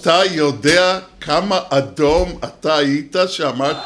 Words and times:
אתה 0.00 0.20
יודע 0.30 0.98
כמה 1.20 1.58
אדום 1.70 2.38
אתה 2.44 2.76
היית 2.76 3.16
שאמרת... 3.26 3.76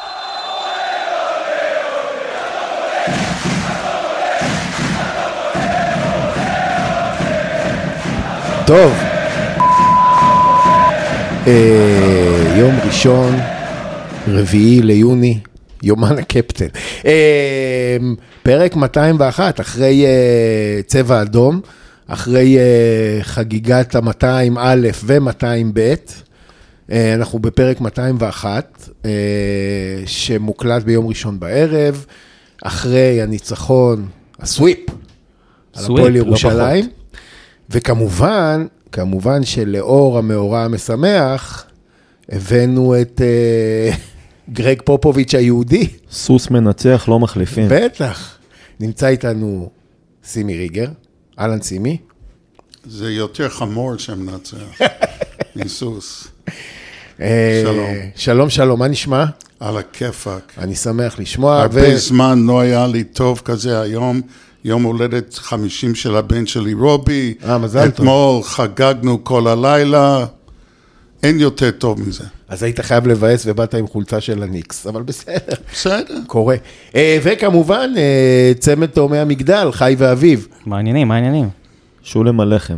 טוב, 8.67 8.93
אה, 11.47 12.53
יום 12.57 12.75
ראשון, 12.85 13.39
רביעי 14.27 14.81
ליוני, 14.81 15.39
יומן 15.83 16.17
הקפטן. 16.17 16.67
אה, 17.05 17.97
פרק 18.43 18.75
201, 18.75 19.59
אחרי 19.59 20.05
אה, 20.05 20.81
צבע 20.87 21.21
אדום, 21.21 21.61
אחרי 22.07 22.57
אה, 22.57 23.19
חגיגת 23.21 23.95
ה-200 23.95 24.57
א' 24.57 24.87
ו-200 25.03 25.45
ב', 25.73 25.93
אה, 26.91 27.13
אנחנו 27.13 27.39
בפרק 27.39 27.81
201, 27.81 28.89
אה, 29.05 29.11
שמוקלט 30.05 30.83
ביום 30.83 31.07
ראשון 31.07 31.39
בערב, 31.39 32.05
אחרי 32.63 33.21
הניצחון, 33.21 34.07
הסוויפ, 34.39 34.89
על 35.73 35.83
סוויפ, 35.83 35.99
הפועל 35.99 36.11
לא 36.11 36.17
ירושלים. 36.17 36.89
וכמובן, 37.69 38.65
כמובן 38.91 39.43
שלאור 39.43 40.17
המאורע 40.17 40.59
המשמח, 40.59 41.65
הבאנו 42.29 43.01
את 43.01 43.21
אה, 43.21 43.95
גרג 44.49 44.81
פופוביץ' 44.81 45.35
היהודי. 45.35 45.87
סוס 46.11 46.49
מנצח, 46.49 47.05
לא 47.07 47.19
מחליפים. 47.19 47.67
בטח. 47.69 48.37
נמצא 48.79 49.07
איתנו 49.07 49.69
סימי 50.23 50.57
ריגר. 50.57 50.87
אהלן 51.39 51.61
סימי. 51.61 51.97
זה 52.85 53.11
יותר 53.11 53.49
חמור 53.49 53.97
שמנצח 53.97 54.57
מסוס. 55.55 56.27
אה, 57.21 57.61
שלום. 57.63 57.95
שלום, 58.15 58.49
שלום, 58.49 58.79
מה 58.79 58.87
נשמע? 58.87 59.25
על 59.59 59.77
הכיפאק. 59.77 60.53
אני 60.57 60.75
שמח 60.75 61.19
לשמוע. 61.19 61.61
הרבה 61.61 61.97
זמן 61.97 62.45
לא 62.47 62.59
היה 62.59 62.87
לי 62.87 63.03
טוב 63.03 63.41
כזה 63.45 63.81
היום. 63.81 64.21
יום 64.63 64.83
הולדת 64.83 65.33
50 65.33 65.95
של 65.95 66.15
הבן 66.15 66.45
שלי 66.45 66.73
רובי. 66.73 67.33
אה, 67.43 67.57
מזל 67.57 67.89
טוב. 67.89 67.93
אתמול 67.93 68.43
חגגנו 68.43 69.23
כל 69.23 69.47
הלילה. 69.47 70.25
אין 71.23 71.39
יותר 71.39 71.71
טוב 71.71 72.07
מזה. 72.07 72.23
אז 72.47 72.63
היית 72.63 72.79
חייב 72.79 73.07
לבאס 73.07 73.43
ובאת 73.45 73.73
עם 73.73 73.87
חולצה 73.87 74.21
של 74.21 74.43
הניקס, 74.43 74.87
אבל 74.87 75.01
בסדר, 75.01 75.55
בסדר. 75.73 76.17
קורה. 76.27 76.55
אה, 76.95 77.17
וכמובן, 77.23 77.91
אה, 77.97 78.51
צמד 78.59 78.87
תאומי 78.87 79.17
המגדל, 79.17 79.69
חי 79.71 79.95
ואביב. 79.97 80.47
מה 80.65 80.75
העניינים? 80.75 81.07
מה 81.07 81.15
העניינים? 81.15 81.49
שולם 82.03 82.39
הלחם. 82.39 82.77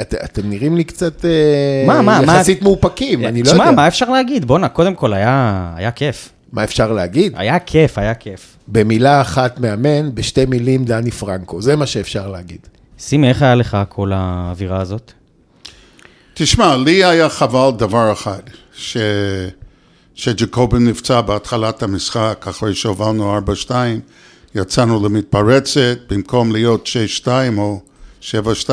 את, 0.00 0.14
אתם 0.24 0.50
נראים 0.50 0.76
לי 0.76 0.84
קצת 0.84 1.24
אה, 1.24 1.84
מה, 1.86 2.02
מה, 2.02 2.20
מה? 2.26 2.36
יחסית 2.36 2.62
מאופקים, 2.62 3.24
אני 3.24 3.42
לא 3.42 3.50
יודע. 3.50 3.70
מה 3.70 3.88
אפשר 3.88 4.10
להגיד? 4.10 4.44
בואנה, 4.44 4.68
קודם 4.68 4.94
כל 4.94 5.12
היה 5.12 5.72
היה 5.76 5.90
כיף. 5.90 6.28
מה 6.52 6.64
אפשר 6.64 6.92
להגיד? 6.92 7.32
היה 7.36 7.58
כיף, 7.58 7.98
היה 7.98 8.14
כיף. 8.14 8.56
במילה 8.68 9.20
אחת 9.20 9.60
מאמן, 9.60 10.14
בשתי 10.14 10.44
מילים 10.46 10.84
דני 10.84 11.10
פרנקו, 11.10 11.62
זה 11.62 11.76
מה 11.76 11.86
שאפשר 11.86 12.28
להגיד. 12.28 12.58
סימי, 12.98 13.28
איך 13.28 13.42
היה 13.42 13.54
לך 13.54 13.78
כל 13.88 14.12
האווירה 14.14 14.80
הזאת? 14.80 15.12
תשמע, 16.34 16.76
לי 16.76 17.04
היה 17.04 17.28
חבל 17.28 17.70
דבר 17.76 18.12
אחד, 18.12 18.42
ש... 18.74 18.96
שג'קובן 20.14 20.88
נפצע 20.88 21.20
בהתחלת 21.20 21.82
המשחק, 21.82 22.44
אחרי 22.48 22.74
שהובלנו 22.74 23.38
4-2, 23.66 23.70
יצאנו 24.54 25.04
למתפרצת, 25.04 25.98
במקום 26.10 26.52
להיות 26.52 26.88
6-2 27.24 27.28
או 27.58 27.80
7-2, 28.20 28.70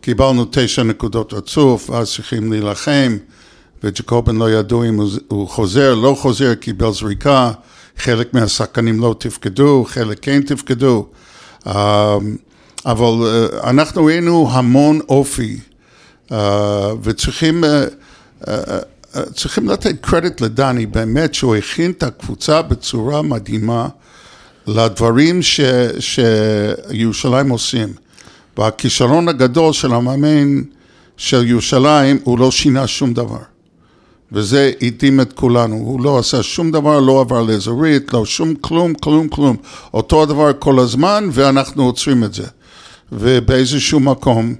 קיבלנו 0.00 0.44
תשע 0.50 0.82
נקודות 0.82 1.32
רצוף, 1.32 1.90
ואז 1.90 2.14
צריכים 2.14 2.52
להילחם, 2.52 3.16
וג'קובן 3.84 4.36
לא 4.36 4.50
ידעו 4.50 4.84
אם 4.84 5.00
הוא, 5.28 5.48
חוזר, 5.48 5.94
לא 5.94 6.16
חוזר, 6.18 6.54
קיבל 6.54 6.92
זריקה, 6.92 7.52
חלק 7.96 8.34
מהשחקנים 8.34 9.00
לא 9.00 9.14
תפקדו, 9.18 9.84
חלק 9.88 10.18
כן 10.22 10.42
תפקדו, 10.42 11.06
אה, 11.66 12.16
אבל 12.86 13.26
אה, 13.26 13.70
אנחנו 13.70 14.04
ראינו 14.04 14.48
המון 14.52 15.00
אופי. 15.08 15.58
Uh, 16.30 16.34
וצריכים 17.02 17.64
uh, 17.64 18.48
צריכים 19.34 19.68
לתת 19.68 19.94
קרדיט 20.00 20.40
לדני, 20.40 20.86
באמת 20.86 21.34
שהוא 21.34 21.56
הכין 21.56 21.90
את 21.90 22.02
הקבוצה 22.02 22.62
בצורה 22.62 23.22
מדהימה 23.22 23.88
לדברים 24.66 25.42
ש, 25.42 25.60
שירושלים 25.98 27.50
עושים. 27.50 27.88
והכישלון 28.58 29.28
הגדול 29.28 29.72
של 29.72 29.92
המאמן 29.92 30.62
של 31.16 31.46
ירושלים, 31.46 32.18
הוא 32.24 32.38
לא 32.38 32.50
שינה 32.50 32.86
שום 32.86 33.14
דבר. 33.14 33.38
וזה 34.32 34.72
הדהים 34.82 35.20
את 35.20 35.32
כולנו, 35.32 35.76
הוא 35.76 36.00
לא 36.00 36.18
עשה 36.18 36.42
שום 36.42 36.70
דבר, 36.70 37.00
לא 37.00 37.20
עבר 37.20 37.42
לאזורית, 37.42 38.12
לא 38.12 38.26
שום 38.26 38.54
כלום, 38.54 38.94
כלום, 38.94 39.28
כלום. 39.28 39.56
אותו 39.94 40.22
הדבר 40.22 40.50
כל 40.58 40.78
הזמן, 40.78 41.28
ואנחנו 41.32 41.84
עוצרים 41.84 42.24
את 42.24 42.34
זה. 42.34 42.46
ובאיזשהו 43.12 44.00
מקום, 44.00 44.54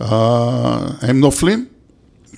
הם 0.00 1.20
נופלים 1.20 1.66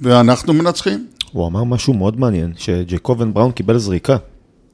ואנחנו 0.03 0.53
מנצחים. 0.53 1.07
הוא 1.33 1.47
אמר 1.47 1.65
משהו 1.65 1.95
מאוד 1.95 2.21
מעניין, 2.21 2.53
שג'קובן 2.57 3.35
בראון 3.35 3.53
קיבל 3.53 3.79
זריקה. 3.79 4.17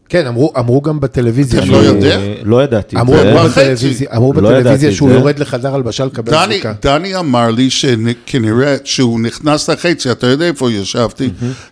כן, 0.09 0.27
אמרו, 0.27 0.53
אמרו 0.59 0.83
גם 0.83 1.01
בטלוויזיה, 1.01 1.59
אתה 1.59 1.67
שהוא- 1.67 1.79
לא 1.79 1.83
יודע? 1.83 2.17
אה, 2.21 2.35
לא 2.45 2.63
ידעתי. 2.65 2.97
אמרו, 3.01 3.17
זה- 3.17 3.33
אמרו 3.33 3.45
וחצי. 3.45 3.61
בטלוויזיה, 3.75 4.09
אמרו 4.17 4.33
לא 4.33 4.51
בטלוויזיה 4.51 4.93
שהוא 4.93 5.09
זה. 5.09 5.15
יורד 5.15 5.39
לחדר 5.39 5.75
הלבשה 5.75 6.05
לקבל 6.05 6.33
דני, 6.33 6.47
זריקה. 6.47 6.75
דני 6.83 7.17
אמר 7.17 7.51
לי 7.51 7.71
שכנראה, 7.71 8.77
שהוא 8.85 9.21
נכנס 9.21 9.71
לחצי, 9.71 10.11
אתה 10.11 10.27
יודע 10.27 10.47
איפה 10.47 10.73
ישבתי, 10.73 11.31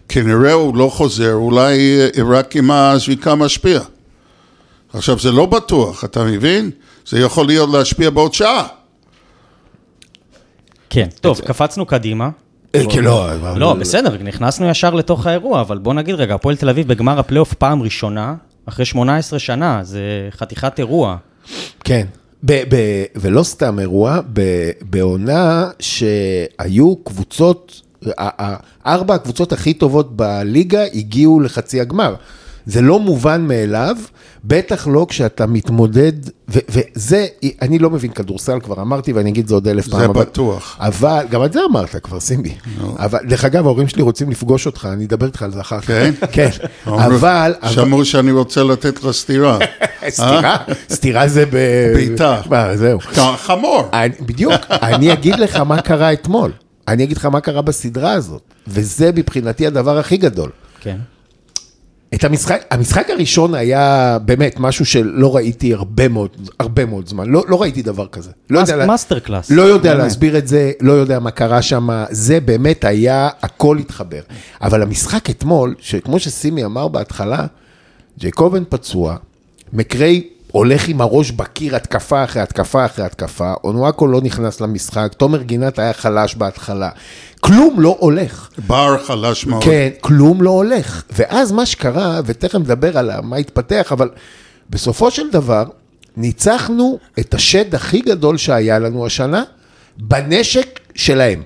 כנראה 0.09 0.53
הוא 0.53 0.77
לא 0.77 0.89
חוזר, 0.89 1.33
אולי 1.35 1.79
אה, 2.01 2.23
רק 2.25 2.57
אם 2.57 2.71
הזריקה 2.71 3.35
משפיע. 3.35 3.81
עכשיו, 4.95 5.19
זה 5.19 5.33
לא 5.33 5.47
בטוח, 5.47 6.05
אתה 6.05 6.25
מבין? 6.25 6.71
זה 7.09 7.19
יכול 7.21 7.47
להיות 7.47 7.71
להשפיע 7.73 8.11
בעוד 8.11 8.35
שעה. 8.35 8.67
כן. 10.95 11.09
טוב, 11.21 11.41
קפצנו 11.41 11.87
קדימה. 11.87 12.29
אה, 12.75 12.83
כן, 12.91 13.05
לא, 13.05 13.29
לא, 13.57 13.75
בסדר, 13.75 14.23
נכנסנו 14.23 14.69
ישר 14.69 14.95
לתוך 14.95 15.27
האירוע, 15.27 15.61
אבל 15.61 15.79
בוא 15.79 15.95
נגיד 15.95 16.15
רגע, 16.15 16.35
הפועל 16.35 16.57
תל 16.57 16.69
אביב 16.69 16.89
בגמר 16.89 17.19
הפלייאוף 17.19 17.55
פעם 17.55 17.83
ראשונה, 17.83 18.35
אחרי 18.67 18.85
18 18.85 19.39
שנה, 19.39 19.81
זה 19.83 20.01
חתיכת 20.31 20.79
אירוע. 20.79 21.17
כן. 21.85 22.07
ב- 22.45 22.63
ב- 22.69 23.05
ולא 23.17 23.43
סתם 23.43 23.79
אירוע, 23.79 24.21
ב- 24.33 24.71
בעונה 24.83 25.71
שהיו 25.81 26.97
קבוצות, 26.97 27.81
ארבע 28.87 29.15
הקבוצות 29.15 29.53
הכי 29.53 29.75
טובות 29.75 30.17
בליגה 30.17 30.83
הגיעו 30.95 31.41
לחצי 31.41 31.81
הגמר. 31.81 32.15
זה 32.67 32.81
לא 32.83 33.01
מובן 33.01 33.43
מאליו, 33.49 33.97
בטח 34.45 34.87
לא 34.87 35.07
כשאתה 35.09 35.47
מתמודד, 35.47 36.13
ו- 36.49 36.59
וזה, 36.69 37.27
אני 37.63 37.79
לא 37.79 37.91
מבין 37.91 38.11
כדורסל, 38.11 38.61
כבר 38.61 38.83
אמרתי 38.83 39.13
ואני 39.13 39.31
אגיד 39.31 39.43
את 39.43 39.49
זה 39.49 39.55
עוד 39.55 39.69
אלף 39.69 39.89
פעם. 39.89 40.01
זה 40.01 40.07
אבל- 40.07 40.21
בטוח. 40.21 40.77
אבל, 40.81 41.25
גם 41.31 41.45
את 41.45 41.53
זה 41.53 41.61
אמרת 41.71 41.97
כבר, 42.03 42.21
סימבי. 42.21 42.55
אבל, 42.99 43.19
דרך 43.29 43.45
אגב, 43.45 43.67
ההורים 43.67 43.89
שלי 43.89 44.03
רוצים 44.03 44.31
לפגוש 44.31 44.67
אותך, 44.67 44.89
אני 44.93 45.05
אדבר 45.05 45.27
איתך 45.27 45.43
על 45.43 45.53
זה 45.53 45.61
אחר 45.61 45.81
כך. 45.81 45.87
כן? 45.87 46.13
כן. 46.33 46.49
אבל, 46.87 47.15
אבל- 47.63 47.69
שמעו 47.73 48.05
שאני 48.05 48.31
רוצה 48.33 48.63
לתת 48.63 49.05
לך 49.05 49.11
סטירה. 49.11 49.59
סתירה? 50.09 50.57
סתירה 50.91 51.29
זה 51.29 51.47
ב... 51.47 51.51
בעיטה. 51.95 52.41
מה, 52.51 52.77
זהו. 52.77 52.99
חמור. 53.37 53.89
אני- 53.93 54.15
בדיוק, 54.21 54.53
אני 54.71 55.13
אגיד 55.13 55.39
לך 55.39 55.57
מה 55.57 55.81
קרה 55.83 56.13
אתמול. 56.13 56.53
אני 56.89 57.05
אגיד 57.05 57.17
לך 57.17 57.25
מה 57.25 57.41
קרה 57.41 57.63
בסדרה 57.63 58.13
הזאת, 58.13 58.43
וזה 58.67 59.11
מבחינתי 59.17 59.67
הדבר 59.67 59.99
הכי 59.99 60.17
גדול. 60.17 60.51
כן. 60.81 60.97
את 62.15 62.25
המשחק, 62.25 62.65
המשחק 62.71 63.11
הראשון 63.11 63.55
היה 63.55 64.19
באמת 64.25 64.55
משהו 64.59 64.85
שלא 64.87 65.37
ראיתי 65.37 65.75
הרבה 65.75 66.09
מאוד, 66.09 66.29
הרבה 66.61 66.85
מאוד 66.85 67.09
זמן, 67.09 67.29
לא, 67.31 67.45
לא 67.49 67.63
ראיתי 67.63 67.83
דבר 67.83 68.07
כזה. 68.07 68.31
לא 68.51 68.59
יודע, 68.61 68.77
לה- 68.77 68.87
מאסטר 68.87 69.19
קלאס. 69.19 69.51
לא 69.51 69.63
יודע 69.63 69.93
באמת. 69.93 70.05
להסביר 70.05 70.39
את 70.39 70.49
זה, 70.49 70.73
לא 70.81 70.93
יודע 70.93 71.19
מה 71.19 71.31
קרה 71.31 71.63
שם, 71.63 71.89
זה 72.11 72.41
באמת 72.41 72.85
היה, 72.85 73.29
הכל 73.43 73.79
התחבר. 73.79 74.21
אבל 74.63 74.83
המשחק 74.83 75.31
אתמול, 75.31 75.75
שכמו 75.81 76.19
שסימי 76.19 76.65
אמר 76.65 76.89
בהתחלה, 76.89 77.47
ג'ייקובן 78.19 78.63
פצוע, 78.69 79.17
מקריי 79.73 80.23
הולך 80.55 80.89
עם 80.89 81.01
הראש 81.01 81.31
בקיר, 81.31 81.77
התקפה 81.77 82.25
אחרי 82.25 82.43
התקפה 82.43 82.85
אחרי 82.85 83.05
התקפה, 83.05 83.53
אונואקו 83.65 84.07
לא 84.07 84.21
נכנס 84.21 84.61
למשחק, 84.61 85.15
תומר 85.17 85.43
גינת 85.43 85.79
היה 85.79 85.93
חלש 85.93 86.35
בהתחלה, 86.35 86.89
כלום 87.41 87.81
לא 87.81 87.97
הולך. 88.01 88.49
בר 88.67 88.99
חלש 89.05 89.47
מאוד. 89.47 89.65
כן, 89.65 89.89
כלום 90.01 90.43
לא 90.43 90.51
הולך. 90.51 91.03
ואז 91.13 91.53
מה 91.53 91.67
שקרה, 91.67 92.21
ותכף 92.25 92.55
נדבר 92.55 92.99
על 92.99 93.11
מה 93.23 93.37
התפתח, 93.37 93.93
אבל 93.93 94.11
בסופו 94.71 95.11
של 95.11 95.31
דבר, 95.31 95.65
ניצחנו 96.17 96.99
את 97.19 97.35
השד 97.35 97.75
הכי 97.75 98.01
גדול 98.01 98.37
שהיה 98.37 98.79
לנו 98.79 99.07
השנה, 99.07 99.43
בנשק 99.97 100.81
שלהם. 100.95 101.43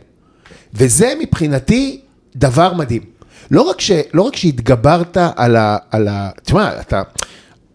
וזה 0.75 1.13
מבחינתי 1.21 2.01
דבר 2.37 2.75
מדהים. 2.75 3.03
לא 3.51 3.63
רק, 3.63 3.81
ש, 3.81 3.91
לא 4.15 4.23
רק 4.23 4.37
שהתגברת 4.37 5.17
על 5.37 5.57
ה... 5.57 5.77
על 5.91 6.09
ה 6.09 6.31
תשמע, 6.43 6.81
אתה 6.81 7.03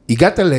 הגעת, 0.09 0.39
ל, 0.39 0.53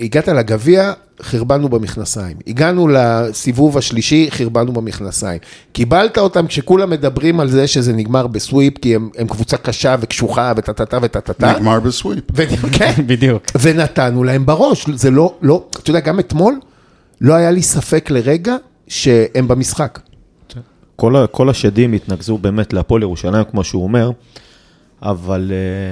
הגעת 0.00 0.28
לגביע 0.28 0.92
חרבנו 1.22 1.68
במכנסיים. 1.68 2.36
הגענו 2.46 2.88
לסיבוב 2.88 3.78
השלישי, 3.78 4.26
חרבנו 4.30 4.72
במכנסיים. 4.72 5.38
קיבלת 5.72 6.18
אותם 6.18 6.46
כשכולם 6.46 6.90
מדברים 6.90 7.40
על 7.40 7.48
זה 7.48 7.66
שזה 7.66 7.92
נגמר 7.92 8.26
בסוויפ, 8.26 8.78
כי 8.78 8.94
הם, 8.94 9.08
הם 9.18 9.28
קבוצה 9.28 9.56
קשה 9.56 9.96
וקשוחה 10.00 10.52
וטה-טה-טה 10.56 10.98
וטה-טה-טה. 11.02 11.52
נגמר 11.52 11.80
בסוויפ. 11.80 12.24
ו- 12.36 12.42
כן, 12.78 12.92
בדיוק. 13.06 13.42
ונתנו 13.60 14.24
להם 14.24 14.46
בראש. 14.46 14.86
זה 14.94 15.10
לא, 15.10 15.34
לא, 15.42 15.64
אתה 15.82 15.90
יודע, 15.90 16.00
גם 16.00 16.18
אתמול 16.20 16.60
לא 17.20 17.34
היה 17.34 17.50
לי 17.50 17.62
ספק 17.62 18.10
לרגע 18.10 18.56
שהם 18.88 19.48
במשחק. 19.48 19.98
כל, 20.96 21.16
ה- 21.16 21.26
כל 21.26 21.48
השדים 21.50 21.92
התנקזו 21.92 22.38
באמת 22.38 22.72
להפועל 22.72 23.02
ירושלים, 23.02 23.44
כמו 23.50 23.64
שהוא 23.64 23.82
אומר, 23.82 24.10
אבל 25.02 25.50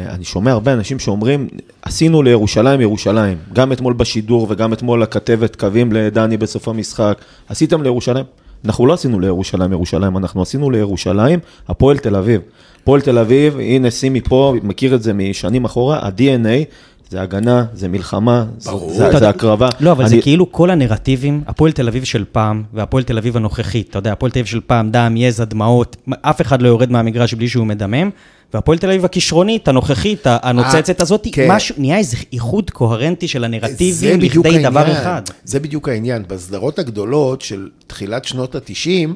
uh, 0.08 0.14
אני 0.14 0.25
שומע 0.25 0.50
הרבה 0.53 0.73
אנשים 0.73 0.99
שאומרים, 0.99 1.49
עשינו 1.82 2.23
לירושלים 2.23 2.81
ירושלים, 2.81 3.38
גם 3.53 3.73
אתמול 3.73 3.93
בשידור 3.93 4.47
וגם 4.50 4.73
אתמול 4.73 5.03
הכתבת 5.03 5.56
קווים 5.56 5.93
לדני 5.93 6.37
בסוף 6.37 6.69
המשחק, 6.69 7.19
עשיתם 7.49 7.82
לירושלים? 7.82 8.25
אנחנו 8.64 8.87
לא 8.87 8.93
עשינו 8.93 9.20
לירושלים 9.20 9.73
ירושלים, 9.73 10.17
אנחנו 10.17 10.43
עשינו 10.43 10.70
לירושלים 10.70 11.38
הפועל 11.69 11.99
תל 11.99 12.17
אביב. 12.17 12.41
הפועל 12.82 13.00
תל 13.00 13.19
אביב, 13.19 13.58
הנה 13.58 13.91
שימי 13.91 14.20
פה, 14.20 14.55
מכיר 14.62 14.94
את 14.94 15.03
זה 15.03 15.12
משנים 15.12 15.64
אחורה, 15.64 15.99
ה-DNA 15.99 16.64
זה 17.11 17.23
הגנה, 17.23 17.64
זה 17.75 17.88
מלחמה, 17.88 18.44
זה, 18.58 18.70
זה, 18.88 19.19
זה 19.19 19.29
הקרבה. 19.29 19.69
לא, 19.81 19.93
אבל 19.93 20.06
זה 20.08 20.14
אני- 20.14 20.23
כאילו 20.23 20.53
כל 20.53 20.70
הנרטיבים, 20.70 21.43
הפועל 21.47 21.73
תל 21.73 21.88
אביב 21.88 22.05
של 22.05 22.25
פעם 22.32 22.62
והפועל 22.75 23.05
תל 23.05 23.19
אביב 23.19 23.37
הנוכחית, 23.37 23.91
אתה 23.91 23.99
יודע, 23.99 24.12
הפועל 24.12 24.32
תל 24.32 24.38
אביב 24.38 24.47
של 24.47 24.61
פעם, 24.67 24.91
דם, 24.91 25.14
יזע, 25.17 25.44
דמעות, 25.44 25.97
אף 26.23 26.41
אחד 26.41 26.62
לא 26.62 26.69
יורד 26.69 26.91
מהמגרש 26.93 27.35
בלי 27.35 27.49
שהוא 27.49 27.67
מדמם, 27.67 28.11
והפועל 28.56 28.79
תל 28.79 28.91
אביב 28.91 29.05
הכישרונית, 29.05 29.69
הנוכחית, 29.69 30.20
הנוצצת 30.26 31.00
הזאת, 31.00 31.26
כן. 31.32 31.47
משהו, 31.49 31.75
נהיה 31.79 31.99
איזה 31.99 32.17
איחוד 32.32 32.70
קוהרנטי 32.70 33.29
של 33.29 33.44
הנרטיבים 33.44 34.19
בדיוק 34.20 34.47
לכדי 34.47 34.62
דבר 34.62 34.81
העניין. 34.81 35.00
אחד. 35.00 35.23
זה 35.44 35.61
בדיוק 35.61 35.88
העניין. 35.88 36.25
בסדרות 36.29 36.79
הגדולות 36.79 37.43
של 37.43 37.69
תחילת 37.87 38.25
שנות 38.25 38.55
ה-90, 38.55 39.11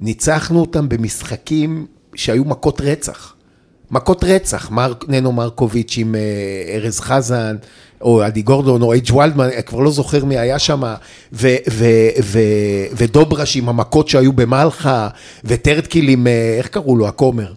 ניצחנו 0.00 0.60
אותם 0.60 0.88
במשחקים 0.88 1.86
שהיו 2.14 2.44
מכות 2.44 2.80
רצח. 2.80 3.32
מכות 3.90 4.24
רצח, 4.24 4.70
מר, 4.70 4.92
ננו 5.08 5.32
מרקוביץ' 5.32 5.94
עם 5.98 6.14
אה, 6.14 6.74
ארז 6.74 7.00
חזן, 7.00 7.56
או 8.00 8.22
עדי 8.22 8.42
גורדון, 8.42 8.82
או 8.82 8.92
אייג' 8.92 9.10
וולדמן, 9.10 9.44
אני 9.44 9.62
כבר 9.62 9.80
לא 9.80 9.90
זוכר 9.90 10.24
מי 10.24 10.38
היה 10.38 10.58
שם, 10.58 10.82
ודוברש 12.92 13.56
עם 13.56 13.68
המכות 13.68 14.08
שהיו 14.08 14.32
במלחה, 14.32 15.08
וטרטקיל 15.44 16.08
עם, 16.08 16.26
אה, 16.26 16.54
איך 16.58 16.68
קראו 16.68 16.96
לו, 16.96 17.08
הכומר? 17.08 17.52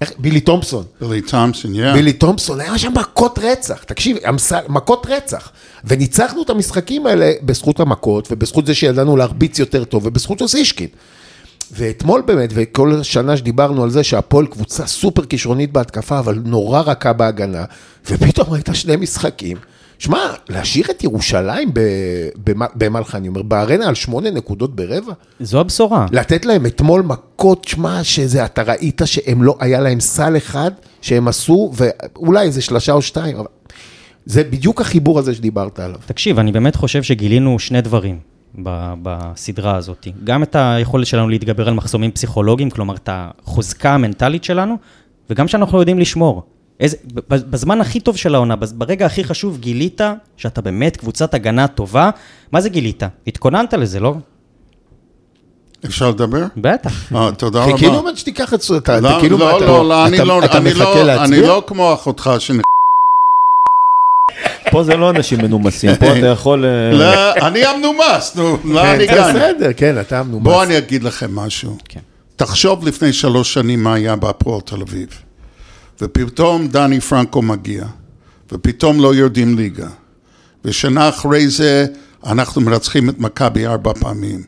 איך, 0.00 0.12
בילי 0.18 0.40
תומפסון. 0.40 0.84
בילי 1.00 1.20
תומפסון, 1.22 1.74
yeah. 1.74 1.94
בילי 1.94 2.12
תומפסון, 2.12 2.60
היה 2.60 2.78
שם 2.78 2.92
מכות 2.94 3.38
רצח, 3.42 3.82
תקשיב, 3.82 4.16
אמסל- 4.16 4.68
מכות 4.68 5.06
רצח. 5.10 5.50
וניצחנו 5.84 6.42
את 6.42 6.50
המשחקים 6.50 7.06
האלה 7.06 7.32
בזכות 7.42 7.80
המכות, 7.80 8.28
ובזכות 8.30 8.66
זה 8.66 8.74
שידענו 8.74 9.16
להרביץ 9.16 9.58
יותר 9.58 9.84
טוב, 9.84 10.06
ובזכות 10.06 10.40
אוסישקין. 10.40 10.88
ואתמול 11.72 12.20
באמת, 12.20 12.50
וכל 12.54 12.94
השנה 13.00 13.36
שדיברנו 13.36 13.82
על 13.84 13.90
זה 13.90 14.02
שהפועל 14.04 14.46
קבוצה 14.46 14.86
סופר 14.86 15.24
כישרונית 15.24 15.72
בהתקפה, 15.72 16.18
אבל 16.18 16.38
נורא 16.44 16.80
רכה 16.80 17.12
בהגנה, 17.12 17.64
ופתאום 18.10 18.50
ראית 18.50 18.68
שני 18.72 18.96
משחקים. 18.96 19.56
שמע, 20.00 20.18
להשאיר 20.48 20.84
את 20.90 21.04
ירושלים 21.04 21.70
במלחה, 22.74 23.18
אני 23.18 23.28
אומר, 23.28 23.42
בארנה 23.42 23.88
על 23.88 23.94
שמונה 23.94 24.30
נקודות 24.30 24.76
ברבע? 24.76 25.12
זו 25.40 25.60
הבשורה. 25.60 26.06
לתת 26.12 26.44
להם 26.44 26.66
אתמול 26.66 27.02
מכות, 27.02 27.64
שמע, 27.64 28.04
שזה, 28.04 28.44
אתה 28.44 28.62
ראית 28.62 29.00
שהם 29.04 29.42
לא, 29.42 29.56
היה 29.60 29.80
להם 29.80 30.00
סל 30.00 30.36
אחד 30.36 30.70
שהם 31.00 31.28
עשו, 31.28 31.72
ואולי 31.74 32.46
איזה 32.46 32.62
שלושה 32.62 32.92
או 32.92 33.02
שתיים, 33.02 33.36
אבל 33.36 33.46
זה 34.26 34.44
בדיוק 34.44 34.80
החיבור 34.80 35.18
הזה 35.18 35.34
שדיברת 35.34 35.78
עליו. 35.78 36.00
תקשיב, 36.06 36.38
אני 36.38 36.52
באמת 36.52 36.76
חושב 36.76 37.02
שגילינו 37.02 37.58
שני 37.58 37.80
דברים 37.80 38.18
בסדרה 39.02 39.76
הזאת. 39.76 40.08
גם 40.24 40.42
את 40.42 40.56
היכולת 40.58 41.06
שלנו 41.06 41.28
להתגבר 41.28 41.68
על 41.68 41.74
מחסומים 41.74 42.10
פסיכולוגיים, 42.10 42.70
כלומר, 42.70 42.94
את 42.96 43.08
החוזקה 43.12 43.94
המנטלית 43.94 44.44
שלנו, 44.44 44.76
וגם 45.30 45.48
שאנחנו 45.48 45.78
יודעים 45.78 45.98
לשמור. 45.98 46.42
איזה, 46.80 46.96
בזמן 47.28 47.80
הכי 47.80 48.00
טוב 48.00 48.16
של 48.16 48.34
העונה, 48.34 48.54
ברגע 48.56 49.06
הכי 49.06 49.24
חשוב, 49.24 49.58
גילית 49.58 50.00
שאתה 50.36 50.60
באמת 50.60 50.96
קבוצת 50.96 51.34
הגנה 51.34 51.68
טובה. 51.68 52.10
מה 52.52 52.60
זה 52.60 52.68
גילית? 52.68 53.02
התכוננת 53.26 53.74
לזה, 53.74 54.00
לא? 54.00 54.14
אפשר 55.86 56.10
לדבר? 56.10 56.44
בטח. 56.56 57.12
אה, 57.14 57.30
תודה 57.32 57.62
רבה. 57.64 57.72
חיכינו 57.72 58.02
באמת 58.02 58.16
שתיקח 58.18 58.54
את 58.54 58.60
זה, 58.60 58.76
אתה 58.76 59.00
לא, 59.00 59.16
כאילו, 59.20 59.38
לא, 59.38 59.60
לא, 59.60 59.88
לא, 59.88 60.06
אני 60.06 60.16
אתה- 60.16 60.24
לא, 60.24 60.44
אתה 60.44 60.58
אני 60.58 60.70
מחכה 60.70 60.84
לא, 60.84 61.00
אני 61.00 61.06
להצביע? 61.06 61.48
לא 61.48 61.62
כמו 61.66 61.94
אחותך 61.94 62.30
שנ... 62.38 62.56
פה 64.70 64.82
זה 64.84 64.96
לא 64.96 65.10
אנשים 65.10 65.38
מנומסים, 65.38 65.96
פה 65.96 66.06
אתה 66.18 66.26
יכול... 66.26 66.64
אה, 66.64 66.92
לא, 66.92 67.32
אני 67.46 67.64
המנומס, 67.66 68.36
נו, 68.36 68.56
לאן 68.64 68.96
כן, 68.96 69.00
הגענו? 69.00 69.38
בסדר, 69.38 69.70
כן, 69.76 70.00
אתה 70.00 70.22
מנומס. 70.22 70.44
בואו 70.44 70.62
אני 70.62 70.78
אגיד 70.78 71.02
לכם 71.02 71.36
משהו. 71.36 71.76
כן. 71.88 72.00
תחשוב 72.36 72.86
לפני 72.86 73.12
שלוש 73.12 73.54
שנים 73.54 73.82
מה 73.82 73.94
היה 73.94 74.16
בהפועל 74.16 74.60
תל 74.60 74.80
אביב. 74.82 75.22
ופתאום 76.02 76.68
דני 76.68 77.00
פרנקו 77.00 77.42
מגיע, 77.42 77.84
ופתאום 78.52 79.00
לא 79.00 79.14
יורדים 79.14 79.56
ליגה. 79.56 79.88
ושנה 80.64 81.08
אחרי 81.08 81.48
זה 81.48 81.86
אנחנו 82.26 82.60
מרצחים 82.60 83.08
את 83.08 83.18
מכבי 83.18 83.66
ארבע 83.66 83.92
פעמים. 84.00 84.42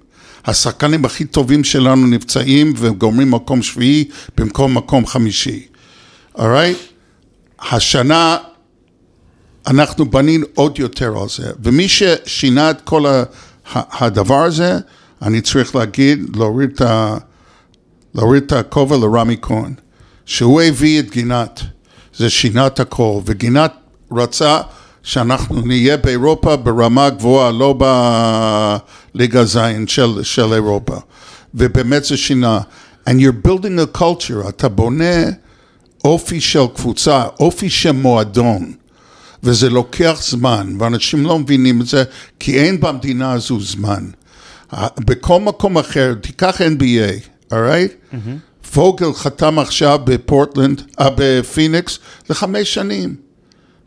השחקנים 0.45 1.05
הכי 1.05 1.25
טובים 1.25 1.65
שלנו 1.65 2.07
נפצעים 2.07 2.73
וגומרים 2.77 3.31
מקום 3.31 3.63
שביעי 3.63 4.05
במקום 4.37 4.77
מקום 4.77 5.07
חמישי. 5.07 5.67
אורייט? 6.35 6.79
השנה 7.61 8.37
אנחנו 9.67 10.11
בנינו 10.11 10.47
עוד 10.55 10.79
יותר 10.79 11.19
על 11.23 11.29
זה, 11.29 11.51
ומי 11.63 11.89
ששינה 11.89 12.71
את 12.71 12.81
כל 12.81 13.05
הדבר 13.75 14.45
הזה, 14.45 14.79
אני 15.23 15.41
צריך 15.41 15.77
להגיד. 15.77 16.37
להוריד 18.15 18.43
את 18.43 18.53
הכובע 18.53 18.97
לרמי 18.97 19.37
כהן, 19.43 19.75
שהוא 20.27 20.63
הביא 20.63 21.01
את 21.01 21.11
גינת, 21.11 21.61
זה 22.17 22.31
שינה 22.31 22.67
את 22.67 22.81
הכל, 22.81 23.21
וגינת 23.25 23.73
רצה 24.13 24.61
שאנחנו 25.03 25.61
נהיה 25.67 25.97
באירופה 25.97 26.57
ברמה 26.57 27.11
גבוהה, 27.11 27.51
לא 27.53 27.79
בליגה 29.15 29.45
זין 29.45 29.87
של, 29.87 30.23
של 30.23 30.53
אירופה, 30.53 30.97
ובאמת 31.55 32.05
זה 32.05 32.17
שינה. 32.17 32.61
And 33.09 33.13
you're 33.13 33.47
building 33.47 33.97
a 33.97 33.99
culture, 33.99 34.49
אתה 34.49 34.69
בונה 34.69 35.25
אופי 36.05 36.41
של 36.41 36.67
קבוצה, 36.75 37.25
אופי 37.41 37.71
של 37.71 37.93
מועדון. 37.93 38.73
וזה 39.43 39.71
לוקח 39.71 40.19
זמן, 40.23 40.77
ואנשים 40.79 41.27
לא 41.27 41.39
מבינים 41.39 41.81
את 41.81 41.87
זה, 41.87 42.05
כי 42.39 42.59
אין 42.59 42.81
במדינה 42.81 43.33
הזו 43.33 43.61
זמן. 43.61 44.05
בכל 44.99 45.41
מקום 45.41 45.79
אחר, 45.79 46.15
תיקח 46.15 46.61
NBA, 46.61 47.29
alright? 47.53 48.17
פוגל 48.75 49.13
חתם 49.15 49.59
עכשיו 49.59 49.99
בפורטלנד, 50.05 50.83
אה, 51.01 51.09
בפיניקס, 51.17 51.99
לחמש 52.31 52.75
שנים. 52.75 53.15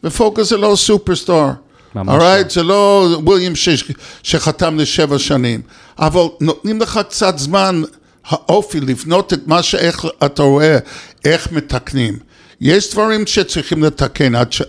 ופוגל 0.04 0.44
זה 0.44 0.58
לא 0.58 0.76
superstar. 0.76 1.50
ממש 1.96 2.22
alright? 2.22 2.54
זה 2.54 2.64
לא 2.64 3.08
William 3.24 3.56
ש- 3.56 3.84
שחתם 4.24 4.80
לשבע 4.80 5.20
שנים. 5.20 5.62
אבל 6.00 6.22
נותנים 6.42 6.82
לך 6.82 7.00
קצת 7.10 7.38
זמן, 7.38 7.82
האופי, 8.26 8.80
לבנות 8.80 9.34
את 9.34 9.48
מה 9.48 9.64
שאיך 9.64 10.06
אתה 10.26 10.44
רואה, 10.44 10.78
איך 11.26 11.52
מתקנים. 11.52 12.18
יש 12.62 12.92
דברים 12.92 13.28
שצריכים 13.28 13.84
לתקן 13.84 14.34
ש... 14.52 14.62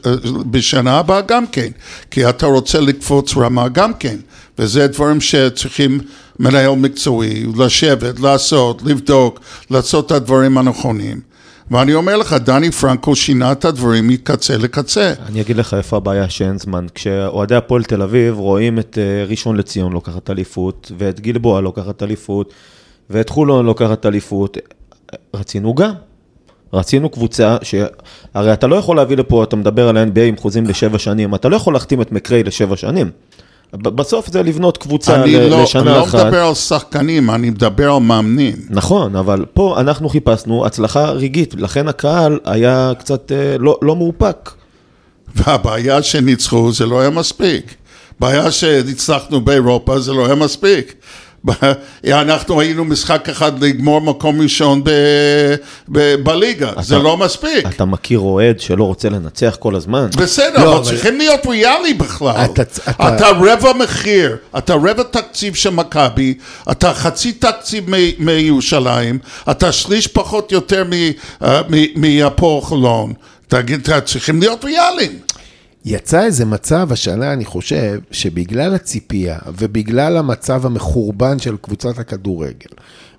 בשנה 0.50 0.98
הבאה 0.98 1.20
גם 1.20 1.46
כן, 1.46 1.68
כי 2.10 2.28
אתה 2.28 2.46
רוצה 2.46 2.80
לקפוץ 2.80 3.36
רמה 3.36 3.68
גם 3.68 3.94
כן, 3.94 4.16
וזה 4.58 4.86
דברים 4.86 5.20
שצריכים 5.20 6.00
מנהל 6.38 6.70
מקצועי, 6.76 7.46
לשבת, 7.58 8.20
לעשות, 8.20 8.82
לבדוק, 8.82 9.40
לעשות 9.70 10.06
את 10.06 10.10
הדברים 10.10 10.58
הנכונים. 10.58 11.20
ואני 11.70 11.94
אומר 11.94 12.16
לך, 12.16 12.32
דני 12.32 12.70
פרנקו 12.70 13.16
שינה 13.16 13.52
את 13.52 13.64
הדברים 13.64 14.08
מקצה 14.08 14.56
לקצה. 14.56 15.12
אני 15.26 15.40
אגיד 15.40 15.56
לך 15.56 15.74
איפה 15.74 15.96
הבעיה 15.96 16.28
שאין 16.28 16.58
זמן. 16.58 16.86
כשאוהדי 16.94 17.54
הפועל 17.54 17.84
תל 17.84 18.02
אביב 18.02 18.38
רואים 18.38 18.78
את 18.78 18.98
אה, 19.00 19.24
ראשון 19.28 19.56
לציון 19.56 19.92
לוקחת 19.92 20.30
אליפות, 20.30 20.92
ואת 20.98 21.20
גלבוע 21.20 21.60
לוקחת 21.60 22.02
אליפות, 22.02 22.54
ואת 23.10 23.28
חולון 23.28 23.66
לוקחת 23.66 24.06
אליפות, 24.06 24.58
רצינו 25.34 25.74
גם. 25.74 25.92
רצינו 26.72 27.08
קבוצה, 27.08 27.56
ש... 27.62 27.74
הרי 28.34 28.52
אתה 28.52 28.66
לא 28.66 28.76
יכול 28.76 28.96
להביא 28.96 29.16
לפה, 29.16 29.44
אתה 29.44 29.56
מדבר 29.56 29.88
על 29.88 29.96
ה-NBA 29.96 30.20
עם 30.20 30.36
חוזים 30.36 30.66
לשבע 30.66 30.98
שנים, 30.98 31.34
אתה 31.34 31.48
לא 31.48 31.56
יכול 31.56 31.74
להחתים 31.74 32.02
את 32.02 32.12
מקריי 32.12 32.42
לשבע 32.42 32.76
שנים. 32.76 33.10
בסוף 33.74 34.28
זה 34.32 34.42
לבנות 34.42 34.76
קבוצה 34.78 35.22
אני 35.22 35.36
ל- 35.36 35.48
לא, 35.48 35.62
לשנה 35.62 35.84
לא 35.84 36.04
אחת. 36.04 36.24
מדבר 36.24 36.46
על 36.46 36.54
שחקנים, 36.54 37.30
אני 37.30 37.50
מדבר 37.50 37.92
על 37.92 38.00
מאמנים. 38.02 38.54
נכון, 38.70 39.16
אבל 39.16 39.44
פה 39.54 39.80
אנחנו 39.80 40.08
חיפשנו 40.08 40.66
הצלחה 40.66 41.10
רגעית, 41.10 41.54
לכן 41.58 41.88
הקהל 41.88 42.38
היה 42.44 42.92
קצת 42.98 43.32
אה, 43.32 43.58
לא, 43.58 43.78
לא 43.82 43.96
מאופק. 43.96 44.50
והבעיה 45.34 46.02
שניצחו 46.02 46.72
זה 46.72 46.86
לא 46.86 47.00
היה 47.00 47.10
מספיק. 47.10 47.74
בעיה 48.20 48.50
שהצלחנו 48.50 49.40
באירופה 49.40 49.98
זה 50.00 50.12
לא 50.12 50.26
היה 50.26 50.34
מספיק. 50.34 50.94
אנחנו 52.06 52.60
היינו 52.60 52.84
משחק 52.84 53.28
אחד 53.28 53.64
לגמור 53.64 54.00
מקום 54.00 54.40
ראשון 54.40 54.84
ב, 54.84 54.90
ב, 55.88 56.14
בליגה, 56.14 56.70
זה 56.80 56.98
לא 56.98 57.16
מספיק. 57.16 57.66
אתה 57.66 57.84
מכיר 57.84 58.18
אוהד 58.18 58.60
שלא 58.60 58.84
רוצה 58.84 59.08
לנצח 59.08 59.56
כל 59.60 59.74
הזמן? 59.74 60.06
בסדר, 60.16 60.64
לא, 60.64 60.76
אבל 60.76 60.84
צריכים 60.84 61.18
להיות 61.18 61.46
ריאלי 61.46 61.94
בכלל. 61.94 62.44
אתה- 62.44 62.62
אתה- 62.90 63.16
אתה 63.16 63.28
רבע 63.30 63.72
מחיר, 63.72 64.36
אתה 64.58 64.74
רבע 64.74 65.02
תקציב 65.10 65.54
של 65.54 65.70
מכבי, 65.70 66.34
אתה 66.70 66.94
חצי 66.94 67.32
תקציב 67.32 67.84
מ- 67.90 68.24
מירושלים, 68.26 69.18
אתה 69.50 69.72
שליש 69.72 70.06
פחות 70.06 70.52
יותר 70.52 70.84
אה, 71.44 71.60
מהפועל 71.96 72.60
חולון. 72.62 73.12
תגיד, 73.48 73.88
צריכים 74.04 74.40
להיות 74.40 74.64
ריאליים. 74.64 75.12
יצא 75.86 76.22
איזה 76.22 76.44
מצב 76.44 76.92
השנה, 76.92 77.32
אני 77.32 77.44
חושב, 77.44 78.00
שבגלל 78.10 78.74
הציפייה 78.74 79.38
ובגלל 79.58 80.16
המצב 80.16 80.66
המחורבן 80.66 81.38
של 81.38 81.56
קבוצת 81.56 81.98
הכדורגל, 81.98 82.70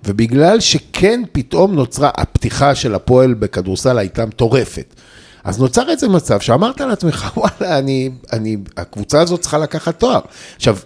ובגלל 0.04 0.60
שכן 0.60 1.22
פתאום 1.32 1.74
נוצרה, 1.74 2.10
הפתיחה 2.16 2.74
של 2.74 2.94
הפועל 2.94 3.34
בכדורסל 3.34 3.98
הייתה 3.98 4.26
מטורפת. 4.26 4.94
אז 5.44 5.60
נוצר 5.60 5.90
איזה 5.90 6.08
מצב 6.08 6.40
שאמרת 6.40 6.80
לעצמך, 6.80 7.30
וואלה, 7.36 7.78
אני, 7.78 8.10
אני, 8.32 8.56
הקבוצה 8.76 9.20
הזאת 9.20 9.40
צריכה 9.40 9.58
לקחת 9.58 9.98
תואר. 9.98 10.20
עכשיו, 10.56 10.76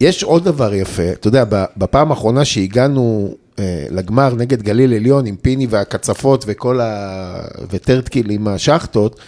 יש 0.00 0.22
עוד 0.22 0.44
דבר 0.44 0.74
יפה, 0.74 1.12
אתה 1.12 1.28
יודע, 1.28 1.44
בפעם 1.76 2.10
האחרונה 2.10 2.44
שהגענו 2.44 3.34
אה, 3.58 3.86
לגמר 3.90 4.34
נגד 4.34 4.62
גליל 4.62 4.94
עליון 4.94 5.26
עם 5.26 5.36
פיני 5.36 5.66
והקצפות 5.70 6.44
וכל 6.46 6.80
ה... 6.80 7.40
וטרטקיל 7.70 8.30
עם 8.30 8.48
השחטות, 8.48 9.20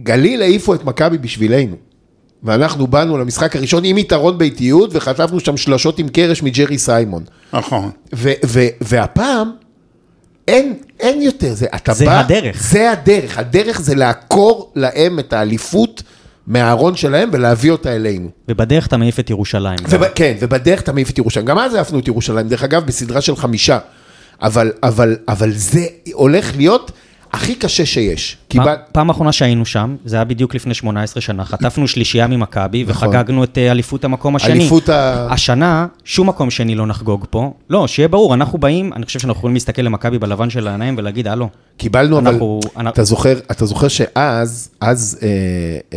גליל 0.00 0.42
העיפו 0.42 0.74
את 0.74 0.84
מכבי 0.84 1.18
בשבילנו. 1.18 1.76
ואנחנו 2.42 2.86
באנו 2.86 3.18
למשחק 3.18 3.56
הראשון 3.56 3.84
עם 3.84 3.98
יתרון 3.98 4.38
באיטיות 4.38 4.90
וחטפנו 4.92 5.40
שם 5.40 5.56
שלשות 5.56 5.98
עם 5.98 6.08
קרש 6.08 6.42
מג'רי 6.42 6.78
סיימון. 6.78 7.24
נכון. 7.52 7.90
ו- 8.14 8.32
ו- 8.46 8.66
והפעם 8.80 9.50
אין, 10.48 10.74
אין 11.00 11.22
יותר, 11.22 11.54
זה, 11.54 11.66
אתה 11.74 11.94
זה 11.94 12.04
בא, 12.04 12.20
הדרך. 12.20 12.62
זה 12.62 12.90
הדרך, 12.90 13.38
הדרך 13.38 13.80
זה 13.80 13.94
לעקור 13.94 14.72
להם 14.76 15.18
את 15.18 15.32
האליפות 15.32 16.02
מהארון 16.46 16.96
שלהם 16.96 17.28
ולהביא 17.32 17.70
אותה 17.70 17.96
אלינו. 17.96 18.28
ובדרך 18.48 18.86
אתה 18.86 18.96
מעיף 18.96 19.20
את 19.20 19.30
ירושלים. 19.30 19.78
וב, 19.88 20.04
כן, 20.14 20.36
ובדרך 20.40 20.80
אתה 20.80 20.92
מעיף 20.92 21.10
את 21.10 21.18
ירושלים. 21.18 21.46
גם 21.46 21.58
אז 21.58 21.74
העפנו 21.74 21.98
את 21.98 22.08
ירושלים, 22.08 22.48
דרך 22.48 22.64
אגב, 22.64 22.86
בסדרה 22.86 23.20
של 23.20 23.36
חמישה. 23.36 23.78
אבל, 24.42 24.72
אבל, 24.82 25.16
אבל 25.28 25.52
זה 25.52 25.86
הולך 26.12 26.56
להיות 26.56 26.90
הכי 27.36 27.54
קשה 27.54 27.86
שיש. 27.86 28.36
פעם- 28.48 28.60
קיבל... 28.64 28.74
פעם 28.92 29.10
אחרונה 29.10 29.32
שהיינו 29.32 29.64
שם, 29.66 29.96
זה 30.04 30.16
היה 30.16 30.24
בדיוק 30.24 30.54
לפני 30.54 30.74
18 30.74 31.20
שנה, 31.20 31.44
חטפנו 31.44 31.88
שלישייה 31.88 32.26
ממכבי 32.26 32.84
נכון. 32.88 33.08
וחגגנו 33.08 33.44
את 33.44 33.58
אה, 33.58 33.70
אליפות 33.70 34.04
המקום 34.04 34.36
השני. 34.36 34.52
אליפות 34.52 34.88
ה- 34.88 35.26
השנה, 35.32 35.86
שום 36.04 36.28
מקום 36.28 36.50
שני 36.50 36.74
לא 36.74 36.86
נחגוג 36.86 37.26
פה. 37.30 37.52
לא, 37.70 37.86
שיהיה 37.86 38.08
ברור, 38.08 38.34
אנחנו 38.34 38.58
באים, 38.58 38.92
אני 38.92 39.06
חושב 39.06 39.18
שאנחנו 39.20 39.38
יכולים 39.38 39.54
להסתכל 39.54 39.82
למכבי 39.82 40.18
בלבן 40.18 40.50
של 40.50 40.68
העיניים 40.68 40.94
ולהגיד, 40.98 41.28
הלו, 41.28 41.48
קיבלנו, 41.76 42.18
אבל 42.18 42.28
אנחנו- 42.28 42.60
אנחנו- 42.76 42.90
אתה 42.90 43.04
זוכר, 43.04 43.38
אתה 43.50 43.66
זוכר 43.66 43.88
שאז, 43.88 44.70
אז, 44.80 45.18
אה, 45.22 45.28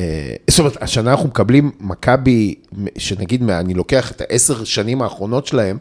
אה, 0.01 0.35
זאת 0.49 0.59
אומרת, 0.59 0.77
השנה 0.83 1.11
אנחנו 1.11 1.27
מקבלים 1.27 1.71
מכבי, 1.79 2.55
שנגיד, 2.97 3.49
אני 3.49 3.73
לוקח 3.73 4.11
את 4.11 4.21
העשר 4.21 4.63
שנים 4.63 5.01
האחרונות 5.01 5.45
שלהם, 5.47 5.77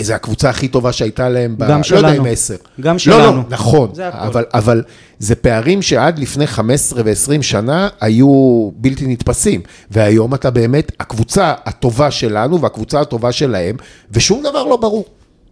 זה 0.00 0.14
הקבוצה 0.14 0.50
הכי 0.50 0.68
טובה 0.68 0.92
שהייתה 0.92 1.28
להם, 1.28 1.54
ב, 1.58 1.64
גם 1.64 1.80
לא 1.90 1.96
יודע 1.96 2.08
שלנו. 2.08 2.26
אם 2.26 2.32
עשר. 2.32 2.56
גם 2.80 2.94
לא, 2.94 2.98
שלנו. 2.98 3.36
לא, 3.36 3.42
נכון, 3.48 3.90
זה. 3.94 4.08
אבל, 4.08 4.44
אבל 4.54 4.82
זה 5.18 5.34
פערים 5.34 5.82
שעד 5.82 6.18
לפני 6.18 6.46
15 6.46 7.02
ו-20 7.04 7.42
שנה 7.42 7.88
היו 8.00 8.70
בלתי 8.76 9.06
נתפסים, 9.06 9.60
והיום 9.90 10.34
אתה 10.34 10.50
באמת 10.50 10.92
הקבוצה 11.00 11.54
הטובה 11.66 12.10
שלנו 12.10 12.60
והקבוצה 12.60 13.00
הטובה 13.00 13.32
שלהם, 13.32 13.76
ושום 14.12 14.42
דבר 14.42 14.64
לא 14.64 14.76
ברור. 14.76 15.04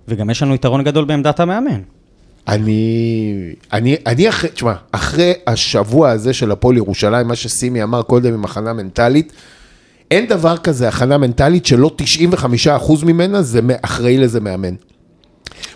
וגם 0.09 0.31
יש 0.31 0.43
לנו 0.43 0.55
יתרון 0.55 0.85
גדול 0.85 1.05
בעמדת 1.05 1.41
המאמן. 1.41 1.81
אני, 2.49 3.55
אני, 3.73 3.97
אני 4.07 4.29
אחרי, 4.29 4.51
תשמע, 4.51 4.73
אחרי 4.93 5.33
השבוע 5.47 6.11
הזה 6.11 6.33
של 6.33 6.51
הפועל 6.51 6.77
ירושלים, 6.77 7.29
מה 7.29 7.37
שסימי 7.37 7.83
אמר 7.83 8.03
קודם 8.03 8.35
עם 8.35 8.45
הכנה 8.45 8.73
מנטלית, 8.73 9.33
אין 10.13 10.27
דבר 10.27 10.57
כזה 10.57 10.89
הכנה 10.89 11.19
מנטלית 11.19 11.67
שלא 11.67 11.91
95% 12.67 13.05
ממנה 13.05 13.43
זה 13.43 13.61
אחראי 13.83 14.19
לזה 14.19 14.41
מאמן. 14.41 14.75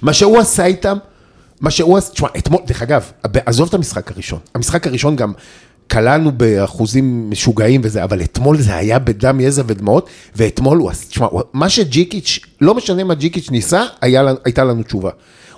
מה 0.03 0.13
שהוא 0.13 0.39
עשה 0.39 0.65
איתם, 0.65 0.97
מה 1.61 1.71
שהוא 1.71 1.99
עשה, 1.99 2.13
תשמע, 2.13 2.29
אתמול, 2.39 2.61
דרך 2.67 2.83
אגב, 2.83 3.13
עזוב 3.47 3.69
את 3.69 3.75
המשחק 3.75 4.11
הראשון, 4.11 4.39
המשחק 4.55 4.87
הראשון 4.87 5.17
גם 5.17 5.33
קלענו 5.87 6.33
באחוזים 6.33 7.31
משוגעים 7.31 7.81
וזה, 7.85 8.05
אבל 8.05 8.23
אתמול 8.23 8.57
זה 8.59 8.77
היה 8.77 8.99
בדם, 8.99 9.41
יזע 9.41 9.63
ודמעות, 9.67 10.09
ואתמול 10.37 10.79
הוא 10.79 10.91
עשה, 10.91 11.07
תשמע, 11.07 11.27
מה 11.53 11.69
שג'יקיץ', 11.69 12.39
לא 12.61 12.75
משנה 12.75 13.05
מה 13.05 13.15
ג'יקיץ' 13.15 13.51
ניסה, 13.51 13.85
היה, 14.01 14.23
הייתה 14.45 14.65
לנו 14.65 14.83
תשובה. 14.83 15.11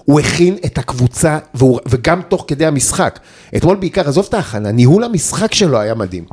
הוא 0.05 0.21
הכין 0.21 0.57
את 0.67 0.79
הקבוצה, 0.79 1.39
והוא, 1.55 1.81
וגם 1.89 2.23
תוך 2.29 2.45
כדי 2.49 2.67
המשחק. 2.67 3.19
אתמול 3.57 3.77
בעיקר, 3.77 4.09
עזוב 4.09 4.27
את 4.29 4.35
ההכנה, 4.35 4.73
ניהול 4.73 5.05
המשחק 5.05 5.55
שלו 5.55 5.81
היה 5.81 5.95
מדהים. 5.95 6.25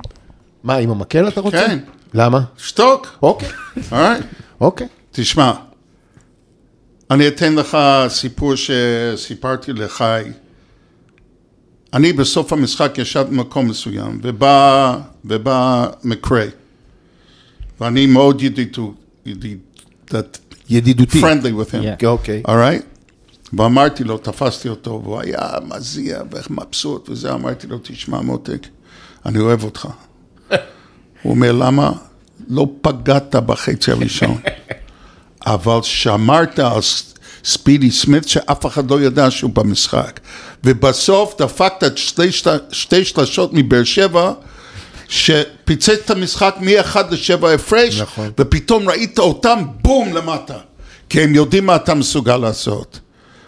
מה, 0.64 0.76
עם 0.76 0.92
המקל 0.92 1.28
אתה 1.28 1.42
רוצה? 1.42 1.66
כן. 1.68 1.80
למה? 2.16 2.42
שתוק. 2.58 3.08
אוקיי, 3.22 3.50
אוקיי? 3.78 4.20
אוקיי. 4.62 4.88
תשמע, 5.12 5.52
אני 7.12 7.28
אתן 7.28 7.56
לך 7.56 7.78
סיפור 8.08 8.54
שסיפרתי 8.56 9.74
לחי. 9.74 10.24
אני 11.94 12.14
בסוף 12.14 12.54
המשחק 12.54 12.98
ישב 12.98 13.26
במקום 13.30 13.68
מסוים, 13.68 14.20
ובא, 14.24 14.98
ובא 15.26 15.88
מקרה, 16.04 16.46
ואני 17.82 18.06
מאוד 18.06 18.42
ידידו, 18.42 18.94
ידיד, 19.26 19.58
ידידותי. 20.70 21.22
friendly 21.22 21.62
with 21.66 21.72
him, 21.72 22.02
Yeah. 22.04 22.06
אוקיי. 22.06 22.44
alright? 22.48 22.84
ואמרתי 23.58 24.04
לו, 24.04 24.18
תפסתי 24.18 24.70
אותו, 24.70 25.02
והוא 25.04 25.20
היה 25.20 25.40
מזיע 25.68 26.22
ומבסוט 26.32 27.10
וזה, 27.10 27.34
אמרתי 27.34 27.68
לו, 27.68 27.78
תשמע 27.84 28.22
מותק, 28.22 28.68
אני 29.26 29.40
אוהב 29.40 29.64
אותך. 29.64 29.88
הוא 31.26 31.32
אומר, 31.32 31.52
למה? 31.52 31.92
לא 32.50 32.68
פגעת 32.82 33.36
בחצי 33.36 33.92
הראשון, 33.92 34.38
אבל 35.46 35.80
שמרת 35.84 36.60
על 36.60 36.80
ספידי 37.46 37.92
סמית 37.92 38.28
שאף 38.28 38.66
אחד 38.66 38.92
לא 38.92 39.02
ידע 39.02 39.32
שהוא 39.32 39.52
במשחק. 39.54 40.20
ובסוף 40.64 41.36
דפקת 41.42 41.98
שתי, 41.98 42.32
שת- 42.32 42.48
שתי 42.72 43.06
שלשות 43.06 43.50
מבאר 43.54 43.84
שבע, 43.84 44.32
שפיצץ 45.10 45.90
את 45.90 46.10
המשחק 46.12 46.56
מ-1 46.60 46.96
ל-7 47.12 47.48
הפרש, 47.48 48.02
נכון. 48.02 48.32
ופתאום 48.40 48.90
ראית 48.90 49.20
אותם 49.20 49.60
בום 49.82 50.14
למטה, 50.14 50.58
כי 51.10 51.22
הם 51.22 51.36
יודעים 51.36 51.66
מה 51.66 51.76
אתה 51.76 51.94
מסוגל 51.94 52.38
לעשות. 52.38 53.00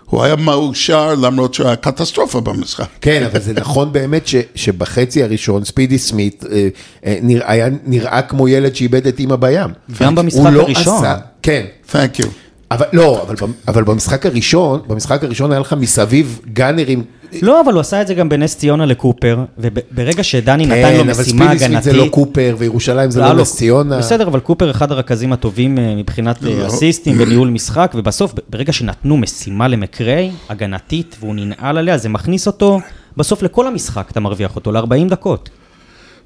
הוא 0.09 0.23
היה 0.23 0.35
מאושר 0.35 1.15
למרות 1.15 1.53
שהוא 1.53 1.67
היה 1.67 1.75
קטסטרופה 1.75 2.41
במשחק. 2.41 2.87
כן, 3.01 3.23
אבל 3.31 3.39
זה 3.39 3.53
נכון 3.53 3.93
באמת 3.93 4.27
ש, 4.27 4.35
שבחצי 4.55 5.23
הראשון 5.23 5.63
ספידי 5.63 5.97
סמית 5.97 6.43
אה, 6.51 6.67
אה, 7.05 7.17
נרא, 7.21 7.43
היה 7.47 7.67
נראה 7.85 8.21
כמו 8.21 8.47
ילד 8.47 8.75
שאיבד 8.75 9.07
את 9.07 9.19
אימא 9.19 9.35
בים. 9.35 9.69
גם 9.99 10.15
במשחק 10.15 10.49
לא 10.51 10.61
הראשון. 10.61 10.97
עשה, 10.97 11.17
כן. 11.41 11.65
Thank 11.91 12.21
you. 12.21 12.27
אבל 12.71 12.85
לא, 12.93 13.21
אבל, 13.21 13.35
אבל 13.67 13.83
במשחק 13.83 14.25
הראשון, 14.25 14.81
במשחק 14.87 15.23
הראשון 15.23 15.51
היה 15.51 15.59
לך 15.59 15.73
מסביב 15.73 16.39
גאנרים. 16.53 17.03
לא, 17.41 17.61
אבל 17.61 17.73
הוא 17.73 17.79
עשה 17.79 18.01
את 18.01 18.07
זה 18.07 18.13
גם 18.13 18.29
בנס 18.29 18.57
ציונה 18.57 18.85
לקופר, 18.85 19.37
וברגע 19.57 20.23
שדני 20.23 20.65
נתן 20.65 20.75
לו 20.93 21.03
כן, 21.03 21.09
אבל 21.09 21.21
משימה 21.21 21.45
ספידי 21.45 21.59
סמית 21.59 21.61
הגנתית... 21.61 21.83
זה 21.83 21.93
לא 21.93 22.07
קופר, 22.11 22.55
וירושלים 22.59 23.11
זה 23.11 23.19
היה 23.19 23.29
לא 23.29 23.35
לו- 23.35 23.41
נס 23.41 23.55
ציונה. 23.55 23.97
בסדר, 23.97 24.27
אבל 24.27 24.39
קופר 24.39 24.71
אחד 24.71 24.91
הרכזים 24.91 25.33
הטובים 25.33 25.77
אה, 25.77 25.95
מבחינת 25.95 26.43
אה, 26.43 26.49
לא. 26.49 26.67
אסיסטים 26.67 27.15
וניהול 27.19 27.47
משחק, 27.49 27.91
ובסוף, 27.95 28.33
ברגע 28.49 28.73
שנתנו 28.73 29.17
משימה 29.17 29.67
למקריי, 29.67 30.31
הגנתית, 30.49 31.15
והוא 31.19 31.35
ננעל 31.35 31.77
עליה, 31.77 31.97
זה 31.97 32.09
מכניס 32.09 32.47
אותו, 32.47 32.79
בסוף 33.17 33.41
לכל 33.43 33.67
המשחק 33.67 34.07
אתה 34.11 34.19
מרוויח 34.19 34.55
אותו, 34.55 34.71
ל-40 34.71 35.09
דקות. 35.09 35.49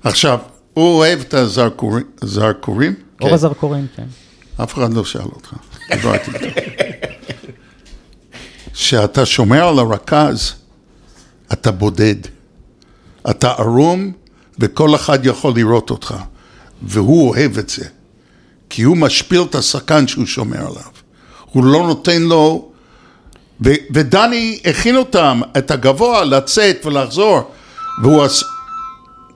עכשיו, 0.03 0.39
הוא 0.73 0.83
אוהב 0.97 1.19
את 1.19 1.33
הזרקורים, 1.33 2.03
זרקורים? 2.21 2.93
אור 3.21 3.33
הזרקורים, 3.33 3.85
כן. 3.95 4.03
אף 4.63 4.73
אחד 4.73 4.93
לא 4.93 5.03
שאל 5.05 5.21
אותך, 5.21 5.53
דיברתי 5.91 6.31
איתו. 6.31 6.59
כשאתה 8.73 9.25
שומר 9.25 9.67
על 9.67 9.79
הרכז, 9.79 10.53
אתה 11.53 11.71
בודד. 11.71 12.15
אתה 13.29 13.51
ערום, 13.51 14.11
וכל 14.59 14.95
אחד 14.95 15.25
יכול 15.25 15.53
לראות 15.55 15.89
אותך. 15.89 16.15
והוא 16.81 17.29
אוהב 17.29 17.57
את 17.57 17.69
זה. 17.69 17.85
כי 18.69 18.81
הוא 18.81 18.97
משפיל 18.97 19.41
את 19.41 19.55
השחקן 19.55 20.07
שהוא 20.07 20.25
שומר 20.25 20.59
עליו. 20.59 20.91
הוא 21.51 21.65
לא 21.65 21.87
נותן 21.87 22.21
לו... 22.21 22.71
ו- 23.65 23.73
ודני 23.93 24.59
הכין 24.65 24.95
אותם, 24.95 25.41
את 25.57 25.71
הגבוה, 25.71 26.23
לצאת 26.23 26.85
ולחזור. 26.85 27.51
והוא 28.03 28.23
עש... 28.23 28.43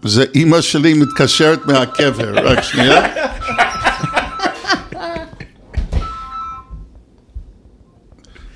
זה 0.04 0.26
אימא 0.36 0.62
שלי 0.62 0.94
מתקשרת 0.94 1.66
מהקבר, 1.66 2.34
רק 2.48 2.62
שנייה. 2.64 3.08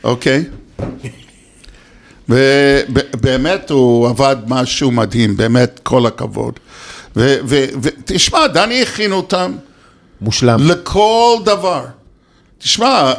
אוקיי. 0.03 0.45
ובאמת 2.29 3.69
הוא 3.69 4.07
עבד 4.07 4.35
משהו 4.47 4.91
מדהים, 4.91 5.37
באמת 5.37 5.79
כל 5.83 6.05
הכבוד. 6.05 6.59
ותשמע, 7.15 8.47
דני 8.47 8.81
הכין 8.81 9.11
אותם 9.11 9.55
מושלם. 10.21 10.59
לכל 10.59 11.37
דבר. 11.45 11.85
תשמע, 12.57 13.13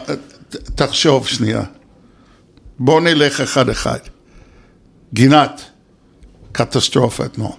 תחשוב 0.75 1.27
שנייה. 1.27 1.63
בוא 2.79 3.01
נלך 3.01 3.41
אחד-אחד. 3.41 3.99
גינת, 5.15 5.63
קטסטרופה 6.53 7.25
אתמול. 7.25 7.53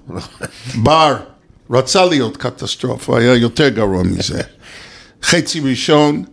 בר, 0.83 1.17
רצה 1.69 2.05
להיות 2.05 2.37
קטסטרופה, 2.37 3.19
היה 3.19 3.35
יותר 3.35 3.69
גרוע 3.69 4.03
מזה. 4.03 4.41
חצי 5.29 5.59
ראשון, 5.59 6.23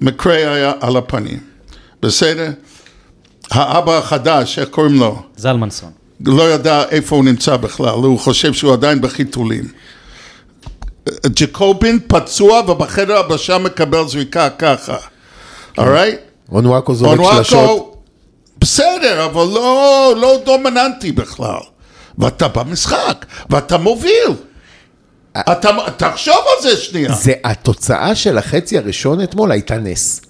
מקרה 0.00 0.34
היה 0.34 0.72
על 0.80 0.96
הפנים. 0.96 1.40
בסדר? 2.02 2.50
האבא 3.50 3.98
החדש, 3.98 4.58
איך 4.58 4.68
קוראים 4.68 4.94
לו? 4.94 5.22
זלמנסון. 5.36 5.90
לא 6.26 6.50
ידע 6.50 6.82
איפה 6.90 7.16
הוא 7.16 7.24
נמצא 7.24 7.56
בכלל, 7.56 7.88
הוא 7.88 8.18
חושב 8.18 8.52
שהוא 8.52 8.72
עדיין 8.72 9.00
בחיתולים. 9.00 9.64
ג'קובין 11.26 11.98
פצוע 12.06 12.60
ובחדר 12.70 13.18
הבשה 13.18 13.58
מקבל 13.58 14.08
זריקה 14.08 14.50
ככה, 14.50 14.96
אורייט? 15.78 16.18
אונואקו 16.52 16.94
זורק 16.94 17.20
שלשות. 17.34 17.96
בסדר, 18.58 19.24
אבל 19.24 19.44
לא, 19.54 20.14
לא 20.16 20.42
דומיננטי 20.44 21.12
בכלל. 21.12 21.60
ואתה 22.18 22.48
במשחק, 22.48 23.26
ואתה 23.50 23.78
מוביל. 23.78 24.32
אתה, 25.38 25.70
תחשוב 25.96 26.34
על 26.34 26.62
זה 26.62 26.76
שנייה. 26.76 27.12
זה 27.12 27.32
התוצאה 27.44 28.14
של 28.14 28.38
החצי 28.38 28.78
הראשון 28.78 29.22
אתמול 29.22 29.52
הייתה 29.52 29.78
נס. 29.78 30.20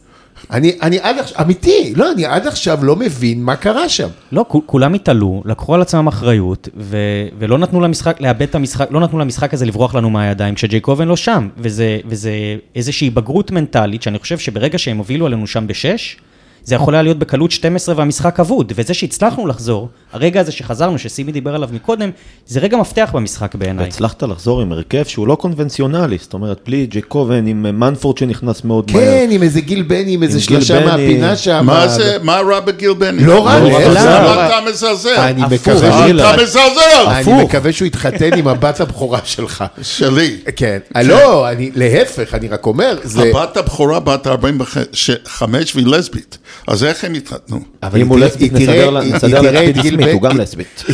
אני, 0.51 0.73
אני 0.83 0.99
עד 0.99 1.19
עכשיו, 1.19 1.41
אמיתי, 1.43 1.93
לא, 1.97 2.13
אני 2.13 2.25
עד 2.25 2.47
עכשיו 2.47 2.85
לא 2.85 2.97
מבין 2.97 3.43
מה 3.43 3.57
קרה 3.57 3.89
שם. 3.89 4.09
לא, 4.33 4.45
כולם 4.67 4.95
התעלו, 4.95 5.43
לקחו 5.45 5.75
על 5.75 5.83
עצמם 5.83 6.07
אחריות, 6.07 6.69
ו- 6.77 7.29
ולא 7.39 7.59
נתנו 7.59 7.81
למשחק, 7.81 8.21
לאבד 8.21 8.43
את 8.43 8.55
המשחק, 8.55 8.89
לא 8.91 9.01
נתנו 9.01 9.19
למשחק 9.19 9.55
הזה 9.55 9.67
לברוח 9.67 9.95
לנו 9.95 10.11
מהידיים 10.11 10.55
כשג'ייקובן 10.55 11.09
לא 11.09 11.17
שם. 11.17 11.49
וזה, 11.59 11.99
וזה 12.07 12.33
איזושהי 12.75 13.11
בגרות 13.11 13.51
מנטלית, 13.51 14.03
שאני 14.03 14.19
חושב 14.19 14.39
שברגע 14.39 14.79
שהם 14.79 14.99
הובילו 14.99 15.27
עלינו 15.27 15.47
שם 15.47 15.67
בשש, 15.67 16.17
זה 16.65 16.75
יכול 16.75 16.95
היה 16.95 17.03
להיות 17.03 17.19
בקלות 17.19 17.51
12 17.51 17.95
והמשחק 17.99 18.41
אבוד. 18.41 18.73
וזה 18.77 18.95
שהצלחנו 18.95 19.47
לחזור, 19.47 19.89
הרגע 20.13 20.41
הזה 20.41 20.53
שחזרנו, 20.53 20.99
שסימי 20.99 21.33
דיבר 21.33 21.55
עליו 21.55 21.69
מקודם, 21.73 22.11
זה 22.47 22.61
רגע 22.61 22.77
מפתח 22.77 23.11
במשחק 23.15 23.55
בעיניי. 23.55 23.85
והצלחת 23.85 24.23
לחזור 24.23 24.63
עם 24.63 24.73
הרכב 24.73 25.05
שהוא 25.05 25.29
לא 25.29 25.35
קונבנציונלי, 25.35 26.19
זאת 26.21 26.35
אומרת, 26.35 26.61
בלי 26.67 26.87
ג'קובן, 26.91 27.47
עם 27.47 27.67
אה, 27.67 27.73
מנפורד 27.73 28.19
שנכנס 28.19 28.65
מאוד 28.65 28.93
מהר. 28.93 29.05
כן, 29.05 29.29
עם 29.31 29.43
איזה 29.43 29.61
גיל 29.61 29.83
בני, 29.83 30.15
עם 30.15 30.23
איזה 30.23 30.41
שלושה 30.41 30.81
בני. 30.81 30.87
מהפינה 30.87 31.37
שם. 31.37 31.67
מה 31.67 31.89
זה, 31.89 32.17
מה 32.23 32.41
רע 32.41 32.61
בגיל 32.61 32.93
בני? 32.93 33.25
לא 33.25 33.47
רע, 33.47 33.59
לא. 33.61 33.81
למה 33.95 34.47
אתה 34.47 34.57
מזלזל? 34.71 35.15
אני. 35.19 35.43
מקווה 35.51 35.91
אה, 35.91 36.11
אתה 36.11 36.43
מזלזל! 36.43 37.07
אני 37.07 37.45
מקווה 37.45 37.73
שהוא 37.73 37.87
יתחתן 37.87 38.39
עם 38.39 38.49
הבת 38.49 38.81
הבכורה 38.81 39.19
שלך. 39.25 39.65
שלי. 39.83 40.37
כן. 40.57 40.79
לא, 41.05 41.51
אני, 41.51 41.71
להפך, 41.75 42.35
אני 42.35 42.49
רק 42.49 42.67
אומר, 42.67 42.99
זה... 43.03 43.23
הבת 43.23 43.57
הבכורה 43.57 44.01
בת 44.01 44.27
45 44.27 45.75
והיא 45.75 45.87
לסבית, 45.87 46.39
אז 46.67 46.85
איך 46.85 47.05
הם 47.05 47.15
התחתנו? 47.15 47.61
אבל 47.83 48.01
אם 48.01 48.09
הוא 48.09 48.19
לסבית, 48.19 48.53
נסדר 48.53 48.91
לה- 48.91 49.01
היא- 49.01 49.15
נסדר 49.15 49.27
היא 49.27 49.51
לה 49.51 49.51
תראה 49.51 49.65
את 49.65 49.69
את 49.69 49.75
פידי 49.75 49.83
גיל 49.83 49.95
סמית, 49.95 50.07
בן- 50.07 50.13
הוא 50.13 50.23
גם 50.23 50.39
לסבית. 50.39 50.85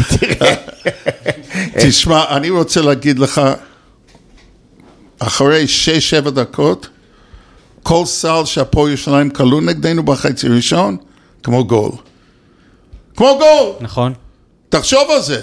תשמע, 1.82 2.25
אני 2.37 2.50
רוצה 2.50 2.82
להגיד 2.82 3.18
לך, 3.18 3.40
אחרי 5.18 5.64
6-7 6.26 6.30
דקות, 6.30 6.88
כל 7.82 8.02
סל 8.06 8.44
שהפועל 8.44 8.88
ירושלים 8.88 9.30
כלו 9.30 9.61
נגדנו 9.61 10.02
בחצי 10.02 10.49
ראשון, 10.49 10.96
כמו 11.42 11.64
גול. 11.64 11.90
כמו 13.16 13.38
גול! 13.38 13.73
נכון? 13.80 14.12
תחשוב 14.68 15.11
על 15.11 15.23
זה. 15.23 15.40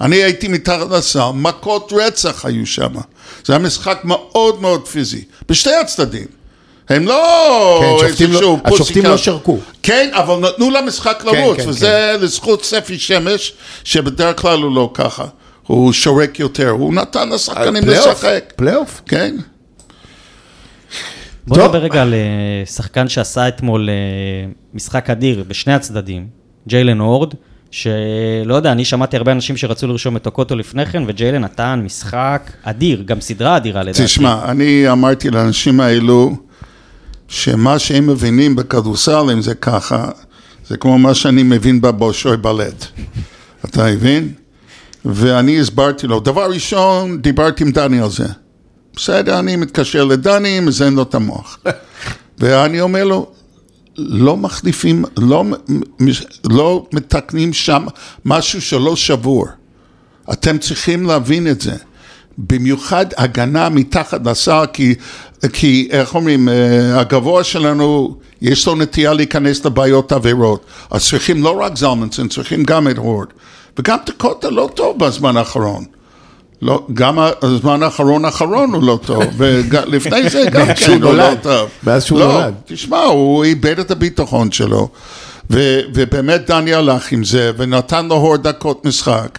אני 0.00 0.16
הייתי 0.16 0.48
מתחת 0.48 0.90
לסל, 0.90 1.30
מכות 1.34 1.92
רצח 1.96 2.44
היו 2.44 2.66
שם. 2.66 2.92
זה 3.44 3.52
היה 3.52 3.58
משחק 3.62 4.00
מאוד 4.04 4.60
מאוד 4.60 4.88
פיזי, 4.88 5.24
בשתי 5.48 5.74
הצדדים. 5.74 6.26
הם 6.88 7.06
לא 7.06 7.80
כן, 8.00 8.08
שופטים 8.08 8.32
לא- 8.32 8.34
איזשהו 8.34 8.58
השופטים. 8.64 9.04
לא 9.04 9.16
שרקו. 9.16 9.58
כן, 9.82 10.10
אבל 10.12 10.48
נתנו 10.48 10.70
למשחק 10.70 11.24
לרוץ, 11.26 11.56
כן, 11.60 11.68
וזה 11.68 12.16
לזכות 12.20 12.64
ספי 12.64 12.98
שמש, 12.98 13.52
שבדרך 13.84 14.40
כלל 14.40 14.58
הוא 14.62 14.74
לא 14.74 14.90
ככה. 14.94 15.24
הוא 15.66 15.92
שורק 15.92 16.40
יותר, 16.40 16.68
הוא 16.68 16.94
נתן 16.94 17.28
לשחקנים 17.28 17.82
לשחק. 17.86 18.52
פלייאוף. 18.56 19.02
כן. 19.06 19.36
בוא 21.46 21.56
טוב. 21.56 21.66
נדבר 21.66 21.78
רגע 21.78 22.02
על 22.02 22.14
אה, 22.14 22.66
שחקן 22.66 23.08
שעשה 23.08 23.48
אתמול 23.48 23.88
אה, 23.90 23.94
משחק 24.74 25.10
אדיר 25.10 25.44
בשני 25.48 25.74
הצדדים, 25.74 26.26
ג'יילן 26.68 26.98
הורד, 26.98 27.34
שלא 27.70 28.54
יודע, 28.54 28.72
אני 28.72 28.84
שמעתי 28.84 29.16
הרבה 29.16 29.32
אנשים 29.32 29.56
שרצו 29.56 29.86
לרשום 29.86 30.16
את 30.16 30.22
טוקוטו 30.22 30.56
לפני 30.56 30.86
כן, 30.86 31.02
וג'יילן 31.06 31.44
נתן 31.44 31.80
משחק 31.84 32.50
אדיר, 32.62 33.02
גם 33.06 33.20
סדרה 33.20 33.56
אדירה 33.56 33.82
לדעתי. 33.82 34.04
תשמע, 34.04 34.44
אני 34.44 34.90
אמרתי 34.92 35.30
לאנשים 35.30 35.80
האלו, 35.80 36.36
שמה 37.28 37.78
שהם 37.78 38.06
מבינים 38.06 38.56
בכדורסל, 38.56 39.30
אם 39.32 39.42
זה 39.42 39.54
ככה, 39.54 40.08
זה 40.68 40.76
כמו 40.76 40.98
מה 40.98 41.14
שאני 41.14 41.42
מבין 41.42 41.80
בבושוי 41.80 42.36
בלט. 42.36 42.84
אתה 43.64 43.84
מבין? 43.84 44.32
ואני 45.04 45.60
הסברתי 45.60 46.06
לו, 46.06 46.20
דבר 46.20 46.50
ראשון, 46.50 47.22
דיברתי 47.22 47.64
עם 47.64 47.70
דני 47.70 48.00
על 48.00 48.10
זה. 48.10 48.26
בסדר, 48.96 49.38
אני 49.38 49.56
מתקשר 49.56 50.04
לדני, 50.04 50.60
מזיין 50.60 50.94
לו 50.94 51.02
את 51.02 51.14
המוח. 51.14 51.58
ואני 52.38 52.80
אומר 52.80 53.04
לו, 53.04 53.32
לא 53.96 54.36
מחליפים, 54.36 55.04
לא, 55.18 55.44
לא 56.50 56.86
מתקנים 56.92 57.52
שם 57.52 57.86
משהו 58.24 58.60
שלא 58.60 58.96
שבור. 58.96 59.46
אתם 60.32 60.58
צריכים 60.58 61.06
להבין 61.06 61.48
את 61.48 61.60
זה. 61.60 61.74
במיוחד 62.38 63.06
הגנה 63.16 63.68
מתחת 63.68 64.26
לסל, 64.26 64.64
כי, 64.72 64.94
כי 65.52 65.88
איך 65.90 66.14
אומרים, 66.14 66.48
אה, 66.48 67.00
הגבוה 67.00 67.44
שלנו, 67.44 68.16
יש 68.42 68.66
לו 68.66 68.74
נטייה 68.74 69.12
להיכנס 69.12 69.64
לבעיות 69.64 70.12
עבירות. 70.12 70.64
אז 70.90 71.08
צריכים 71.08 71.42
לא 71.42 71.60
רק 71.60 71.76
זלמנסון, 71.76 72.28
צריכים 72.28 72.64
גם 72.64 72.88
את 72.88 72.98
הורד. 72.98 73.26
וגם 73.78 73.96
טקוטה 74.06 74.50
לא 74.50 74.70
טוב 74.74 74.98
בזמן 74.98 75.36
האחרון. 75.36 75.84
לא, 76.62 76.86
גם 76.94 77.18
הזמן 77.42 77.82
האחרון 77.82 78.24
האחרון 78.24 78.74
הוא 78.74 78.82
לא 78.82 78.98
טוב, 79.06 79.24
ולפני 79.38 80.30
זה 80.30 80.44
גם 80.52 80.66
כן 80.76 81.02
הוא 81.02 81.14
לא. 81.14 81.30
טוב. 81.42 81.68
מאז 81.82 82.04
שהוא 82.04 82.18
לא, 82.18 82.32
נולד. 82.32 82.54
תשמע, 82.64 82.98
הוא 82.98 83.44
איבד 83.44 83.78
את 83.78 83.90
הביטחון 83.90 84.52
שלו, 84.52 84.88
ו, 85.50 85.80
ובאמת 85.94 86.46
דני 86.46 86.74
הלך 86.74 87.12
עם 87.12 87.24
זה, 87.24 87.50
ונתן 87.56 88.06
לו 88.06 88.14
הור 88.14 88.36
דקות 88.36 88.84
משחק, 88.84 89.38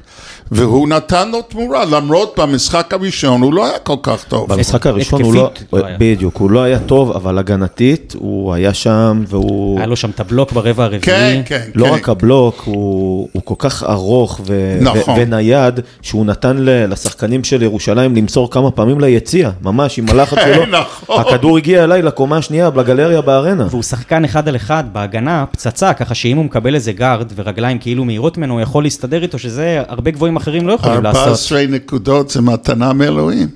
והוא 0.51 0.87
נתן 0.87 1.31
לו 1.31 1.41
תמורה, 1.41 1.85
למרות 1.85 2.39
במשחק 2.39 2.93
הראשון 2.93 3.41
הוא 3.41 3.53
לא 3.53 3.65
היה 3.65 3.79
כל 3.79 3.95
כך 4.03 4.23
טוב. 4.23 4.53
במשחק 4.53 4.87
הראשון 4.87 5.21
הוא 5.21 5.35
לא, 5.35 5.45
התקפית 5.45 5.73
לא 5.73 5.85
היה. 5.85 5.97
בדיוק, 5.99 6.37
הוא 6.37 6.51
לא 6.51 6.63
היה 6.63 6.79
טוב, 6.79 7.11
אבל 7.11 7.37
הגנתית, 7.37 8.15
הוא 8.19 8.53
היה 8.53 8.73
שם, 8.73 9.23
והוא... 9.27 9.77
היה 9.77 9.87
לו 9.87 9.95
שם 9.95 10.09
את 10.09 10.19
הבלוק 10.19 10.51
ברבע 10.51 10.83
הרביעי. 10.83 11.01
כן, 11.01 11.41
כן, 11.45 11.61
לא 11.75 11.85
כן. 11.85 11.91
רק 11.91 12.09
הבלוק, 12.09 12.61
הוא, 12.65 13.29
כל 13.43 13.53
כך 13.57 13.83
ארוך 13.83 14.41
נכון. 14.81 15.15
ונייד, 15.19 15.79
שהוא 16.01 16.25
נתן 16.25 16.57
לשחקנים 16.59 17.43
של 17.43 17.63
ירושלים 17.63 18.15
למסור 18.15 18.51
כמה 18.51 18.71
פעמים 18.71 18.99
ליציע, 18.99 19.49
ממש 19.61 19.99
עם 19.99 20.05
הלחץ 20.09 20.37
שלו. 20.45 20.65
נכון. 20.81 21.21
הכדור 21.21 21.57
הגיע 21.57 21.83
אליי 21.83 22.01
לקומה 22.01 22.37
השנייה, 22.37 22.69
לגלריה 22.75 23.21
בארנה. 23.21 23.67
והוא 23.69 23.83
שחקן 23.83 24.25
אחד 24.25 24.47
על 24.47 24.55
אחד 24.55 24.83
בהגנה, 24.91 25.45
פצצה, 25.51 25.93
ככה 25.93 26.15
שאם 26.15 26.37
הוא 26.37 26.45
מקבל 26.45 26.75
איזה 26.75 26.91
גארד 26.91 27.31
ורגליים 27.35 27.79
כאילו 27.79 28.05
מהירות 28.05 28.37
ממנו, 28.37 28.53
הוא 28.53 28.61
יכול 28.61 28.83
להסתדר 28.83 29.23
איתו, 29.23 29.39
שזה 29.39 29.81
הרבה 29.87 30.11
גבוהים 30.11 30.34
אחרים 30.37 30.67
לא 30.67 30.73
יכולים 30.73 31.03
לעשות. 31.03 31.21
14 31.21 31.65
נקודות 31.69 32.29
זה 32.29 32.41
מתנה 32.41 32.93
מאלוהים. 32.93 33.47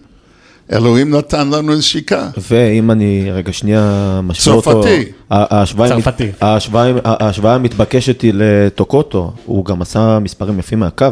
אלוהים 0.74 1.16
נתן 1.16 1.50
לנו 1.50 1.76
נשיקה. 1.76 2.30
ואם 2.52 2.92
אני 2.92 3.32
רגע 3.32 3.54
שנייה 3.54 4.20
משווה 4.24 4.56
אותו, 4.56 4.72
צרפתי. 4.72 5.06
צרפתי. 5.90 6.32
ההשוואה- 6.42 7.56
המתבקשת 7.56 8.22
היא 8.22 8.32
לטוקוטו, 8.36 9.32
הוא 9.46 9.66
גם 9.66 9.82
עשה 9.82 10.20
מספרים 10.20 10.60
יפים 10.60 10.80
מהקו. 10.80 11.06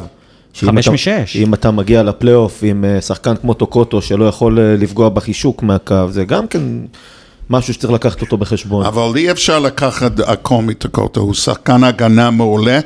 חמש 0.56 0.88
משש. 0.88 1.36
אם 1.36 1.54
אתה 1.54 1.72
מגיע 1.72 2.04
לפלייאוף 2.04 2.60
עם 2.64 2.86
אה, 2.86 3.02
שחקן 3.02 3.36
כמו 3.36 3.54
טוקוטו 3.54 4.02
שלא 4.02 4.26
יכול 4.26 4.60
אה, 4.60 4.76
לפגוע 4.78 5.10
בחישוק 5.10 5.64
מהקו, 5.64 6.06
זה 6.10 6.26
גם 6.26 6.48
כן 6.48 6.62
משהו 7.50 7.74
שצריך 7.74 7.94
לקחת 7.94 8.22
אותו 8.22 8.38
בחשבון. 8.38 8.86
אבל 8.86 9.12
אי 9.16 9.32
אפשר 9.32 9.60
לקחת 9.60 10.12
הכל 10.26 10.62
מטקוטו, 10.62 11.22
הוא 11.22 11.34
שחקן 11.34 11.84
הגנה 11.84 12.32
מעולה, 12.32 12.80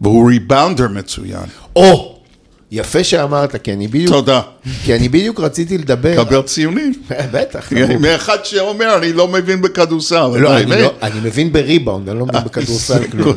והוא 0.00 0.28
ריבאונדר 0.30 0.88
מצוין. 0.88 1.44
או, 1.76 2.16
יפה 2.72 3.04
שאמרת, 3.04 3.56
כי 3.62 3.72
אני 3.72 3.88
בדיוק... 3.88 4.10
תודה. 4.14 4.40
כי 4.84 4.94
אני 4.96 5.08
בדיוק 5.08 5.40
רציתי 5.40 5.78
לדבר... 5.78 6.24
קבל 6.24 6.42
ציונים. 6.42 6.92
בטח. 7.32 7.72
מאחד 8.00 8.36
שאומר, 8.44 8.96
אני 8.98 9.12
לא 9.12 9.28
מבין 9.28 9.62
בכדורסל. 9.62 10.26
לא, 10.26 10.48
אתה 10.48 10.56
אני 10.56 10.66
מבין? 10.66 10.78
לא- 10.84 10.92
אני 11.02 11.20
מבין 11.22 11.52
בריבאונד, 11.52 12.08
אני 12.08 12.18
לא 12.18 12.26
מבין 12.26 12.44
בכדורסל 12.44 13.04
כלום. 13.10 13.28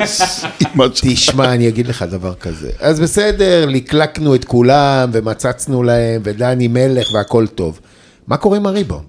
אמא 0.74 0.86
שלך. 0.94 1.04
תשמע, 1.12 1.52
אני 1.54 1.68
אגיד 1.68 1.86
לך 1.86 2.02
דבר 2.02 2.34
כזה. 2.34 2.70
אז 2.80 3.00
בסדר, 3.00 3.66
לקלקנו 3.68 4.34
את 4.34 4.44
כולם, 4.44 5.10
ומצצנו 5.12 5.82
להם, 5.82 6.20
ודני 6.24 6.68
מלך, 6.68 7.14
והכל 7.14 7.46
טוב. 7.46 7.80
מה 8.26 8.36
קורה 8.36 8.56
עם 8.56 8.66
הריבאונד? 8.66 9.06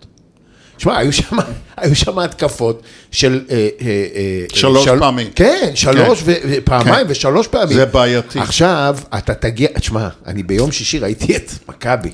שמע, 0.77 0.97
היו 0.97 1.13
שם, 1.13 1.37
היו 1.77 1.95
שם 1.95 2.19
התקפות 2.19 2.81
של... 3.11 3.41
אה, 3.49 3.55
אה, 3.55 3.87
אה, 4.15 4.45
שלוש 4.53 4.87
פעמים. 4.99 5.27
כן, 5.35 5.71
שלוש 5.75 6.21
ו- 6.23 6.33
ופעמיים 6.49 7.05
כן. 7.05 7.11
ושלוש 7.11 7.47
פעמים. 7.47 7.77
זה 7.77 7.85
בעייתי. 7.85 8.39
עכשיו, 8.39 8.97
אתה 9.17 9.33
תגיע, 9.33 9.67
תשמע, 9.79 10.07
אני 10.25 10.43
ביום 10.43 10.71
שישי 10.71 10.99
ראיתי 10.99 11.35
את 11.35 11.51
מכבי. 11.69 12.11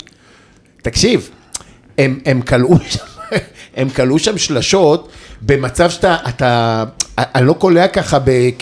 תקשיב, 0.81 1.29
הם, 1.97 2.19
הם 2.25 2.41
כלאו 2.41 2.75
שם, 2.89 3.05
הם 3.75 3.89
כלו 3.89 4.19
שם 4.19 4.37
שלשות 4.37 5.09
במצב 5.41 5.89
שאתה, 5.89 6.17
אתה, 6.29 6.83
אני 7.17 7.47
לא 7.47 7.53
קולע 7.53 7.87
ככה 7.87 8.17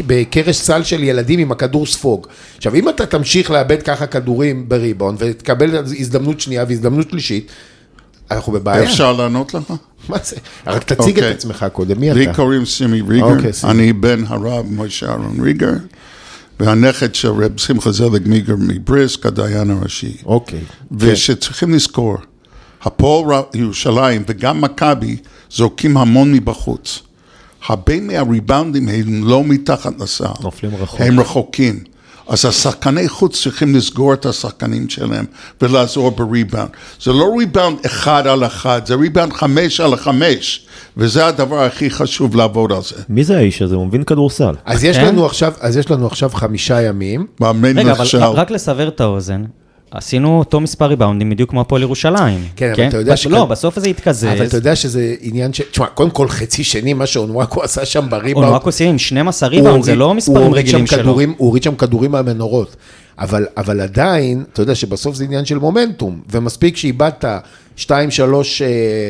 בקרש 0.07 0.55
סל 0.55 0.83
של 0.83 1.03
ילדים 1.03 1.39
עם 1.39 1.51
הכדור 1.51 1.85
ספוג. 1.85 2.27
עכשיו, 2.57 2.75
אם 2.75 2.89
אתה 2.89 3.05
תמשיך 3.05 3.51
לאבד 3.51 3.81
ככה 3.81 4.07
כדורים 4.07 4.69
בריבאונד 4.69 5.17
ותקבל 5.21 5.75
הזדמנות 5.75 6.39
שנייה 6.39 6.65
והזדמנות 6.67 7.09
שלישית, 7.09 7.51
אנחנו 8.31 8.51
בבעיה. 8.53 8.83
אפשר 8.83 9.13
לענות 9.13 9.53
לך? 9.53 9.73
מה 10.09 10.17
זה? 10.23 10.35
רק 10.67 10.83
תציג 10.83 11.17
את 11.17 11.23
אוקיי. 11.23 11.31
עצמך 11.31 11.65
קודם, 11.73 11.99
מי 11.99 12.13
לי 12.13 12.23
אתה? 12.23 12.33
קוראים 12.33 12.65
סימי 12.65 13.01
ריגר, 13.01 13.25
אוקיי. 13.25 13.51
אני 13.63 13.93
בן 13.93 14.23
הרב 14.27 14.65
משה 14.71 15.07
אהרון 15.09 15.41
ריגר, 15.41 15.73
והנכד 16.59 17.15
של 17.15 17.29
רב 17.29 17.57
שמחה 17.57 17.91
זלג 17.91 18.27
מיגר 18.27 18.55
מבריסק, 18.59 19.25
הדיין 19.25 19.69
הראשי. 19.71 20.17
אוקיי. 20.25 20.59
ושצריכים 20.91 21.73
לזכור, 21.73 22.17
הפועל 22.81 23.41
ירושלים 23.53 24.23
וגם 24.27 24.61
מכבי 24.61 25.17
זורקים 25.51 25.97
המון 25.97 26.33
מבחוץ. 26.33 26.99
הרבה 27.67 27.99
מהריבאונדים 27.99 28.87
הם 28.87 29.27
לא 29.27 29.43
מתחת 29.43 29.99
לסל. 29.99 30.25
נופלים 30.41 30.75
רחוק. 30.75 31.01
הם 31.01 31.19
רחוקים. 31.19 31.83
אז 32.29 32.45
השחקני 32.45 33.09
חוץ 33.09 33.43
צריכים 33.43 33.75
לסגור 33.75 34.13
את 34.13 34.25
השחקנים 34.25 34.89
שלהם 34.89 35.25
ולעזור 35.61 36.11
בריבאונד. 36.11 36.69
זה 37.01 37.13
לא 37.13 37.35
ריבאונד 37.39 37.77
אחד 37.85 38.27
על 38.27 38.45
אחד, 38.45 38.81
זה 38.85 38.95
ריבאונד 38.95 39.33
חמש 39.33 39.79
על 39.79 39.95
חמש, 39.95 40.65
וזה 40.97 41.25
הדבר 41.25 41.63
הכי 41.63 41.89
חשוב 41.89 42.35
לעבוד 42.35 42.71
על 42.71 42.81
זה. 42.81 42.95
מי 43.09 43.23
זה 43.23 43.37
האיש 43.37 43.61
הזה? 43.61 43.75
הוא 43.75 43.87
מבין 43.87 44.03
כדורסל. 44.03 44.53
אז 44.65 44.83
יש 44.83 44.97
כן? 44.97 45.05
לנו 45.05 45.25
עכשיו, 45.25 45.53
אז 45.59 45.77
יש 45.77 45.91
לנו 45.91 46.07
עכשיו 46.07 46.29
חמישה 46.29 46.81
ימים. 46.81 47.27
מאמן 47.39 47.77
רגע, 47.77 47.93
אבל. 47.93 48.25
רק 48.33 48.51
לסבר 48.51 48.87
את 48.87 49.01
האוזן, 49.01 49.43
עשינו 49.91 50.39
אותו 50.39 50.59
מספר 50.59 50.85
ריבאונדים 50.85 51.29
בדיוק 51.29 51.49
כמו 51.49 51.61
הפועל 51.61 51.81
ירושלים. 51.81 52.39
כן, 52.55 52.73
אבל 52.75 52.87
אתה 52.87 52.97
יודע 52.97 53.17
שכאן- 53.17 53.31
לא, 53.31 53.45
בסוף 53.45 53.79
זה 53.79 53.89
התקזז. 53.89 54.23
אבל 54.23 54.45
אתה 54.45 54.57
יודע 54.57 54.75
שזה 54.75 55.15
עניין 55.21 55.53
ש... 55.53 55.61
תשמע, 55.71 55.85
קודם 55.85 56.09
כל 56.09 56.27
חצי 56.27 56.63
שני, 56.63 56.93
מה 56.93 57.05
שאונואקו 57.05 57.63
עשה 57.63 57.85
שם 57.85 58.05
בריבאונד. 58.09 58.45
אונואקו 58.47 58.71
סיים 58.71 58.89
עם 58.89 58.97
12 58.97 59.49
הוא 59.49 59.55
ריבאונד, 59.55 59.83
זה 59.83 59.95
לא 59.95 60.13
מספרים 60.13 60.53
רגילים 60.53 60.87
שלו. 60.87 61.11
הוא 61.13 61.21
הוריד 61.37 61.63
שם 61.63 61.75
כדורים 61.75 62.11
מהמנורות. 62.11 62.75
אבל, 63.19 63.45
אבל 63.57 63.81
עדיין, 63.81 64.43
אתה 64.53 64.61
יודע 64.61 64.75
שבסוף 64.75 65.15
זה 65.15 65.23
עניין 65.23 65.45
של 65.45 65.57
מומנטום, 65.57 66.21
ומספיק 66.31 66.77
שאיבדת 66.77 67.25
שתיים, 67.75 68.11
שלוש 68.11 68.61
אה, 68.61 68.67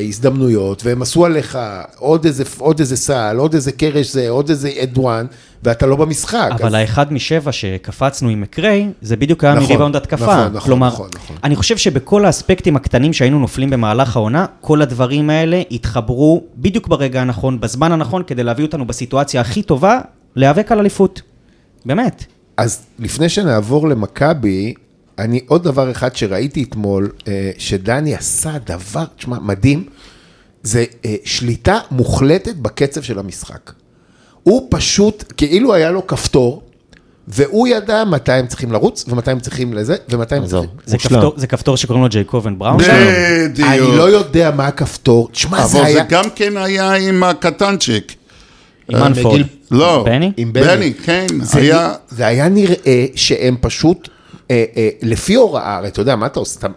הזדמנויות, 0.07 0.85
והם 0.85 1.01
עשו 1.01 1.25
עליך 1.25 1.57
עוד 1.97 2.25
איזה, 2.25 2.43
עוד 2.57 2.79
איזה 2.79 2.95
סל, 2.97 3.35
עוד 3.39 3.53
איזה 3.53 3.71
קרש 3.71 4.07
זה, 4.07 4.29
עוד 4.29 4.49
איזה 4.49 4.71
אדואן, 4.83 5.25
ואתה 5.63 5.85
לא 5.85 5.95
במשחק. 5.95 6.49
אבל 6.51 6.67
אז- 6.67 6.73
האחד 6.73 7.13
משבע 7.13 7.51
שקפצנו 7.51 8.29
עם 8.29 8.41
מקריי, 8.41 8.89
זה 9.01 9.15
בדיוק 9.15 9.43
היה 9.43 9.53
נכון, 9.53 9.67
מריבאונד 9.67 9.95
התקפה. 9.95 10.23
נכון, 10.25 10.53
נכון, 10.53 10.59
כלומר, 10.61 10.87
נכון, 10.87 11.09
נכון. 11.15 11.35
אני 11.43 11.55
חושב 11.55 11.77
שבכל 11.77 12.25
האספקטים 12.25 12.75
הקטנים 12.75 13.13
שהיינו 13.13 13.39
נופלים 13.39 13.69
במהלך 13.69 14.15
העונה, 14.15 14.45
כל 14.61 14.81
הדברים 14.81 15.29
האלה 15.29 15.61
התחברו 15.71 16.43
בדיוק 16.57 16.87
ברגע 16.87 17.21
הנכון, 17.21 17.59
בזמן 17.59 17.91
הנכון, 17.91 18.23
כדי 18.27 18.43
להביא 18.43 18.65
אותנו 18.65 18.87
בסיטואציה 18.87 19.41
הכי 19.41 19.61
טובה, 19.63 19.99
להיאבק 20.35 20.71
על 20.71 20.79
אליפות. 20.79 21.21
באמת. 21.85 22.25
אז 22.59 22.81
לפני 22.99 23.29
שנעבור 23.29 23.89
למכבי, 23.89 24.73
אני 25.19 25.39
עוד 25.47 25.63
דבר 25.63 25.91
אחד 25.91 26.15
שראיתי 26.15 26.63
אתמול, 26.63 27.09
אה, 27.27 27.51
שדני 27.57 28.15
עשה 28.15 28.51
דבר, 28.65 29.03
תשמע, 29.17 29.37
מדהים, 29.39 29.83
זה 30.63 30.85
אה, 31.05 31.15
שליטה 31.25 31.79
מוחלטת 31.91 32.55
בקצב 32.55 33.01
של 33.01 33.19
המשחק. 33.19 33.71
הוא 34.43 34.67
פשוט, 34.71 35.33
כאילו 35.37 35.73
היה 35.73 35.91
לו 35.91 36.07
כפתור, 36.07 36.63
והוא 37.27 37.67
ידע 37.67 38.03
מתי 38.03 38.31
הם 38.31 38.47
צריכים 38.47 38.71
לרוץ, 38.71 39.05
ומתי 39.07 39.31
הם 39.31 39.39
צריכים 39.39 39.73
לזה, 39.73 39.95
ומתי 40.09 40.35
הם. 40.35 40.45
צריכים... 40.45 40.69
זה. 40.85 40.97
כפתור, 40.97 41.33
זה 41.37 41.47
כפתור 41.47 41.77
שקוראים 41.77 42.03
לו 42.03 42.09
ג'ייקובן 42.09 42.59
בראון. 42.59 42.77
בדיוק. 42.77 43.67
אני 43.69 43.97
לא 43.97 44.09
יודע 44.09 44.51
מה 44.51 44.67
הכפתור, 44.67 45.29
תשמע, 45.31 45.67
זה 45.67 45.77
אבל 45.77 45.85
היה... 45.85 45.95
זה 45.95 46.01
גם 46.09 46.25
כן 46.35 46.57
היה 46.57 46.93
עם 46.93 47.23
הקטנצ'יק. 47.23 48.15
עם 48.89 48.99
מנפורד. 49.03 49.33
מגיל- 49.35 49.45
לא. 49.71 50.03
בני? 50.05 50.31
עם 50.37 50.53
בני, 50.53 50.93
כן, 51.03 51.27
זה, 51.41 51.59
היה... 51.59 51.93
זה 52.09 52.27
היה 52.27 52.49
נראה 52.49 53.05
שהם 53.15 53.55
פשוט, 53.61 54.09
אה, 54.51 54.63
אה, 54.77 54.89
לפי 55.01 55.35
הוראה, 55.35 55.75
הרי 55.75 55.87
אתה 55.87 56.01
יודע, 56.01 56.15
מה 56.15 56.25
אתה 56.25 56.39
עושה? 56.39 56.67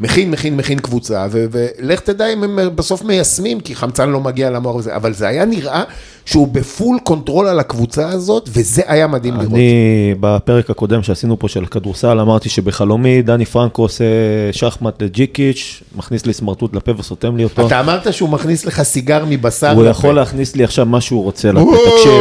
מכין, 0.00 0.30
מכין, 0.30 0.56
מכין 0.56 0.78
קבוצה, 0.78 1.26
ו- 1.30 1.44
ולך 1.50 2.00
תדע 2.00 2.32
אם 2.32 2.42
הם 2.44 2.58
בסוף 2.74 3.04
מיישמים, 3.04 3.60
כי 3.60 3.74
חמצן 3.74 4.10
לא 4.10 4.20
מגיע 4.20 4.50
למוח 4.50 4.76
וזה, 4.76 4.96
אבל 4.96 5.12
זה 5.12 5.28
היה 5.28 5.44
נראה 5.44 5.82
שהוא 6.24 6.48
ב 6.48 6.58
full 6.58 6.98
control 7.04 7.46
על 7.46 7.58
הקבוצה 7.58 8.08
הזאת, 8.08 8.48
וזה 8.52 8.82
היה 8.86 9.06
מדהים 9.06 9.34
לראות. 9.34 9.52
אני, 9.54 10.14
בפרק 10.20 10.70
הקודם 10.70 11.02
שעשינו 11.02 11.38
פה 11.38 11.48
של 11.48 11.66
כדורסל, 11.66 12.20
אמרתי 12.20 12.48
שבחלומי 12.48 13.22
דני 13.22 13.44
פרנקו 13.44 13.82
עושה 13.82 14.04
שחמט 14.52 15.02
לג'יקיץ', 15.02 15.82
מכניס 15.96 16.26
לי 16.26 16.32
סמרטוט 16.32 16.76
לפה 16.76 16.92
וסותם 16.98 17.36
לי 17.36 17.44
אותו. 17.44 17.66
אתה 17.66 17.80
אמרת 17.80 18.12
שהוא 18.12 18.28
מכניס 18.28 18.66
לך 18.66 18.82
סיגר 18.82 19.24
מבשר. 19.28 19.70
הוא 19.70 19.82
לפה. 19.82 19.90
יכול 19.90 20.14
להכניס 20.14 20.56
לי 20.56 20.64
עכשיו 20.64 20.86
מה 20.86 21.00
שהוא 21.00 21.22
רוצה 21.22 21.52
לפה! 21.52 21.72
תקשיב, 21.96 22.12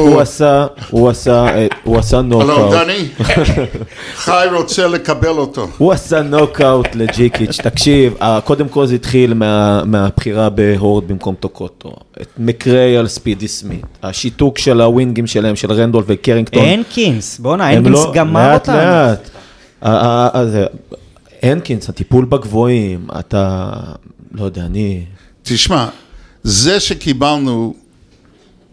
הוא 0.00 0.20
עשה, 0.20 0.66
הוא 0.90 1.08
עשה, 1.10 1.46
הוא 1.84 1.98
עשה 1.98 2.16
הלו, 2.18 2.24
נוקאוט, 2.28 2.72
דני, 2.72 3.08
חי 4.16 4.46
רוצה 4.52 4.86
לקבל 4.86 5.28
אותו. 5.28 5.68
הוא 5.78 5.92
עשה 5.92 6.22
נוקאוט 6.22 6.86
לג'יקיץ', 6.94 7.60
תקשיב, 7.60 8.14
קודם 8.44 8.68
כל 8.68 8.86
זה 8.86 8.94
התחיל 8.94 9.34
מה- 9.34 9.84
מהבחירה 9.84 10.50
בהווארד 10.50 11.08
במקום 11.08 11.34
טוקוטו, 11.40 11.92
את 12.22 12.26
מקריי 12.38 12.96
על 12.96 13.08
ספידי 13.08 13.48
סמית, 13.48 13.84
השיתוק 14.02 14.58
של 14.58 14.80
ה 14.80 14.87
wingים 14.87 15.26
שלהם, 15.26 15.56
של 15.56 15.72
רנדול 15.72 16.04
וקרינגטון, 16.06 16.64
הנקינס, 16.64 17.38
בואנה, 17.38 17.68
הנקינס 17.68 17.94
לא- 18.04 18.12
גמר 18.14 18.48
לאט 18.52 18.68
אותנו. 18.68 18.76
לאט. 18.76 19.30
זה- 20.50 20.66
הנקינס, 21.42 21.88
הטיפול 21.88 22.24
בגבוהים, 22.24 23.06
אתה, 23.18 23.70
לא 24.32 24.44
יודע, 24.44 24.62
אני... 24.62 25.04
תשמע, 25.42 25.86
זה 26.42 26.80
שקיבלנו 26.80 27.74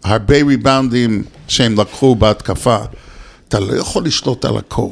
הרבה 0.03 0.35
ריבאונדים 0.35 1.23
שהם 1.47 1.79
לקחו 1.79 2.15
בהתקפה, 2.15 2.77
אתה 3.47 3.59
לא 3.59 3.73
יכול 3.73 4.05
לשלוט 4.05 4.45
על 4.45 4.57
הכל. 4.57 4.89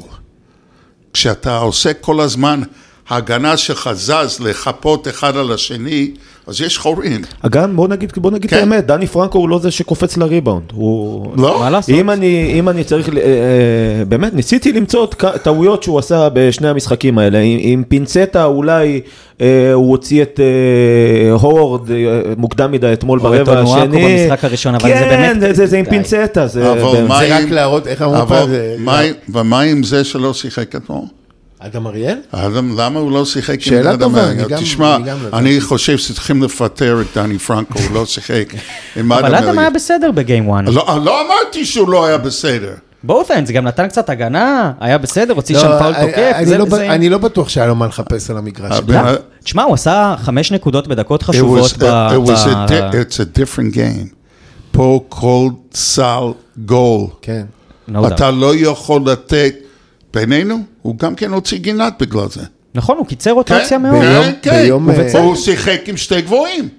כשאתה 1.14 1.58
עושה 1.58 1.94
כל 1.94 2.20
הזמן 2.20 2.62
הגנה 3.10 3.58
שלך 3.58 3.90
זז 3.94 4.40
לחפות 4.40 5.08
אחד 5.08 5.38
על 5.38 5.52
השני, 5.52 6.14
אז 6.48 6.62
יש 6.62 6.78
חורים. 6.78 7.22
אגב, 7.42 7.70
בוא 7.76 7.88
נגיד, 7.88 8.12
בוא 8.18 8.32
נגיד 8.32 8.50
כן. 8.50 8.56
את 8.56 8.62
האמת, 8.62 8.86
דני 8.86 9.08
פרנקו 9.08 9.38
הוא 9.40 9.50
לא 9.50 9.60
זה 9.60 9.72
שקופץ 9.72 10.18
לריבאונד, 10.18 10.64
הוא... 10.74 11.32
לא? 11.38 11.60
מה 11.60 11.70
לעשות? 11.70 11.96
אם 11.96 12.10
אני, 12.10 12.52
אם 12.60 12.70
אני 12.70 12.84
צריך, 12.84 13.10
אה, 13.10 13.14
אה, 13.22 14.06
באמת, 14.06 14.34
ניסיתי 14.34 14.72
למצוא 14.72 15.06
טעויות 15.44 15.84
שהוא 15.84 16.00
עשה 16.00 16.28
בשני 16.34 16.68
המשחקים 16.68 17.18
האלה. 17.18 17.40
עם, 17.40 17.58
עם 17.62 17.84
פינצטה 17.88 18.46
אולי 18.46 19.02
אה, 19.42 19.74
הוא 19.74 19.90
הוציא 19.92 20.22
את 20.22 20.40
אה, 20.40 21.32
הורד 21.32 21.92
אה, 21.92 21.96
מוקדם 22.38 22.72
מדי 22.72 22.94
אתמול 22.94 23.20
או 23.20 23.34
את 23.36 23.40
ברבע 23.40 23.60
אונואקו 23.60 23.82
השני. 23.82 24.26
במשחק 24.28 24.46
הראשון, 24.46 24.76
אבל 24.76 24.90
זה 24.90 24.96
כן, 24.96 25.10
באמת- 25.10 25.40
זה, 25.42 25.54
זה, 25.54 25.66
זה 25.68 25.78
עם. 25.78 25.86
פינצטה. 25.86 26.48
זה, 26.48 26.72
אבל. 26.72 27.04
מה 27.08 27.20
זה 27.20 27.38
רק 27.38 27.50
להראות, 27.50 27.88
איך 27.88 28.02
אמרו 28.02 28.16
אבל 28.22 28.36
פעם? 28.40 28.50
זה- 28.50 28.76
עם- 28.80 29.14
ומה 29.34 29.62
עם 29.62 29.84
זה 29.84 30.04
שלא 30.04 30.34
שיחק 30.34 30.76
אתמול? 30.76 31.02
אדם 31.60 31.88
אריאל? 31.88 32.18
אדם, 32.32 32.78
למה 32.80 33.00
הוא 33.00 33.12
לא 33.12 33.26
שיחק 33.26 33.68
עם 33.68 33.88
אדם 33.88 34.16
אריאל? 34.16 34.58
תשמע, 34.60 34.96
אני 34.96 35.04
גם 35.10 35.18
לא. 35.32 35.38
אני 35.38 35.62
חושב 35.62 35.98
שצריכים 35.98 36.44
לפטר 36.44 37.02
את 37.02 37.18
דני 37.18 37.40
פרנקו, 37.40 37.80
הוא 37.80 37.94
לא 37.94 38.06
שיחק 38.06 38.54
עם 38.96 39.12
אדם 39.12 39.26
אבל 39.26 39.36
אדם 39.36 39.44
אריאל. 39.44 39.60
היה 39.60 39.70
בסדר 39.70 40.12
בגיים 40.12 40.50
1. 40.54 40.64
לא 40.68 40.74
לא 41.06 41.22
אמרתי 41.28 41.66
שהוא 41.66 41.90
לא 41.90 42.06
היה 42.06 42.18
בסדר. 42.18 42.74
בואו 43.04 43.24
זה 43.46 43.54
גם 43.54 43.64
נתן 43.64 43.88
קצת 43.88 44.10
הגנה, 44.10 44.72
היה 44.80 44.98
בסדר, 44.98 45.34
הוציא 45.34 45.56
לא, 45.56 45.62
שם 45.62 45.68
פאול 45.80 45.94
אני- 45.94 46.08
תוקף. 46.12 46.32
אני 46.36 46.46
זה- 46.46 46.58
לא 46.58 46.66
ב- 46.66 46.70
זה- 46.70 46.90
אני 46.90 47.10
לא 47.10 47.18
בטוח 47.18 47.50
שהיה 47.50 47.68
לו 47.68 47.76
מה 47.76 47.88
לחפש 47.88 48.30
על 48.30 48.38
המגרש. 48.38 48.80
תשמע, 49.44 49.64
הוא 49.64 49.74
עשה 49.74 50.16
חמש 50.22 50.52
נקודות 50.52 50.88
בדקות 50.88 51.22
It 51.22 51.26
חשובות 51.26 51.72
was, 51.72 51.78
ב... 51.78 51.84
it 51.84 52.30
was 52.30 52.46
a, 52.46 52.50
ב- 52.50 52.70
di- 52.70 52.94
it's 52.94 53.16
a 53.16 53.38
different 53.40 53.76
game. 53.76 54.08
פה 54.72 55.04
כל 55.10 55.50
סל 55.74 56.20
גול. 56.66 57.08
כן. 57.22 57.46
No. 57.94 58.08
אתה 58.08 58.32
לא 58.32 58.56
יכול 58.56 59.02
לתת, 59.06 59.54
בינינו, 60.14 60.60
הוא 60.90 60.98
גם 60.98 61.16
כן 61.16 61.32
הוציא 61.34 61.58
גינת 61.58 61.94
בגלל 62.00 62.30
זה. 62.30 62.42
נכון, 62.76 62.98
הוא 62.98 63.06
קיצר 63.08 63.32
רוטציה 63.32 63.78
מאוד. 63.78 64.02
ביום- 64.02 64.24
כן, 64.26 64.32
כן. 64.42 64.62
ביום, 64.64 64.90
אה, 64.90 64.96
הוא 65.22 65.36
שיחק 65.36 65.82
עם 65.88 65.98
שתי 65.98 66.22
גבוהים. 66.22 66.70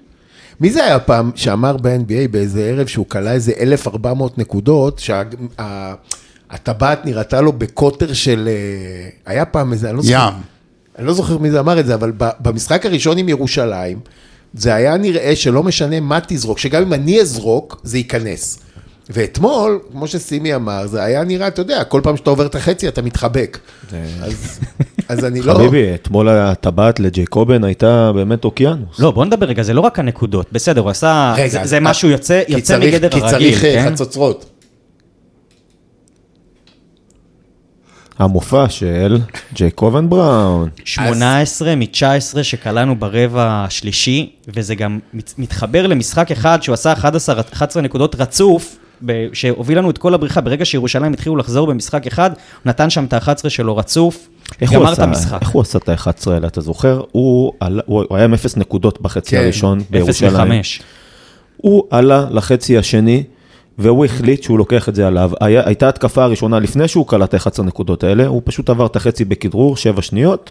מי 0.61 0.71
זה 0.71 0.85
היה 0.85 0.99
פעם 0.99 1.31
שאמר 1.35 1.77
ב-NBA 1.77 2.29
באיזה 2.31 2.63
ערב 2.65 2.87
שהוא 2.87 3.07
כלה 3.09 3.33
איזה 3.33 3.53
1,400 3.61 4.39
נקודות, 4.39 4.99
שהטבעת 6.51 7.05
נראתה 7.07 7.41
לו 7.41 7.53
בקוטר 7.53 8.13
של... 8.13 8.49
אה, 8.49 9.09
היה 9.33 9.45
פעם 9.45 9.73
איזה, 9.73 9.89
אני 9.89 9.97
לא 9.97 10.03
זוכר. 10.03 10.15
ים. 10.29 10.35
אני 10.99 11.07
לא 11.07 11.13
זוכר 11.15 11.39
מי 11.39 11.51
זה 11.51 11.61
אמר 11.61 11.81
את 11.81 11.87
זה, 11.87 11.95
אבל 11.95 12.13
ב- 12.19 12.31
במשחק 12.41 12.87
הראשון 12.87 13.19
עם 13.19 13.29
ירושלים, 13.29 13.99
זה 14.55 14.75
היה 14.75 14.97
נראה 14.97 15.37
שלא 15.37 15.63
משנה 15.63 16.01
מה 16.01 16.19
תזרוק, 16.27 16.59
שגם 16.59 16.83
אם 16.83 16.93
אני 16.93 17.21
אזרוק, 17.21 17.81
זה 17.85 17.99
ייכנס. 17.99 18.59
ואתמול, 19.13 19.79
כמו 19.93 20.07
שסימי 20.07 20.55
אמר, 20.55 20.87
זה 20.87 21.03
היה 21.03 21.25
נראה, 21.25 21.47
אתה 21.49 21.61
יודע, 21.61 21.85
כל 21.85 22.01
פעם 22.05 22.17
שאתה 22.17 22.31
עובר 22.31 22.47
את 22.47 22.55
החצי 22.55 22.89
אתה 22.89 23.03
מתחבק. 23.03 23.59
אז, 24.23 24.61
אז 25.09 25.25
אני 25.25 25.43
לא... 25.43 25.55
חביבי, 25.55 25.95
אתמול 25.95 26.29
הטבעת 26.29 27.01
לג'ייקובן 27.01 27.65
הייתה 27.65 28.13
באמת 28.15 28.45
אוקיינוס. 28.45 28.99
לא, 28.99 29.11
בוא 29.11 29.25
נדבר 29.25 29.47
רגע, 29.47 29.63
זה 29.63 29.75
לא 29.75 29.81
רק 29.81 29.99
הנקודות. 29.99 30.47
בסדר, 30.53 30.81
הוא 30.81 30.91
עשה... 30.91 31.35
רגע, 31.37 31.49
זה- 31.49 31.67
זה 31.69 31.81
משהו 31.81 32.09
יוצא 32.11 32.43
כי 32.47 32.53
יוצא 32.53 32.75
צריך- 32.75 32.95
מגדר 32.95 33.09
כי 33.09 33.17
הרגיל, 33.21 33.31
צריך 33.31 33.65
אה, 33.65 33.75
כן? 33.85 33.93
חצוצרות. 33.95 34.51
המופע 38.19 38.69
של 38.69 39.19
ג'ייקובן 39.55 40.09
בראון. 40.11 40.69
18 40.85 41.75
מ-19 41.77 42.03
שקלענו 42.43 42.97
ברבע 42.97 43.65
השלישי, 43.67 44.33
וזה 44.49 44.75
גם 44.75 44.99
מת- 45.15 45.35
מתחבר 45.39 45.87
למשחק 45.87 46.31
אחד 46.33 46.63
שהוא 46.63 46.73
עשה 46.75 46.93
11, 46.93 47.41
11 47.53 47.83
נקודות 47.83 48.15
רצוף, 48.15 48.77
שהוביל 49.33 49.79
לנו 49.79 49.91
את 49.91 49.99
כל 49.99 50.15
הבריחה. 50.15 50.41
ברגע 50.41 50.65
שירושלים 50.65 51.13
התחילו 51.13 51.37
לחזור 51.37 51.67
במשחק 51.67 52.07
אחד, 52.07 52.31
הוא 52.31 52.39
נתן 52.65 52.91
שם 52.91 53.05
את 53.05 53.13
ה-11 53.13 53.49
שלו 53.49 53.77
רצוף, 53.77 54.29
גמר 54.73 54.93
את 54.93 54.99
המשחק. 54.99 55.39
איך 55.43 55.49
הוא 55.51 55.63
עשה 55.63 55.79
את 55.79 55.89
ה-11 55.89 56.31
האלה, 56.31 56.47
אתה 56.47 56.61
זוכר? 56.61 57.01
הוא 57.13 57.53
עלה- 57.61 57.83
הוא 57.87 58.05
הוא 58.09 58.17
היה 58.17 58.25
עם 58.25 58.35
0 58.35 58.57
נקודות 58.57 59.01
בחצי 59.01 59.31
כן, 59.37 59.43
הראשון 59.43 59.79
0 59.81 59.91
בירושלים. 59.91 60.53
ל-5. 60.53 60.83
הוא 61.57 61.85
עלה 61.91 62.27
לחצי 62.31 62.79
השני, 62.79 63.23
והוא 63.79 64.05
החליט 64.05 64.43
שהוא 64.43 64.59
לוקח 64.59 64.89
את 64.89 64.95
זה 64.95 65.07
עליו. 65.07 65.31
היה, 65.41 65.63
הייתה 65.67 65.89
התקפה 65.89 66.25
הראשונה 66.25 66.59
לפני 66.59 66.89
שהוא 66.89 67.07
קלע 67.07 67.25
את 67.25 67.35
ה-11 67.35 67.63
נקודות 67.63 68.05
האלה, 68.05 68.27
הוא 68.27 68.43
פשוט 68.45 68.71
עבר 68.71 68.87
את 68.87 68.97
החצי 68.97 69.25
בכדרור, 69.25 69.77
7 69.77 70.03
שניות, 70.03 70.51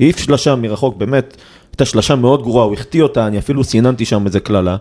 העיף 0.00 0.18
שלשה 0.18 0.54
מרחוק, 0.56 0.96
באמת, 0.96 1.36
הייתה 1.72 1.84
שלשה 1.84 2.14
מאוד 2.16 2.42
גרועה, 2.42 2.64
הוא 2.64 2.74
החטיא 2.74 3.02
אותה, 3.02 3.26
אני 3.26 3.38
אפילו 3.38 3.64
סיננתי 3.64 4.04
שם 4.04 4.26
איזה 4.26 4.40
קללה. 4.40 4.76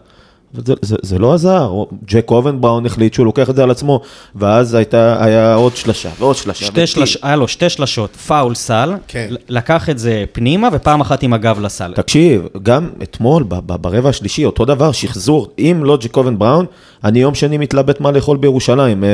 אבל 0.56 0.64
זה, 0.66 0.74
זה, 0.82 0.96
זה 1.02 1.20
לא 1.20 1.34
עזר, 1.34 1.72
ג'ק 2.06 2.32
אובן 2.32 2.62
בראון 2.62 2.86
החליט 2.86 3.14
שהוא 3.14 3.26
לוקח 3.26 3.50
את 3.50 3.56
זה 3.56 3.64
על 3.64 3.72
עצמו, 3.72 4.02
ואז 4.36 4.74
הייתה, 4.74 5.24
היה 5.24 5.56
עוד 5.56 5.76
שלשה 5.76 6.10
ועוד 6.20 6.36
שלשה. 6.36 6.66
שתי 6.66 6.88
שלש... 6.88 7.18
היה 7.22 7.36
לו 7.36 7.48
שתי 7.48 7.70
שלשות, 7.70 8.16
פאול 8.16 8.56
סל, 8.56 8.94
כן. 9.08 9.28
לקח 9.50 9.90
את 9.90 10.00
זה 10.00 10.26
פנימה 10.32 10.70
ופעם 10.74 11.02
אחת 11.02 11.24
עם 11.24 11.34
הגב 11.34 11.60
לסל. 11.60 11.94
תקשיב, 11.96 12.48
גם 12.64 12.90
אתמול, 13.04 13.44
ב- 13.44 13.56
ב- 13.66 13.76
ברבע 13.76 14.10
השלישי, 14.10 14.46
אותו 14.46 14.66
דבר, 14.66 14.92
שחזור, 14.92 15.48
אם 15.60 15.82
לא 15.84 15.98
ג'קובן 16.02 16.40
בראון, 16.40 16.66
אני 17.04 17.20
יום 17.20 17.36
שני 17.36 17.58
מתלבט 17.58 18.00
מה 18.02 18.12
לאכול 18.12 18.38
בירושלים, 18.38 19.04
אה, 19.04 19.10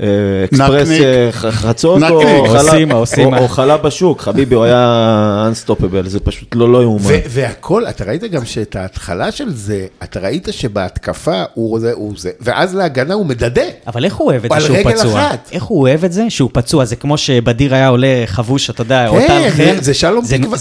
אה, 0.00 0.06
אקספרס. 0.44 0.88
אה, 0.90 1.28
חצות, 1.32 2.02
או. 2.10 2.20
חלה-. 2.48 2.72
או- 2.92 3.42
או 3.42 3.48
בשוק, 3.82 4.20
חביבי, 4.20 4.54
הוא 4.54 4.64
היה 4.64 5.50
unstoppable, 5.52 6.06
זה 6.08 6.20
פשוט 6.20 6.54
לא 6.54 6.72
לא 6.72 6.82
יאומן. 6.82 7.04
והכל, 7.28 7.86
אתה 7.86 8.04
ראית 8.04 8.22
גם 8.22 8.44
שאת 8.44 8.76
ההתחלה 8.76 9.30
של 9.32 9.54
זה, 9.54 9.86
אתה 10.02 10.20
ראית 10.20 10.48
שבהתקפה 10.50 11.42
הוא 11.54 11.80
זה, 11.80 11.92
הוא 11.92 12.12
זה, 12.16 12.30
ואז 12.40 12.74
להגנה 12.74 13.14
הוא 13.14 13.26
מדדה. 13.26 13.62
אבל 13.86 14.04
איך 14.04 14.14
הוא 14.14 14.26
אוהב 14.30 14.44
את 14.44 14.50
זה 14.60 14.66
שהוא 14.66 14.76
פצוע? 14.84 15.30
איך 15.52 15.62
הוא 15.62 15.80
אוהב 15.80 16.04
את 16.04 16.12
זה 16.12 16.24
שהוא 16.28 16.50
פצוע? 16.52 16.84
זה 16.84 16.96
כמו 16.96 17.18
שבדיר 17.18 17.74
היה 17.74 17.88
עולה 17.88 18.22
חבוש, 18.26 18.70
אתה 18.70 18.82
יודע, 18.82 19.08
אותן 19.08 19.26
כן, 19.26 19.50
חן. 19.50 19.74
זה- 19.76 19.82
זה 19.82 19.94
שלום 19.94 20.24
תקווה, 20.40 20.58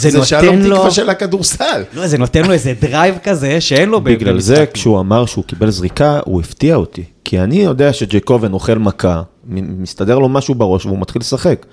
של 0.91 1.09
הכדורסל. 1.09 1.83
לא, 1.93 2.07
זה 2.07 2.17
נותן 2.17 2.45
לו 2.45 2.53
איזה 2.53 2.73
drive 2.81 3.15
כזה 3.23 3.61
שאין 3.61 3.89
לו 3.89 4.01
בגלל. 4.01 4.39
זה, 4.39 4.65
כשהוא 4.73 4.99
אמר 4.99 5.25
שהוא 5.25 5.43
קיבל 5.43 5.69
זריקה, 5.69 6.19
הוא 6.27 6.39
הפתיע 6.41 6.75
אותי. 6.75 7.03
כי 7.23 7.39
אני 7.39 7.55
יודע 7.55 7.93
שג'קובן 7.93 8.53
אוכל 8.53 8.77
מכה, 8.77 9.21
מסתדר 9.49 10.19
לו 10.19 10.29
משהו 10.29 10.55
בראש 10.55 10.85
והוא 10.85 10.99
מתחיל 10.99 11.19
לשחק. 11.19 11.65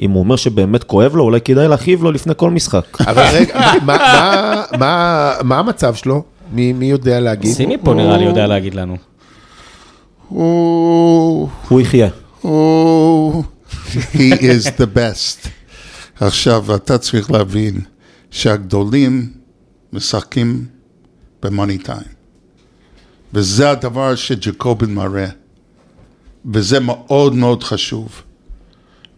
אם 0.00 0.10
הוא 0.10 0.20
אומר 0.20 0.36
שבאמת 0.36 0.84
כואב 0.84 1.16
לו, 1.16 1.24
אולי 1.24 1.40
כדאי 1.40 1.68
להכאיב 1.68 2.02
לו 2.02 2.12
לפני 2.12 2.32
כל 2.36 2.50
משחק. 2.50 3.00
אבל 3.10 3.24
רגע, 3.32 3.60
מה- 3.82 3.96
מה- 3.96 4.64
מה- 4.78 5.34
מה 5.42 5.58
המצב 5.58 5.94
שלו? 5.94 6.22
מי 6.52 6.72
מי 6.72 6.86
יודע 6.86 7.20
להגיד? 7.20 7.52
סימי 7.54 7.76
פה 7.84 7.94
נראה 7.94 8.16
לי 8.16 8.24
יודע 8.24 8.46
להגיד 8.46 8.74
לנו. 8.74 8.96
הוא... 10.28 11.48
הוא 11.68 11.80
יחיה. 11.80 12.08
הוא... 12.40 13.44
he 14.12 14.16
is 14.40 14.66
the 14.78 14.96
best. 14.96 15.48
עכשיו, 16.20 16.74
אתה 16.74 16.98
צריך 16.98 17.30
להבין 17.30 17.80
שהגדולים 18.30 19.32
משחקים 19.92 20.64
במאני 21.42 21.78
טיים. 21.78 22.19
וזה 23.34 23.70
הדבר 23.70 24.14
שג'קובן 24.14 24.94
מראה. 24.94 25.26
וזה 26.52 26.80
מאוד 26.80 27.34
מאוד 27.34 27.62
חשוב. 27.64 28.08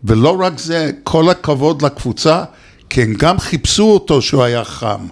ולא 0.05 0.37
רק 0.41 0.59
זה, 0.59 0.91
כל 1.05 1.29
הכבוד 1.29 1.83
לקבוצה, 1.83 2.45
כי 2.91 3.03
הם 3.03 3.15
גם 3.15 3.39
חיפשו 3.39 3.85
אותו 3.85 4.23
שהוא 4.23 4.43
היה 4.43 4.65
חם. 4.65 5.07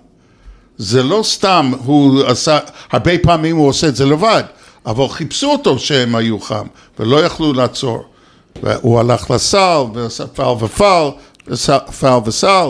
זה 0.78 1.02
לא 1.02 1.20
סתם, 1.24 1.72
הוא 1.84 2.24
עשה, 2.26 2.58
הרבה 2.90 3.12
פעמים 3.22 3.56
הוא 3.56 3.68
עושה 3.68 3.88
את 3.88 3.96
זה 3.96 4.06
לבד, 4.06 4.42
אבל 4.86 5.08
חיפשו 5.08 5.50
אותו 5.50 5.78
שהם 5.78 6.14
היו 6.14 6.40
חם, 6.40 6.66
ולא 6.98 7.24
יכלו 7.24 7.52
לעצור. 7.52 8.04
והוא 8.62 9.00
הלך 9.00 9.30
לסל, 9.30 9.82
ועשה 9.94 10.24
ופאול, 10.60 11.10
ועשה 11.46 11.78
פאול 11.78 12.22
וסל. 12.26 12.68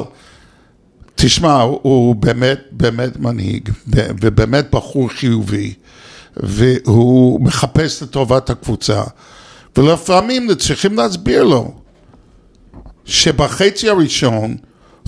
תשמע, 1.14 1.60
הוא- 1.62 2.14
באמת, 2.16 2.60
באמת 2.70 3.16
מנהיג, 3.16 3.68
ובאמת 4.20 4.70
בחור 4.70 5.08
חיובי, 5.08 5.74
והוא 6.42 7.40
מחפש 7.40 8.02
את 8.02 8.10
טובת 8.10 8.50
הקבוצה, 8.50 9.02
ולפעמים 9.76 10.54
צריכים 10.54 10.96
להסביר 10.96 11.44
לו 11.44 11.74
שבחצי 13.04 13.88
הראשון 13.88 14.56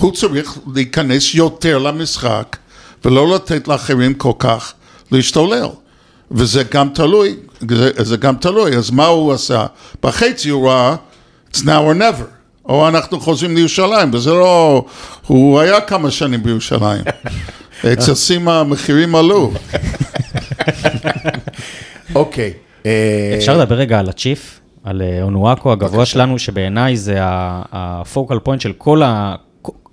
הוא 0.01 0.13
צריך 0.13 0.59
להיכנס 0.75 1.35
יותר 1.35 1.79
למשחק, 1.79 2.57
ולא 3.05 3.35
לתת 3.35 3.69
לאחרים 3.69 4.15
כל 4.15 4.33
כך 4.39 4.73
להשתולל. 5.13 5.69
וזה 6.31 6.63
גם 6.71 6.89
תלוי, 6.89 7.37
זה, 7.71 7.91
זה 7.99 8.17
גם 8.17 8.37
תלוי, 8.37 8.77
אז 8.77 8.91
מה 8.91 9.07
הוא 9.07 9.33
עשה? 9.33 9.67
בחצי 10.03 10.49
הוא 10.49 10.69
ראה, 10.69 10.97
it's 11.53 11.59
now 11.59 11.65
or 11.65 11.99
never, 11.99 12.25
או 12.69 12.89
אנחנו 12.89 13.21
חוזרים 13.21 13.55
לירושלים, 13.55 14.11
וזה 14.15 14.31
לא, 14.31 14.85
הוא 15.27 15.61
היה 15.61 15.81
כמה 15.81 16.11
שנים 16.11 16.43
בירושלים. 16.43 17.05
אצל 17.93 18.15
סימה 18.15 18.61
המחירים 18.61 19.15
עלו. 19.15 19.53
אוקיי. 22.15 22.53
אה, 22.87 23.35
אפשר 23.39 23.59
לדבר 23.59 23.75
רגע 23.75 23.99
על 23.99 24.09
הצ'יף, 24.09 24.61
על 24.85 25.03
אה, 25.03 25.23
אונואקו 25.23 25.73
הגבוה 25.73 26.07
שלנו, 26.07 26.39
שבעיניי 26.39 26.97
זה 26.97 27.17
הפוקל 27.23 28.39
פוינט 28.39 28.61
של 28.61 28.73
כל 28.73 29.03
ה... 29.03 29.35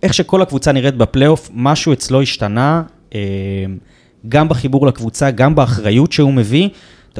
איך 0.04 0.13
שכל 0.13 0.41
הקבוצה 0.41 0.71
נראית 0.71 0.95
בפלייאוף, 0.95 1.49
משהו 1.54 1.93
אצלו 1.93 2.21
השתנה, 2.21 2.84
אה, 3.15 3.19
גם 4.30 4.49
בחיבור 4.49 4.88
לקבוצה, 4.88 5.32
גם 5.32 5.56
באחריות 5.56 6.12
שהוא 6.12 6.34
מביא. 6.34 6.69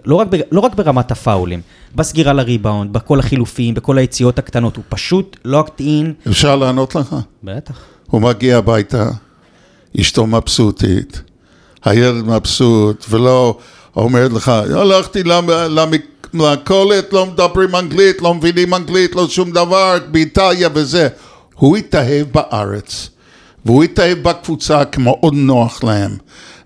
לא 0.06 0.16
רק, 0.16 0.28
ב- 0.30 0.42
לא 0.52 0.60
רק 0.60 0.76
ברמת 0.76 1.12
הפאולים, 1.12 1.62
בסגירה 1.96 2.34
לריבאונד, 2.34 2.94
בכל 2.94 3.20
החילופים, 3.20 3.74
בכל 3.74 3.98
היציאות 3.98 4.40
הקטנות, 4.40 4.76
הוא 4.76 4.84
פשוט 4.90 5.38
לוקט 5.46 5.80
אין. 5.80 6.14
אפשר 6.28 6.56
לענות 6.56 6.96
לך? 6.96 7.16
בטח. 7.44 7.80
הוא 8.10 8.22
מגיע 8.22 8.58
הביתה, 8.58 9.10
אשתו 10.00 10.28
מבסוטית, 10.28 11.22
הילד 11.86 12.28
מבסוט, 12.28 13.06
ולא 13.10 13.58
אומרת 13.96 14.34
לך, 14.34 14.50
הלכתי 14.76 15.24
למכולת, 16.34 17.14
לא 17.14 17.26
מדברים 17.26 17.76
אנגלית, 17.76 18.22
לא 18.22 18.34
מבינים 18.34 18.74
אנגלית, 18.74 19.16
לא 19.16 19.28
שום 19.28 19.52
דבר, 19.52 19.98
באיטליה 20.12 20.70
וזה. 20.74 21.08
הוא 21.56 21.78
התאהב 21.78 22.28
בארץ, 22.32 23.10
והוא 23.66 23.84
התאהב 23.84 24.18
בקבוצה 24.24 24.86
כי 24.86 25.02
מאוד 25.02 25.34
נוח 25.34 25.84
להם, 25.84 26.18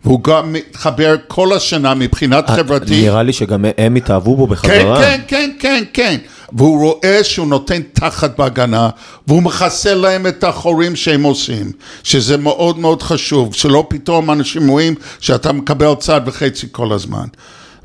והוא 0.06 0.24
גם 0.24 0.54
מתחבר 0.54 1.16
כל 1.28 1.54
השנה 1.54 1.94
מבחינת 1.94 2.50
חברתית. 2.50 3.04
נראה 3.04 3.24
לי 3.24 3.34
שגם 3.34 3.66
הם 3.78 3.96
התאהבו 3.96 4.36
בו 4.36 4.48
כן, 4.48 4.52
בחזרה. 4.52 4.98
כן, 4.98 5.22
כן, 5.28 5.52
כן, 5.60 5.84
כן. 5.94 6.18
והוא 6.54 6.80
רואה 6.86 7.24
שהוא 7.24 7.48
נותן 7.48 7.82
תחת 7.94 8.38
בהגנה, 8.38 8.90
והוא 9.28 9.44
מכסה 9.44 9.96
להם 9.96 10.28
את 10.28 10.44
החורים 10.44 10.96
שהם 10.96 11.24
עושים, 11.24 11.72
שזה 12.04 12.38
מאוד 12.38 12.80
מאוד 12.80 13.02
חשוב, 13.02 13.54
שלא 13.54 13.86
פתאום 13.90 14.32
אנשים 14.32 14.68
רואים 14.68 14.96
שאתה 15.20 15.52
מקבל 15.52 15.96
צד 16.00 16.22
וחצי 16.26 16.68
כל 16.72 16.92
הזמן. 16.94 17.26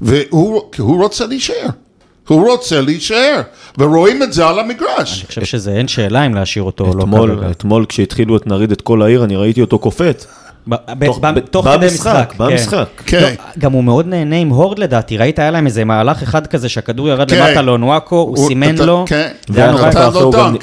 והוא 0.00 0.62
כי 0.72 0.80
הוא 0.80 1.02
רוצה 1.02 1.26
להישאר. 1.26 1.66
הוא 2.28 2.50
רוצה 2.50 2.80
להישאר, 2.80 3.40
ורואים 3.78 4.22
את 4.22 4.32
זה 4.32 4.46
על 4.46 4.58
המגרש. 4.58 5.18
אני 5.20 5.28
חושב 5.28 5.44
שזה 5.44 5.72
אין 5.72 5.88
שאלה 5.88 6.26
אם 6.26 6.34
להשאיר 6.34 6.64
אותו 6.64 6.84
או 6.84 6.94
לא 6.94 7.02
אתמול. 7.02 7.44
אתמול 7.50 7.86
כשהתחילו 7.88 8.36
את 8.36 8.46
נריד 8.46 8.72
את 8.72 8.80
כל 8.80 9.02
העיר, 9.02 9.24
אני 9.24 9.36
ראיתי 9.36 9.60
אותו 9.60 9.78
קופץ. 9.78 10.26
ב- 10.66 10.74
ב- 10.98 11.38
תוך- 11.50 11.68
כדי 11.76 11.86
משחק. 11.86 12.32
כן. 12.38 12.44
במשחק. 12.44 12.86
כן. 13.06 13.20
לא, 13.20 13.28
גם 13.58 13.72
הוא 13.72 13.84
מאוד 13.84 14.06
נהנה 14.06 14.36
עם 14.36 14.48
הורד 14.48 14.78
לדעתי, 14.78 15.16
ראית 15.18 15.38
היה 15.38 15.50
להם 15.50 15.66
איזה 15.66 15.84
מהלך 15.84 16.22
אחד 16.22 16.46
כזה 16.46 16.68
שהכדור 16.68 17.08
ירד 17.08 17.30
כן. 17.30 17.38
למטה 17.48 17.62
לאונואקו, 17.62 18.16
הוא 18.16 18.36
הוא- 18.38 18.48
סימן 18.48 18.74
לו, 18.76 19.04
כן. 19.08 19.28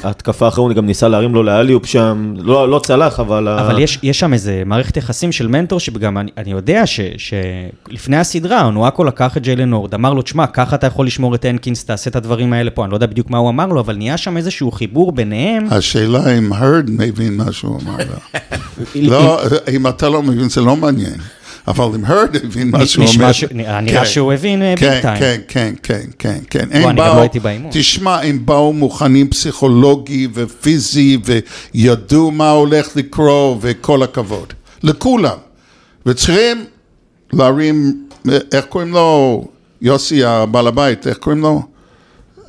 ההתקפה 0.04 0.44
האחרונה 0.46 0.74
גם- 0.74 0.86
ניסה 0.86 1.08
להרים 1.08 1.34
לו 1.34 1.42
לאליופ 1.42 1.86
שם, 1.86 2.34
לא 2.38 2.68
לא 2.68 2.78
צלח, 2.78 3.20
אבל... 3.20 3.48
אבל 3.48 3.78
יש, 3.78 3.98
שם 4.12 4.32
איזה 4.32 4.62
מערכת 4.66 4.96
יחסים 4.96 5.32
של 5.32 5.46
מנטור, 5.48 5.80
שגם 5.80 6.18
אני, 6.18 6.50
יודע 6.50 6.82
שלפני 7.86 8.16
הסדרה, 8.16 8.64
אונואקו 8.64 9.04
לקח 9.04 9.36
את 9.36 9.42
ג'יילן 9.42 9.72
הורד, 9.72 9.94
אמר 9.94 10.14
לו, 10.14 10.22
תשמע, 10.22 10.46
ככה 10.46 10.76
אתה 10.76 10.86
יכול 10.86 11.06
לשמור 11.06 11.34
את 11.34 11.44
הנקינס, 11.44 11.84
תעשה 11.84 12.10
את 12.10 12.16
הדברים 12.16 12.52
האלה 12.52 12.70
פה, 12.70 12.84
אני 12.84 12.90
לא 12.90 12.96
יודע 12.96 13.06
בדיוק 13.06 13.30
מה 13.30 13.38
הוא 13.38 13.48
אמר 13.50 13.66
לו, 13.66 13.80
אבל 13.80 13.96
נהיה 13.96 14.16
שם 14.16 14.36
איזשהו 14.36 14.70
חיבור 14.70 15.12
ביניהם. 15.12 15.66
השאלה 15.70 16.38
אם 16.38 16.52
הרד 16.52 16.90
מבין 16.90 17.36
מה 17.36 17.52
שהוא 17.52 17.78
אמר 17.82 17.96
לו. 17.96 18.40
לא, 19.10 19.40
אם 19.86 19.90
אתה 19.90 20.08
לא 20.08 20.22
מבין 20.22 20.48
זה 20.48 20.60
לא 20.60 20.76
מעניין, 20.76 21.14
אבל 21.68 21.84
אם 21.84 22.04
הרד 22.04 22.36
הבין 22.36 22.70
מה 22.70 22.86
שהוא 22.86 23.06
אומר. 23.14 23.30
נראה 23.80 24.04
כן. 24.04 24.06
שהוא 24.06 24.32
הבין 24.32 24.62
אה, 24.62 24.74
כן, 24.76 24.90
ביג 24.90 25.02
טיים. 25.02 25.18
כן, 25.18 25.40
כן, 25.48 25.74
כן, 25.82 26.00
כן, 26.18 26.38
כן. 26.50 26.68
הם 26.70 26.88
אני 26.88 26.98
גם 27.00 27.06
לא 27.16 27.20
הייתי 27.20 27.40
באימון. 27.40 27.70
תשמע, 27.74 28.20
הם 28.20 28.46
באו 28.46 28.72
מוכנים 28.72 29.28
פסיכולוגי 29.28 30.28
ופיזי, 30.34 31.18
וידעו 31.74 32.30
מה 32.30 32.50
הולך 32.50 32.96
לקרות, 32.96 33.58
וכל 33.60 34.02
הכבוד. 34.02 34.52
לכולם. 34.82 35.36
וצריכים 36.06 36.64
להרים, 37.32 38.06
איך 38.52 38.64
קוראים 38.64 38.92
לו? 38.92 39.44
יוסי 39.82 40.24
הבעל 40.24 40.66
הבית, 40.66 41.06
איך 41.06 41.16
קוראים 41.16 41.42
לו? 41.42 41.62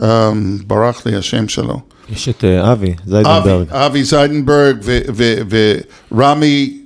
אה, 0.03 0.31
ברח 0.67 1.05
לי 1.05 1.15
השם 1.15 1.47
שלו. 1.47 1.79
יש 2.09 2.29
את 2.29 2.43
אה, 2.43 2.71
אבי, 2.71 2.93
זיידנברג. 3.05 3.67
אבי 3.69 4.03
זיידנברג 4.03 4.77
ו- 4.83 4.99
ו- 5.15 5.77
ורמי, 6.11 6.81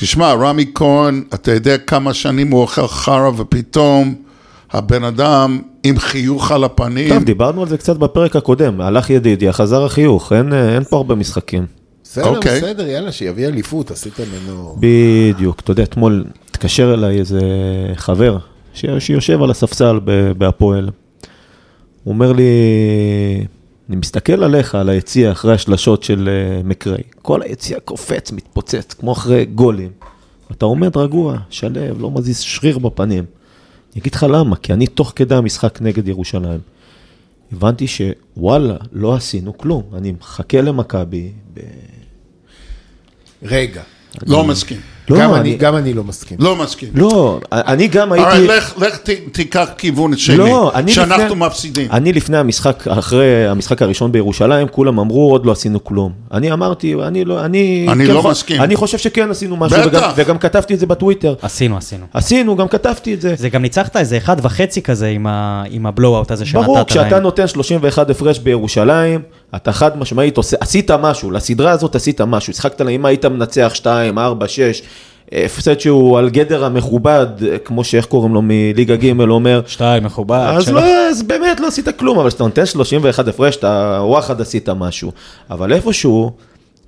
תשמע, 0.00 0.32
רמי 0.32 0.70
כהן, 0.74 1.22
אתה 1.34 1.52
יודע 1.52 1.78
כמה 1.78 2.14
שנים 2.14 2.50
הוא 2.50 2.60
אוכל 2.60 2.86
חרא 2.88 3.30
ופתאום 3.36 4.14
הבן 4.72 5.04
אדם 5.04 5.58
עם 5.84 5.98
חיוך 5.98 6.52
על 6.52 6.64
הפנים. 6.64 7.08
טוב, 7.08 7.24
דיברנו 7.24 7.62
על 7.62 7.68
זה 7.68 7.78
קצת 7.78 7.96
בפרק 7.96 8.36
הקודם, 8.36 8.80
הלך 8.80 9.10
ידידיה, 9.10 9.52
חזר 9.52 9.84
החיוך, 9.84 10.32
אין, 10.32 10.52
אה, 10.52 10.74
אין 10.74 10.84
פה 10.84 10.96
הרבה 10.96 11.14
משחקים. 11.14 11.66
בסדר, 12.04 12.36
אוקיי. 12.36 12.60
בסדר, 12.60 12.86
יאללה, 12.86 13.12
שיביא 13.12 13.46
אליפות, 13.46 13.90
עשית 13.90 14.14
ממנו... 14.20 14.76
בדיוק, 14.80 15.60
אתה 15.60 15.70
יודע, 15.70 15.82
אתמול 15.82 16.24
התקשר 16.50 16.94
אליי 16.94 17.18
איזה 17.18 17.40
חבר 17.96 18.38
ש- 18.74 18.84
שיושב 18.98 19.42
על 19.42 19.50
הספסל 19.50 20.00
ב- 20.04 20.32
בהפועל. 20.38 20.90
הוא 22.04 22.12
אומר 22.14 22.32
לי, 22.32 22.44
אני 23.88 23.96
מסתכל 23.96 24.44
עליך, 24.44 24.74
על 24.74 24.88
היציע 24.88 25.32
אחרי 25.32 25.54
השלשות 25.54 26.02
של 26.02 26.28
אה, 26.28 26.62
מקריי. 26.62 27.02
כל 27.22 27.42
היציע 27.42 27.80
קופץ, 27.80 28.32
מתפוצץ, 28.32 28.94
כמו 28.94 29.12
אחרי 29.12 29.44
גולים. 29.44 29.90
אתה 30.52 30.64
עומד 30.64 30.96
רגוע, 30.96 31.38
שלב, 31.50 32.00
לא 32.00 32.10
מזיז 32.10 32.38
שריר 32.38 32.78
בפנים. 32.78 33.24
אני 33.92 34.00
אגיד 34.00 34.14
לך 34.14 34.26
למה, 34.30 34.56
כי 34.56 34.72
אני 34.72 34.86
תוך 34.86 35.12
כדי 35.16 35.34
המשחק 35.34 35.78
נגד 35.82 36.08
ירושלים. 36.08 36.60
הבנתי 37.52 37.86
שוואלה, 37.86 38.76
לא 38.92 39.14
עשינו 39.14 39.58
כלום. 39.58 39.82
אני 39.94 40.12
מחכה 40.12 40.60
למכבי. 40.60 41.32
ב... 41.54 41.60
רגע. 43.42 43.82
לא 44.26 44.44
מסכים. 44.44 44.80
לא, 45.10 45.18
גם 45.20 45.34
אני- 45.34 45.40
אני- 45.40 45.56
גם 45.56 45.76
אני 45.76 45.94
לא 45.94 46.04
מסכים. 46.04 46.36
לא 46.40 46.56
מסכים. 46.56 46.88
לא, 46.94 47.40
אני 47.52 47.86
גם 47.88 48.12
הרי 48.12 48.20
הייתי... 48.26 48.46
לך, 48.46 48.74
לך 48.78 48.96
ת, 48.96 49.10
תיקח 49.32 49.68
כיוון 49.78 50.16
שני, 50.16 50.36
לא, 50.36 50.70
אני 50.74 50.92
שאנחנו 50.92 51.24
לפני- 51.24 51.36
מפסידים. 51.46 51.88
אני 51.92 52.12
לפני 52.12 52.36
המשחק, 52.38 52.88
אחרי 52.88 53.48
המשחק 53.48 53.82
הראשון 53.82 54.12
בירושלים, 54.12 54.68
כולם 54.68 54.98
אמרו, 54.98 55.30
עוד 55.30 55.46
לא 55.46 55.52
עשינו 55.52 55.84
כלום. 55.84 56.12
אני 56.32 56.52
אמרתי, 56.52 56.94
אני 57.06 57.24
לא, 57.24 57.44
אני... 57.44 57.86
אני 57.92 58.06
כן 58.06 58.14
לא 58.14 58.20
חו- 58.20 58.30
מסכים. 58.30 58.62
אני 58.62 58.76
חושב 58.76 58.98
שכן 58.98 59.30
עשינו 59.30 59.56
משהו, 59.56 59.78
בטח. 59.78 59.88
וגם, 59.98 60.10
וגם 60.16 60.38
כתבתי 60.38 60.74
את 60.74 60.78
זה 60.78 60.86
בטוויטר. 60.86 61.34
עשינו, 61.42 61.76
עשינו. 61.76 62.06
עשינו, 62.14 62.56
גם 62.56 62.68
כתבתי 62.68 63.14
את 63.14 63.20
זה. 63.20 63.34
זה 63.36 63.48
גם 63.48 63.62
ניצחת 63.62 63.96
איזה 63.96 64.16
אחד 64.16 64.36
וחצי 64.42 64.82
כזה 64.82 65.06
עם 65.08 65.26
ה- 65.26 65.62
עם 65.70 65.86
הבלואו-אאוט 65.86 66.30
הזה 66.30 66.44
שנתת 66.46 66.56
להם. 66.56 66.66
ברור, 66.66 66.84
כשאתה 66.86 67.20
נותן 67.20 67.46
31 67.48 68.10
הפרש 68.10 68.38
בירושלים, 68.38 69.20
אתה 69.56 69.72
חד 69.72 69.98
משמעית 69.98 70.36
עושה, 70.36 70.56
עשית 70.60 70.90
משהו, 70.90 71.30
לסדרה 71.30 71.70
הזאת 71.70 71.94
עשית 71.96 72.20
משהו, 72.20 72.52
שיחקת 72.52 72.80
לה, 72.80 72.90
אם 72.90 73.04
היית 73.04 73.24
מנצח 73.24 73.70
2, 73.74 74.18
4, 74.18 74.48
6, 74.48 74.82
הפסד 75.32 75.80
שהוא 75.80 76.18
על 76.18 76.30
גדר 76.30 76.64
המכובד, 76.64 77.26
כמו 77.64 77.84
שאיך 77.84 78.06
קוראים 78.06 78.34
לו 78.34 78.42
מליגה 78.42 78.96
ג' 78.96 79.20
אומר, 79.20 79.60
שתיים, 79.66 80.04
מכובד. 80.04 80.46
אז, 80.56 80.64
שלוש. 80.64 80.82
לא, 80.82 81.08
אז 81.10 81.22
באמת 81.22 81.60
לא 81.60 81.66
עשית 81.66 81.88
כלום, 81.88 82.18
אבל 82.18 82.28
כשאתה 82.28 82.44
נותן 82.44 82.66
31 82.66 83.28
הפרש, 83.28 83.56
אתה 83.56 84.00
וואחד 84.02 84.40
עשית 84.40 84.68
משהו. 84.68 85.12
אבל 85.50 85.72
איפשהו, 85.72 86.32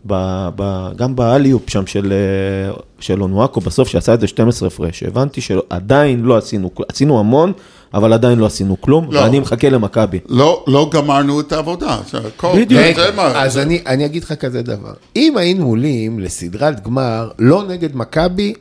ב, 0.06 0.14
ב, 0.56 0.88
גם 0.96 1.16
באליופ 1.16 1.70
שם 1.70 1.86
של, 1.86 2.12
אה, 2.12 2.72
של 3.00 3.22
אונואקו, 3.22 3.60
בסוף 3.60 3.88
שעשה 3.88 4.14
את 4.14 4.20
זה 4.20 4.26
12 4.26 4.66
הפרש, 4.68 5.02
הבנתי 5.02 5.40
שעדיין 5.40 6.22
לא 6.22 6.36
עשינו. 6.36 6.70
עשינו 6.88 7.20
המון, 7.20 7.52
אבל 7.94 8.12
עדיין 8.12 8.38
לא 8.38 8.46
עשינו 8.46 8.80
כלום, 8.80 9.12
לא. 9.12 9.20
ואני 9.20 9.40
מחכה 9.40 9.68
למכבי. 9.68 10.18
לא, 10.28 10.64
לא 10.66 10.90
גמרנו 10.92 11.40
את 11.40 11.52
העבודה. 11.52 11.98
זה. 12.10 12.18
בדיוק. 12.54 12.82
זה 12.96 13.10
אז 13.18 13.58
אני, 13.58 13.82
אני 13.86 14.06
אגיד 14.06 14.24
לך 14.24 14.32
כזה 14.32 14.62
דבר. 14.62 14.92
אם 15.16 15.36
היינו 15.36 15.66
עולים 15.66 16.18
לסדרת 16.18 16.84
גמר, 16.84 17.30
לא 17.38 17.62
נגד 17.68 17.96
מכבי, 17.96 18.54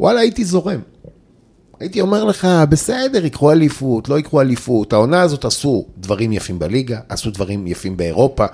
וואלה, 0.00 0.20
הייתי 0.20 0.44
זורם. 0.44 0.80
הייתי 1.80 2.00
אומר 2.00 2.24
לך, 2.24 2.48
בסדר, 2.68 3.24
ייקחו 3.24 3.52
אליפות, 3.52 4.08
לא 4.08 4.16
ייקחו 4.16 4.40
אליפות. 4.40 4.92
העונה 4.92 5.20
הזאת 5.20 5.44
עשו 5.44 5.86
דברים 5.98 6.32
יפים 6.32 6.58
בליגה, 6.58 6.98
עשו 7.08 7.30
דברים 7.30 7.66
יפים 7.66 7.96
באירופה. 7.96 8.46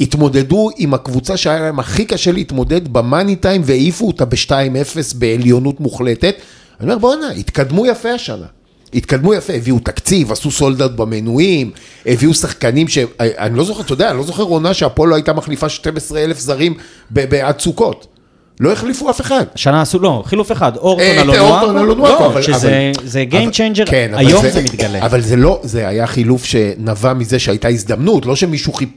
התמודדו 0.00 0.70
עם 0.76 0.94
הקבוצה 0.94 1.36
שהיה 1.36 1.60
להם 1.60 1.78
הכי 1.78 2.04
קשה 2.04 2.32
להתמודד 2.32 2.88
במאני 2.88 3.36
טיים 3.36 3.62
והעיפו 3.64 4.06
אותה 4.06 4.24
ב-2-0 4.24 5.16
בעליונות 5.18 5.80
מוחלטת. 5.80 6.34
אני 6.80 6.88
אומר, 6.88 6.98
בואנה, 6.98 7.30
התקדמו 7.30 7.86
יפה 7.86 8.10
השנה. 8.10 8.46
התקדמו 8.94 9.34
יפה, 9.34 9.52
הביאו 9.52 9.78
תקציב, 9.78 10.32
עשו 10.32 10.50
סולדאוט 10.50 10.92
במנויים, 10.92 11.70
הביאו 12.06 12.34
שחקנים 12.34 12.88
ש... 12.88 12.98
אני 13.20 13.56
לא 13.56 13.64
זוכר, 13.64 13.82
אתה 13.82 13.92
יודע, 13.92 14.10
אני 14.10 14.18
לא 14.18 14.24
זוכר 14.24 14.42
עונה 14.42 14.74
שהפועל 14.74 15.12
הייתה 15.12 15.32
מחליפה 15.32 15.68
12 15.68 16.24
אלף 16.24 16.38
זרים 16.38 16.74
בעד 17.10 17.60
סוכות. 17.60 18.06
לא 18.60 18.72
החליפו 18.72 19.10
אף 19.10 19.20
אחד. 19.20 19.44
שנה 19.54 19.82
עשו, 19.82 19.98
לא, 19.98 20.22
חילוף 20.26 20.52
אחד, 20.52 20.76
אורטון 20.76 21.06
אה, 21.06 21.20
על 21.20 21.30
את 21.30 21.38
אורטון 21.38 21.76
אונואקו, 21.78 22.34
לא, 22.34 22.42
שזה 22.42 22.92
זה 23.04 23.24
Game 23.30 23.54
Changer, 23.54 23.90
כן, 23.90 24.10
היום 24.14 24.42
זה 24.50 24.62
מתגלה. 24.62 25.06
אבל 25.06 25.20
זה 25.20 25.36
לא, 25.36 25.60
זה 25.62 25.88
היה 25.88 26.06
חילוף 26.06 26.44
שנבע 26.44 27.14
מזה 27.14 27.38
שהייתה 27.38 27.68
הזדמנות, 27.68 28.26
לא 28.26 28.36
שמישהו 28.36 28.72
חיפ... 28.72 28.88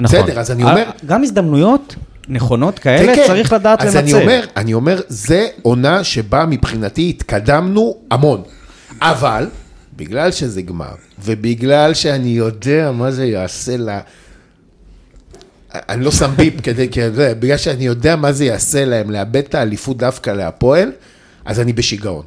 נכון. 0.00 0.18
בסדר, 0.18 0.40
אז 0.40 0.50
אני 0.50 0.62
אומר... 0.62 0.84
גם 1.06 1.22
הזדמנויות 1.22 1.94
נכונות 2.28 2.78
כאלה, 2.78 3.16
כן. 3.16 3.22
צריך 3.26 3.52
לדעת 3.52 3.82
אז 3.82 3.96
לנצל. 3.96 4.16
אני 4.16 4.22
אומר, 4.22 4.44
אני 4.56 4.74
אומר, 4.74 5.00
זה 5.08 5.46
עונה 5.62 6.04
שבה 6.04 6.46
מבחינתי 6.46 7.08
התקדמנו 7.08 7.96
המון. 8.10 8.42
אבל, 9.00 9.46
בגלל 9.96 10.32
שזה 10.32 10.62
גמר, 10.62 10.94
ובגלל 11.24 11.94
שאני 11.94 12.28
יודע 12.28 12.92
מה 12.92 13.10
זה 13.10 13.24
יעשה 13.24 13.76
לה... 13.76 14.00
אני 15.74 16.04
לא 16.04 16.10
שם 16.10 16.30
ביפ 16.36 16.60
כדי, 16.60 16.88
כי 16.88 17.00
יודע, 17.00 17.34
בגלל 17.34 17.56
שאני 17.56 17.86
יודע 17.86 18.16
מה 18.16 18.32
זה 18.32 18.44
יעשה 18.44 18.84
להם 18.84 19.10
לאבד 19.10 19.36
את 19.36 19.54
האליפות 19.54 19.96
דווקא 19.96 20.30
להפועל, 20.30 20.92
אז 21.44 21.60
אני 21.60 21.72
בשיגעון. 21.72 22.24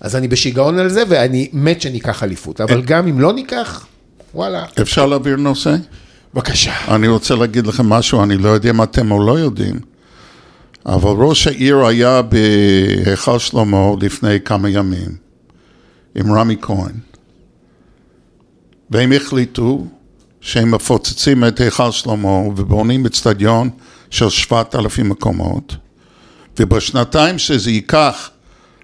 אז 0.00 0.16
אני 0.16 0.28
בשיגעון 0.28 0.78
על 0.78 0.88
זה, 0.88 1.02
ואני 1.08 1.48
מת 1.52 1.80
שניקח 1.80 2.22
אליפות. 2.22 2.60
אבל 2.60 2.82
גם 2.82 3.08
אם 3.08 3.20
לא 3.20 3.32
ניקח, 3.32 3.86
וואלה, 4.34 4.64
אפשר 4.82 5.06
להעביר 5.06 5.36
נושא? 5.36 5.76
בבקשה. 6.34 6.94
אני 6.94 7.08
רוצה 7.08 7.34
להגיד 7.34 7.66
לכם 7.66 7.86
משהו, 7.88 8.22
אני 8.22 8.36
לא 8.36 8.48
יודע 8.48 8.70
אם 8.70 8.82
אתם 8.82 9.10
או 9.10 9.26
לא 9.26 9.38
יודעים, 9.38 9.80
אבל 10.86 11.10
ראש 11.10 11.46
העיר 11.46 11.86
היה 11.86 12.22
בהיכל 12.22 13.38
שלמה 13.38 13.78
לפני 14.00 14.40
כמה 14.44 14.70
ימים, 14.70 15.23
עם 16.14 16.32
רמי 16.32 16.56
כהן, 16.62 16.94
והם 18.90 19.12
החליטו 19.12 19.86
שהם 20.40 20.70
מפוצצים 20.70 21.44
את 21.44 21.60
היכל 21.60 21.90
שלמה 21.90 22.28
ובונים 22.28 23.06
אצטדיון 23.06 23.70
של 24.10 24.28
7,000 24.28 25.08
מקומות, 25.08 25.76
ובשנתיים 26.58 27.38
שזה 27.38 27.70
ייקח 27.70 28.30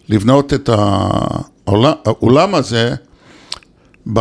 לבנות 0.08 0.54
את 0.54 0.70
האולם, 1.66 2.54
הזה, 2.54 2.94
ב... 4.12 4.20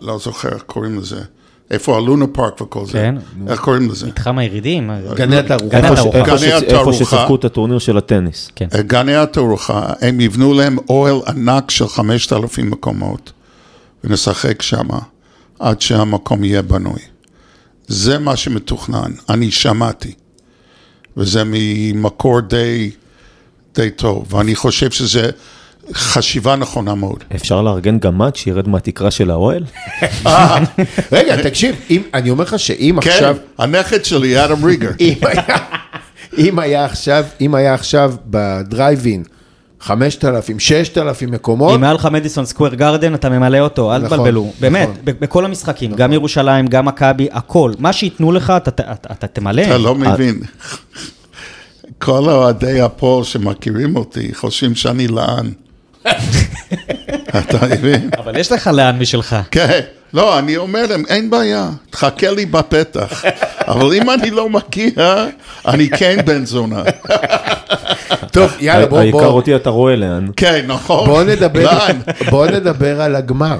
לא 0.00 0.18
זוכר 0.18 0.48
איך 0.48 0.62
קוראים 0.62 0.98
לזה, 0.98 1.22
איפה 1.70 1.96
הלונה 1.96 2.26
פארק 2.26 2.60
וכל 2.60 2.86
זה, 2.86 2.92
כן. 2.92 3.14
איך 3.48 3.60
קוראים 3.60 3.90
לזה? 3.90 4.06
מתחם 4.06 4.38
הירידים. 4.38 4.90
גני 5.14 5.36
התערוכה. 5.36 5.76
איפה. 5.76 6.92
ששיחקו 6.92 7.34
את 7.34 7.44
הטורניר 7.44 7.78
של 7.78 7.96
הטניס. 7.98 8.50
כן. 8.56 8.68
גני 8.86 9.16
התערוכה, 9.16 9.92
הם 10.00 10.20
יבנו 10.20 10.54
להם 10.54 10.76
אוהל 10.88 11.20
ענק 11.26 11.70
של 11.70 11.88
5,000 11.88 12.70
מקומות, 12.70 13.32
ונשחק 14.04 14.62
שמה, 14.62 14.98
עד 15.58 15.80
שהמקום 15.80 16.44
יהיה 16.44 16.62
בנוי. 16.62 17.00
זה 17.88 18.18
מה 18.18 18.36
שמתוכנן, 18.36 19.12
אני 19.28 19.50
שמעתי, 19.50 20.12
וזה 21.16 21.42
ממקור 21.46 22.40
די, 22.40 22.90
די 23.74 23.90
טוב, 23.90 24.34
ואני 24.34 24.54
חושב 24.54 24.90
שזה 24.90 25.30
חשיבה 25.94 26.56
נכונה 26.56 26.94
מאוד. 26.94 27.24
אפשר 27.34 27.62
לארגן 27.62 27.98
גמד 27.98 28.36
שירד 28.36 28.68
מהתקרה 28.68 29.10
של 29.10 29.30
האוהל? 29.30 29.64
רגע, 31.12 31.36
תקשיב, 31.48 31.76
אם, 31.90 32.02
אני 32.14 32.30
אומר 32.30 32.44
לך 32.44 32.58
שאם 32.58 32.98
כן, 33.02 33.10
עכשיו... 33.10 33.36
הנכד 33.58 34.04
שלי, 34.04 34.44
אדם 34.44 34.64
ריגר. 34.64 34.90
אם 36.38 36.58
היה, 36.58 36.84
עכשיו, 36.84 37.24
אם 37.40 37.54
היה 37.54 37.74
עכשיו 37.74 38.14
בדרייבין 38.26 39.22
5,000, 39.80 40.58
6,000 40.58 41.30
מקומות, 41.30 41.74
אם 41.74 41.84
היה 41.84 41.92
לך 41.92 42.06
מדיסון 42.12 42.44
סקוויר 42.46 42.74
גרדן, 42.74 43.14
אתה 43.14 43.28
ממלא 43.28 43.58
אותו, 43.58 43.94
אל 43.94 43.98
נכון, 44.02 44.18
תבלבלו. 44.18 44.52
באמת, 44.60 44.88
נכון. 44.88 45.00
ב- 45.04 45.10
בכל 45.20 45.44
המשחקים, 45.44 45.92
גם 45.94 46.12
ירושלים, 46.12 46.66
גם 46.66 46.84
מכבי, 46.84 47.28
הכל. 47.32 47.72
מה 47.78 47.92
שייתנו 47.92 48.32
לך, 48.32 48.52
אתה- 48.56 48.70
אתה 48.92 49.12
אתה 49.12 49.26
תמלא. 49.26 49.62
אתה 49.62 49.78
לא 49.78 49.94
מבין. 49.94 50.40
כל 51.98 52.28
אוהדי 52.30 52.80
הפועל 52.80 53.24
שמכירים 53.24 53.96
אותי 53.96 54.34
חושבים 54.34 54.74
שאני 54.74 55.08
לען. 55.08 55.50
אתה 57.38 57.58
מבין? 57.70 58.10
אבל 58.18 58.36
יש 58.36 58.52
לך 58.52 58.66
לאן 58.66 58.98
משלך. 58.98 59.36
כן, 59.50 59.80
לא, 60.14 60.38
אני 60.38 60.56
אומר 60.56 60.86
להם, 60.86 61.04
אין 61.08 61.30
בעיה, 61.30 61.70
תחכה 61.90 62.30
לי 62.30 62.46
בפתח. 62.46 63.24
אבל 63.68 63.94
אם 63.94 64.10
אני 64.10 64.30
לא 64.30 64.48
מגיע, 64.48 65.26
אני 65.68 65.90
כן 65.90 66.16
בן 66.24 66.44
זונה. 66.46 66.82
טוב, 68.32 68.52
יאללה, 68.60 68.86
בוא, 68.86 68.98
העיקר 68.98 69.18
בוא, 69.18 69.26
אותי 69.26 69.56
אתה 69.56 69.70
רואה 69.70 69.96
לאן. 69.96 70.26
כן, 70.36 70.64
נכון. 70.66 71.06
בוא 71.08 71.22
נדבר, 71.22 71.62
לאן? 71.64 72.00
בוא 72.30 72.46
נדבר 72.46 73.00
על 73.00 73.16
הגמר. 73.16 73.58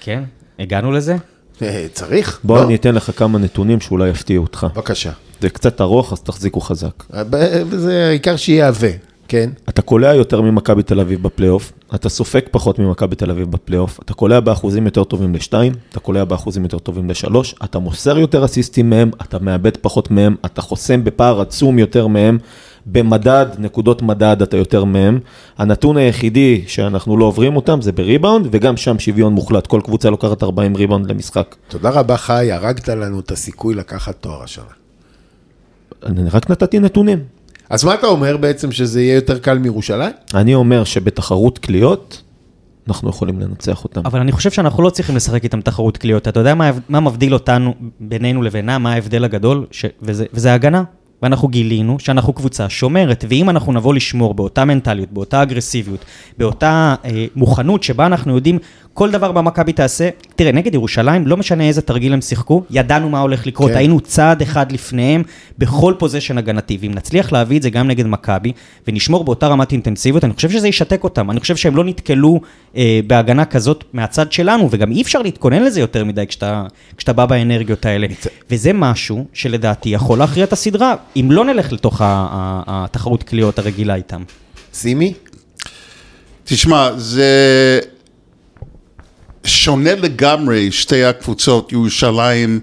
כן, 0.00 0.22
הגענו 0.58 0.92
לזה? 0.92 1.16
אה, 1.62 1.86
צריך? 1.92 2.40
בוא 2.44 2.58
לא? 2.58 2.64
אני 2.64 2.74
אתן 2.74 2.94
לך 2.94 3.10
כמה 3.16 3.38
נתונים 3.38 3.80
שאולי 3.80 4.08
יפתיעו 4.08 4.44
אותך. 4.44 4.66
בבקשה. 4.74 5.10
זה 5.40 5.48
קצת 5.50 5.80
ארוך, 5.80 6.12
אז 6.12 6.20
תחזיקו 6.20 6.60
חזק. 6.60 7.04
ב- 7.10 7.76
זה 7.76 8.06
העיקר 8.08 8.36
שיהיה 8.36 8.68
עבה, 8.68 8.88
כן. 9.28 9.50
אתה 9.68 9.82
קולע 9.82 10.14
יותר 10.14 10.40
ממכבי 10.40 10.82
תל 10.82 11.00
אביב 11.00 11.22
בפלייאוף, 11.22 11.72
אתה 11.94 12.08
סופג 12.08 12.40
פחות 12.50 12.78
ממכבי 12.78 13.16
תל 13.16 13.30
אביב 13.30 13.50
בפלייאוף, 13.50 14.00
אתה 14.04 14.14
קולע 14.14 14.40
באחוזים 14.40 14.84
יותר 14.84 15.04
טובים 15.04 15.34
לשתיים, 15.34 15.72
אתה 15.90 16.00
קולע 16.00 16.24
באחוזים 16.24 16.62
יותר 16.62 16.78
טובים 16.78 17.10
לשלוש, 17.10 17.54
אתה 17.64 17.78
מוסר 17.78 18.18
יותר 18.18 18.44
אסיסטים 18.44 18.90
מהם, 18.90 19.10
אתה 19.22 19.38
מאבד 19.38 19.76
פחות 19.76 20.10
מהם, 20.10 20.36
אתה 20.44 20.62
חוסם 20.62 21.04
בפער 21.04 21.40
עצום 21.40 21.78
יותר 21.78 22.06
מהם, 22.06 22.38
במדד, 22.86 23.46
נקודות 23.58 24.02
מדד 24.02 24.42
אתה 24.42 24.56
יותר 24.56 24.84
מהם. 24.84 25.20
הנתון 25.58 25.96
היחידי 25.96 26.64
שאנחנו 26.66 27.16
לא 27.16 27.24
עוברים 27.24 27.56
אותם 27.56 27.80
זה 27.80 27.92
בריבאונד, 27.92 28.48
וגם 28.50 28.76
שם 28.76 28.98
שוויון 28.98 29.32
מוחלט, 29.32 29.66
כל 29.66 29.80
קבוצה 29.84 30.10
לוקחת 30.10 30.42
40 30.42 30.76
ריבאונד 30.76 31.10
למשחק. 31.10 31.54
תודה 31.68 31.90
רבה, 31.90 32.16
חי, 32.16 32.52
הרגת 32.52 32.88
לנו 32.88 33.20
את 33.20 33.30
הסיכוי 33.30 33.74
לקחת 33.74 34.16
תואר 34.20 34.42
השנה. 34.42 34.64
אני 36.06 36.30
רק 36.30 36.50
נתתי 36.50 36.78
נתונים. 36.78 37.18
אז 37.70 37.84
מה 37.84 37.94
אתה 37.94 38.06
אומר 38.06 38.36
בעצם, 38.36 38.72
שזה 38.72 39.02
יהיה 39.02 39.14
יותר 39.14 39.38
קל 39.38 39.58
מירושלים? 39.58 40.12
אני 40.34 40.54
אומר 40.54 40.84
שבתחרות 40.84 41.58
קליעות, 41.58 42.22
אנחנו 42.88 43.10
יכולים 43.10 43.40
לנצח 43.40 43.84
אותם. 43.84 44.00
אבל 44.04 44.20
אני 44.20 44.32
חושב 44.32 44.50
שאנחנו 44.50 44.82
לא 44.82 44.90
צריכים 44.90 45.16
לשחק 45.16 45.44
איתם 45.44 45.60
תחרות 45.60 45.96
קליעות. 45.96 46.28
אתה 46.28 46.40
יודע 46.40 46.54
מה, 46.54 46.70
מה 46.88 47.00
מבדיל 47.00 47.34
אותנו, 47.34 47.74
בינינו 48.00 48.42
לבינם, 48.42 48.82
מה 48.82 48.92
ההבדל 48.92 49.24
הגדול? 49.24 49.66
ש, 49.70 49.84
וזה, 50.02 50.24
וזה 50.32 50.54
הגנה. 50.54 50.82
ואנחנו 51.22 51.48
גילינו 51.48 51.98
שאנחנו 51.98 52.32
קבוצה 52.32 52.68
שומרת, 52.68 53.24
ואם 53.28 53.50
אנחנו 53.50 53.72
נבוא 53.72 53.94
לשמור 53.94 54.34
באותה 54.34 54.64
מנטליות, 54.64 55.12
באותה 55.12 55.42
אגרסיביות, 55.42 56.04
באותה 56.38 56.94
אה, 57.04 57.26
מוכנות 57.36 57.82
שבה 57.82 58.06
אנחנו 58.06 58.34
יודעים 58.34 58.58
כל 58.94 59.10
דבר 59.10 59.32
במכבי 59.32 59.72
תעשה, 59.72 60.08
תראה, 60.36 60.52
נגד 60.52 60.74
ירושלים, 60.74 61.26
לא 61.26 61.36
משנה 61.36 61.64
איזה 61.64 61.82
תרגיל 61.82 62.12
הם 62.12 62.20
שיחקו, 62.20 62.62
ידענו 62.70 63.08
מה 63.08 63.20
הולך 63.20 63.46
לקרות, 63.46 63.70
כן. 63.70 63.76
היינו 63.76 64.00
צעד 64.00 64.42
אחד 64.42 64.72
לפניהם 64.72 65.22
בכל 65.58 65.94
פוזיישן 65.98 66.38
הגנתי, 66.38 66.78
ואם 66.80 66.92
נצליח 66.94 67.32
להביא 67.32 67.56
את 67.58 67.62
זה 67.62 67.70
גם 67.70 67.88
נגד 67.88 68.06
מכבי, 68.06 68.52
ונשמור 68.88 69.24
באותה 69.24 69.46
רמת 69.46 69.72
אינטנסיביות, 69.72 70.24
אני 70.24 70.32
חושב 70.32 70.50
שזה 70.50 70.68
ישתק 70.68 71.04
אותם, 71.04 71.30
אני 71.30 71.40
חושב 71.40 71.56
שהם 71.56 71.76
לא 71.76 71.84
נתקלו 71.84 72.40
אה, 72.76 73.00
בהגנה 73.06 73.44
כזאת 73.44 73.84
מהצד 73.92 74.32
שלנו, 74.32 74.68
וגם 74.70 74.92
אי 74.92 75.02
אפשר 75.02 75.22
להתכונן 75.22 75.62
לזה 75.62 75.80
יותר 75.80 76.04
מדי 76.04 76.26
כשאתה, 76.26 76.64
כשאתה 76.96 77.12
בא 77.12 77.26
באנרגיות 77.26 77.86
האלה. 77.86 78.06
וזה 78.50 78.72
משהו 78.72 79.24
שלדעתי 79.32 79.88
יכול 79.88 80.18
להכריע 80.18 80.44
את 80.44 80.52
הסדרה, 80.52 80.94
אם 81.16 81.28
לא 81.30 81.44
נלך 81.44 81.72
לתוך 81.72 82.00
התחרות 82.04 83.22
קליעות 83.22 83.58
הרגילה 83.58 83.94
איתם. 83.94 84.22
סימי? 84.74 85.14
תשמע, 86.44 86.90
זה 86.96 87.80
שונה 89.44 89.94
לגמרי 89.94 90.72
שתי 90.72 91.04
הקבוצות, 91.04 91.72
ירושלים 91.72 92.60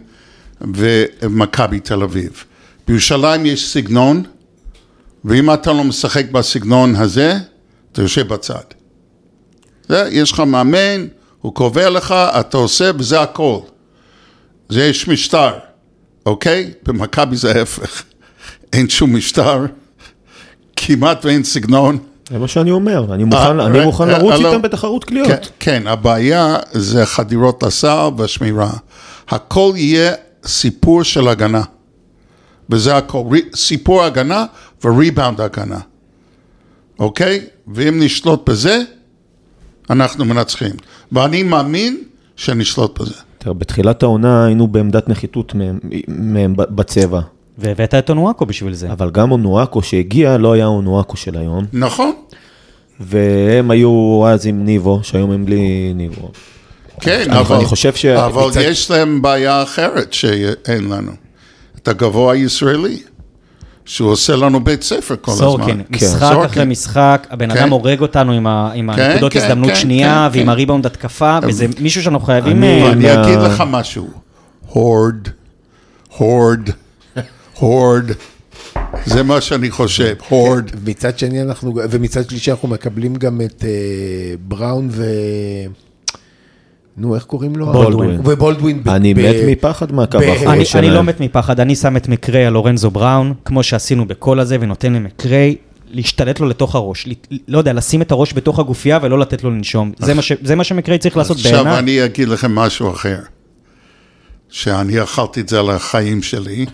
ומכבי 0.61 1.79
תל 1.79 2.03
אביב. 2.03 2.43
בירושלים 2.87 3.45
יש 3.45 3.73
סגנון, 3.73 4.23
ואם 5.25 5.53
אתה 5.53 5.73
לא 5.73 5.83
משחק 5.83 6.25
בסגנון 6.31 6.95
הזה, 6.95 7.37
אתה 7.91 8.01
יושב 8.01 8.27
בצד. 8.27 8.63
זה, 9.89 10.07
יש 10.11 10.31
לך 10.31 10.39
מאמן, 10.39 11.07
הוא 11.41 11.55
קובע 11.55 11.89
לך, 11.89 12.11
אתה 12.11 12.57
עושה, 12.57 12.91
וזה 12.99 13.21
הכל. 13.21 13.59
זה 14.69 14.85
יש 14.85 15.07
משטר, 15.07 15.53
אוקיי? 16.25 16.73
במכבי 16.83 17.35
זה 17.35 17.51
ההפך. 17.51 18.03
אין 18.73 18.89
שום 18.89 19.15
משטר, 19.15 19.65
כמעט 20.75 21.25
ואין 21.25 21.43
סגנון. 21.43 21.97
זה 22.29 22.39
מה 22.39 22.47
שאני 22.47 22.71
אומר, 22.71 23.13
אני 23.13 23.23
מוכן, 23.23 23.59
אה, 23.59 23.65
אני 23.65 23.79
אה, 23.79 23.85
מוכן 23.85 24.09
אה, 24.09 24.17
לרוץ. 24.17 24.33
איתם 24.33 24.61
בתחרות 24.61 25.03
קליעות. 25.03 25.27
כן, 25.27 25.37
כן, 25.59 25.87
הבעיה 25.87 26.55
זה 26.71 27.05
חדירות 27.05 27.63
לסל 27.63 28.09
והשמירה. 28.17 28.71
הכל 29.29 29.71
יהיה 29.75 30.13
סיפור 30.45 31.03
של 31.03 31.27
הגנה. 31.27 31.61
וזה 32.69 32.97
הכל, 32.97 33.23
סיפור 33.55 34.03
הגנה 34.03 34.45
וריבאונד 34.83 35.41
הגנה. 35.41 35.79
אוקיי? 36.99 37.45
ואם 37.67 37.99
נשלוט 37.99 38.49
בזה, 38.49 38.81
אנחנו 39.89 40.25
מנצחים. 40.25 40.71
ואני 41.11 41.43
מאמין 41.43 42.03
שנשלוט 42.35 43.01
בזה. 43.01 43.15
תראה, 43.37 43.53
בתחילת 43.53 44.03
העונה 44.03 44.45
היינו 44.45 44.67
בעמדת 44.67 45.09
נחיתות 45.09 45.53
מהם, 45.55 45.79
מהם 46.07 46.53
בצבע, 46.57 47.21
והבאת 47.57 47.93
את 47.93 48.09
אונואקו 48.09 48.45
בשביל 48.45 48.73
זה. 48.73 48.91
אבל 48.91 49.09
גם 49.11 49.31
אונואקו 49.31 49.81
שהגיע 49.81 50.37
לא 50.37 50.53
היה 50.53 50.65
אונואקו 50.65 51.17
של 51.17 51.37
היום, 51.37 51.65
נכון? 51.73 52.11
והם 52.99 53.71
היו 53.71 54.23
אז 54.27 54.45
עם 54.45 54.65
ניבו, 54.65 54.99
שהיום 55.03 55.31
הם 55.31 55.45
בלי 55.45 55.91
ניבו. 55.95 56.31
כן, 57.01 57.23
אני- 57.29 57.39
אבל, 57.39 57.55
אני 57.55 57.65
חושב 57.65 57.93
ש- 57.95 58.05
אבל 58.05 58.47
מצד- 58.47 58.61
יש 58.61 58.91
להם 58.91 59.21
בעיה 59.21 59.63
אחרת 59.63 60.13
שאין 60.13 60.89
לנו. 60.89 61.11
את 61.77 61.87
הגבוה 61.87 62.33
הישראלי, 62.33 62.99
שהוא 63.85 64.11
עושה 64.11 64.35
לנו 64.35 64.63
בית 64.63 64.83
ספר 64.83 65.15
כל 65.21 65.31
הזמן. 65.31 65.45
סורקין, 65.47 65.81
משחק 65.89 66.19
סורקין. 66.19 66.43
אחרי 66.45 66.65
משחק, 66.65 67.27
הבן 67.29 67.53
כן. 67.53 67.57
אדם 67.57 67.69
הורג 67.71 68.01
אותנו 68.01 68.31
עם 68.31 68.47
ה- 68.47 68.71
עם 68.75 68.93
כן, 68.95 69.01
הנקודות 69.01 69.33
כן, 69.33 69.39
הזדמנות 69.39 69.69
כן, 69.69 69.75
שנייה, 69.75 70.27
כן, 70.31 70.37
ועם 70.37 70.45
כן. 70.45 70.49
הריבאונד 70.49 70.85
התקפה, 70.85 71.39
וזה 71.43 71.65
מישהו 71.79 72.03
שאנחנו 72.03 72.25
חייבים... 72.25 72.57
אני- 72.57 72.81
אה, 72.83 72.91
אני 72.91 73.13
אגיד 73.21 73.39
לך 73.39 73.63
משהו, 73.67 74.07
הורד, 74.67 75.27
הורד, 76.17 76.69
הורד, 77.61 78.11
זה 79.05 79.23
מה 79.23 79.41
שאני 79.41 79.71
חושב, 79.71 80.15
הורד. 80.29 80.71
מצד 80.85 81.19
שני 81.19 81.41
אנחנו, 81.41 81.73
ומצד 81.89 82.29
שלישי 82.29 82.51
אנחנו 82.51 82.67
מקבלים 82.67 83.15
גם 83.15 83.41
את 83.41 83.63
אה, 83.67 83.69
בראון 84.47 84.87
ו... 84.91 85.05
נו, 86.97 87.15
איך 87.15 87.23
קוראים 87.23 87.55
לו? 87.55 87.71
בולדווין. 87.71 88.19
ובולדווין. 88.25 88.81
אני 88.87 89.13
ב- 89.13 89.19
מת 89.19 89.35
מפחד 89.47 89.91
מהקו 89.91 90.17
האחורי 90.17 90.53
אני, 90.53 90.65
שלהם. 90.65 90.83
אני 90.83 90.93
לא 90.93 91.03
מת 91.03 91.19
מפחד, 91.19 91.59
אני 91.59 91.75
שם 91.75 91.97
את 91.97 92.07
מקריי 92.07 92.45
על 92.45 92.53
לורנזו 92.53 92.91
בראון, 92.91 93.33
כמו 93.45 93.63
שעשינו 93.63 94.07
בכל 94.07 94.39
הזה, 94.39 94.57
ונותן 94.59 94.93
למקריי 94.93 95.55
להשתלט 95.87 96.39
לו 96.39 96.49
לתוך 96.49 96.75
הראש. 96.75 97.07
לא 97.47 97.57
יודע, 97.57 97.73
לשים 97.73 98.01
את 98.01 98.11
הראש 98.11 98.33
בתוך 98.33 98.59
הגופייה 98.59 98.99
ולא 99.01 99.19
לתת 99.19 99.43
לו 99.43 99.51
לנשום. 99.51 99.91
זה 99.99 100.13
מה, 100.13 100.21
ש, 100.21 100.31
זה 100.43 100.55
מה 100.55 100.63
שמקריי 100.63 100.97
צריך 100.97 101.17
לעשות 101.17 101.37
עכשיו 101.37 101.51
בעיניי. 101.63 101.79
אני 101.79 102.05
אגיד 102.05 102.27
לכם 102.27 102.55
משהו 102.55 102.91
אחר, 102.91 103.19
שאני 104.49 105.03
אכלתי 105.03 105.41
את 105.41 105.49
זה 105.49 105.59
על 105.59 105.69
החיים 105.69 106.21
שלי, 106.23 106.65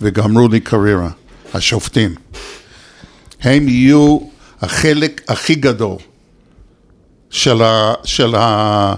וגמרו 0.00 0.48
לי 0.48 0.60
קריירה, 0.60 1.10
השופטים. 1.54 2.14
הם 3.40 3.68
יהיו 3.68 4.18
החלק 4.60 5.20
הכי 5.28 5.54
גדול 5.54 5.96
של, 7.30 7.62
ה, 7.62 7.94
של, 8.04 8.34
ה, 8.34 8.94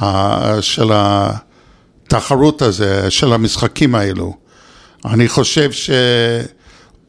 ה, 0.00 0.62
של 0.62 0.90
התחרות 0.94 2.62
הזה, 2.62 3.10
של 3.10 3.32
המשחקים 3.32 3.94
האלו. 3.94 4.34
אני 5.04 5.28
חושב 5.28 5.70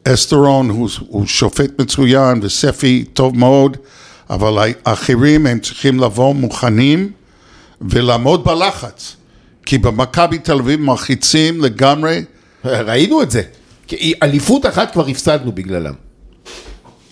שאסטרון 0.04 0.70
הוא, 0.70 0.88
הוא 1.08 1.26
שופט 1.26 1.80
מצוין 1.80 2.40
וספי 2.42 3.04
טוב 3.12 3.38
מאוד, 3.38 3.76
אבל 4.30 4.72
האחרים 4.84 5.46
הם 5.46 5.58
צריכים 5.58 6.00
לבוא 6.00 6.34
מוכנים 6.34 7.12
ולעמוד 7.80 8.44
בלחץ. 8.44 9.16
כי 9.66 9.78
במכבי 9.78 10.38
תל 10.38 10.58
אביב 10.58 10.80
מלחיצים 10.80 11.60
לגמרי, 11.60 12.22
ראינו 12.64 13.22
את 13.22 13.30
זה. 13.30 13.42
כי 13.86 14.12
אליפות 14.22 14.66
אחת 14.66 14.92
כבר 14.92 15.06
הפסדנו 15.08 15.52
בגללם. 15.52 15.92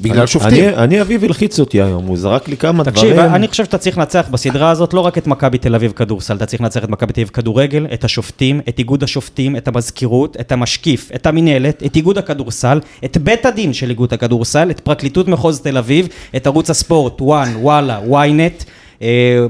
בגלל 0.02 0.18
אני- 0.18 0.26
שופטים. 0.26 0.64
אני- 0.64 0.76
אני 0.76 1.00
אביב 1.00 1.24
הלחיץ 1.24 1.60
אותי 1.60 1.82
היום, 1.82 2.06
הוא 2.06 2.16
זרק 2.16 2.48
לי 2.48 2.56
כמה 2.56 2.84
תקשיב, 2.84 3.12
דברים. 3.12 3.34
אני 3.34 3.48
חושב 3.48 3.64
שאתה 3.64 3.78
צריך 3.78 3.98
לנצח 3.98 4.26
בסדרה 4.30 4.70
הזאת 4.70 4.94
לא 4.94 5.00
רק 5.00 5.18
את 5.18 5.26
מכבי 5.26 5.58
תל 5.58 5.74
אביב 5.74 5.92
כדורסל, 5.92 6.36
אתה 6.36 6.46
צריך 6.46 6.62
לנצח 6.62 6.84
את 6.84 6.88
מכבי 6.88 7.12
תל 7.12 7.20
אביב 7.20 7.28
כדורגל, 7.32 7.86
את 7.94 8.04
השופטים, 8.04 8.60
את 8.68 8.78
איגוד 8.78 9.02
השופטים, 9.02 9.56
את 9.56 9.68
המזכירות, 9.68 10.36
את 10.40 10.52
המשקיף, 10.52 11.10
את 11.14 11.26
המינהלת, 11.26 11.82
את 11.86 11.96
איגוד 11.96 12.18
הכדורסל, 12.18 12.80
את 13.04 13.18
בית 13.18 13.46
הדין 13.46 13.72
של 13.72 13.90
איגוד 13.90 14.12
הכדורסל, 14.12 14.70
את 14.70 14.80
פרקליטות 14.80 15.28
מחוז 15.28 15.60
תל 15.60 15.78
אביב, 15.78 16.08
את 16.36 16.46
ערוץ 16.46 16.70
הספורט, 16.70 17.20
וואן, 17.22 17.52
וואלה, 17.56 18.00
ynet, 18.08 18.64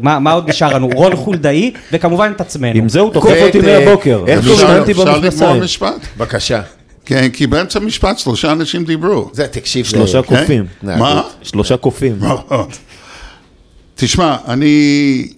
מה 0.03 0.19
מה 0.19 0.33
עוד 0.33 0.49
נשאר 0.51 0.75
לנו? 0.75 0.89
רון 0.95 1.17
חולדאי, 1.17 1.71
וכמובן 1.93 2.33
את 2.37 2.41
עצמנו. 2.41 2.79
עם 2.79 2.89
זה 2.89 3.01
הוא 3.01 3.13
תוקף 3.13 3.37
אותי 3.47 3.61
אה, 3.61 3.85
מהבוקר. 3.85 4.25
איך 4.27 4.47
לו? 4.47 4.57
שננתי 4.57 4.93
אפשר 4.93 5.03
לגמור 5.05 5.17
במכנסיים. 5.23 5.63
משפט? 5.63 6.07
בבקשה. 6.17 6.63
כן, 7.05 7.29
כי 7.33 7.47
באמצע 7.47 7.79
המשפט 7.79 8.19
שלושה 8.19 8.53
אנשים 8.53 8.85
דיברו. 8.85 9.31
זה, 9.33 9.47
תקשיב. 9.49 9.85
זה- 9.87 9.91
שלושה 9.91 10.23
כן? 10.23 10.41
קופים. 10.41 10.67
מה? 10.83 11.23
שלושה 11.43 11.77
קופים. 11.77 12.19
תשמע, 13.95 14.37
אני, 14.49 15.29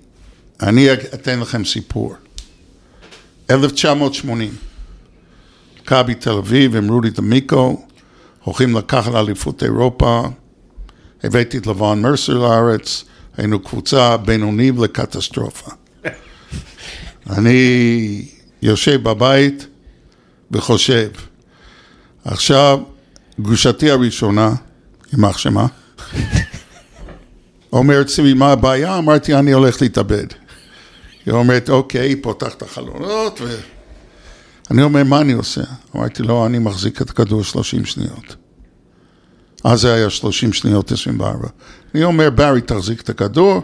אני 0.62 0.92
אתן 0.92 1.40
לכם 1.40 1.64
סיפור. 1.64 2.14
1980, 3.50 4.50
מכבי 5.82 6.14
תל 6.14 6.30
אביב 6.30 6.76
עם 6.76 6.88
רודי 6.92 7.10
דמיקו, 7.10 7.82
הולכים 8.44 8.76
לקחת 8.76 9.14
אליפות 9.14 9.62
אירופה, 9.62 10.22
הבאתי 11.24 11.58
את 11.58 11.66
לבן 11.66 12.02
מרסר 12.02 12.32
לארץ, 12.38 13.04
היינו 13.36 13.60
קבוצה 13.60 14.16
בינונית 14.16 14.74
לקטסטרופה. 14.78 15.70
אני 17.30 18.24
יושב 18.62 19.02
בבית 19.02 19.66
וחושב, 20.50 21.10
עכשיו, 22.24 22.78
גרושתי 23.40 23.90
הראשונה, 23.90 24.54
יימח 25.12 25.38
שמה, 25.38 25.66
אומרת 27.72 28.08
סיבי, 28.08 28.34
מה 28.34 28.52
הבעיה? 28.52 28.98
אמרתי, 28.98 29.34
אני 29.34 29.52
הולך 29.52 29.82
להתאבד. 29.82 30.26
היא 31.26 31.34
אומרת, 31.34 31.70
אוקיי, 31.70 32.08
היא 32.08 32.16
פותחת 32.22 32.56
את 32.56 32.62
החלונות, 32.62 33.40
ו... 33.40 33.56
אני 34.70 34.82
אומר, 34.82 35.04
מה 35.04 35.20
אני 35.20 35.32
עושה? 35.32 35.60
אמרתי 35.96 36.22
לו, 36.22 36.46
אני 36.46 36.58
מחזיק 36.58 37.02
את 37.02 37.10
הכדור 37.10 37.44
30 37.44 37.84
שניות. 37.84 38.36
אז 39.64 39.80
זה 39.80 39.94
היה 39.94 40.10
30 40.10 40.52
שניות 40.52 40.92
24. 40.92 41.48
אני 41.94 42.04
אומר, 42.04 42.30
ברי, 42.30 42.60
תחזיק 42.60 43.00
את 43.00 43.10
הכדור, 43.10 43.60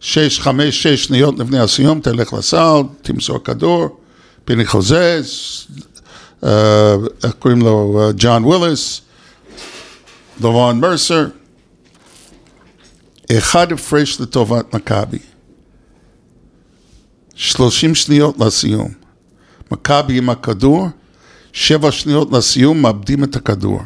6, 0.00 0.40
5, 0.40 0.82
6 0.82 1.04
שניות 1.04 1.38
לפני 1.38 1.58
הסיום, 1.58 2.00
תלך 2.00 2.32
לסל, 2.32 2.82
תמסור 3.02 3.44
כדור, 3.44 4.00
פיני 4.44 4.66
חוזז, 4.66 5.66
אה, 6.44 6.94
איך 7.24 7.32
קוראים 7.38 7.62
לו? 7.62 8.00
אה, 8.00 8.10
ג'ון 8.16 8.44
וויליס, 8.44 9.00
דורון 10.40 10.80
מרסר. 10.80 11.26
אחד 13.32 13.72
הפרש 13.72 14.20
לטובת 14.20 14.74
מכבי. 14.74 15.18
30 17.34 17.94
שניות 17.94 18.38
לסיום. 18.38 18.92
מכבי 19.70 20.18
עם 20.18 20.30
הכדור, 20.30 20.88
שבע 21.52 21.92
שניות 21.92 22.32
לסיום, 22.32 22.82
מאבדים 22.82 23.24
את 23.24 23.36
הכדור. 23.36 23.80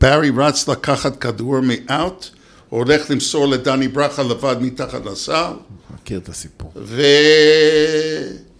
ברי 0.00 0.30
רץ 0.36 0.68
לקחת 0.68 1.16
כדור 1.16 1.60
מאאוט, 1.60 2.28
הולך 2.72 3.10
למסור 3.10 3.48
לדני 3.48 3.88
ברכה 3.88 4.22
לבד 4.22 4.56
מתחת 4.60 5.06
לסל, 5.06 5.52
מכיר 5.94 6.18
את 6.18 6.28
הסיפור. 6.28 6.72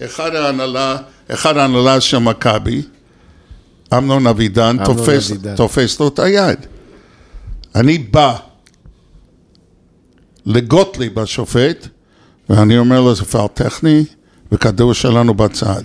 ואחד 0.01 0.35
ההנהלה, 0.35 0.97
אחד 1.29 1.57
ההנהלה 1.57 2.01
של 2.01 2.19
מכבי, 2.19 2.83
אמנון 3.95 4.27
אבידן, 4.27 4.77
תופס. 4.85 5.33
תופס 5.57 6.01
לו 6.01 6.09
את 6.09 6.19
היד. 6.19 6.59
אני 7.75 7.99
בא 7.99 8.37
לגוטליב 10.47 11.19
השופט, 11.19 11.89
ואני 12.49 12.79
אומר 12.79 13.01
לו, 13.01 13.15
זה 13.15 13.25
פאול 13.25 13.49
טכני, 13.55 14.05
וכדור 14.53 14.95
שלנו 14.95 15.35
בצד. 15.35 15.83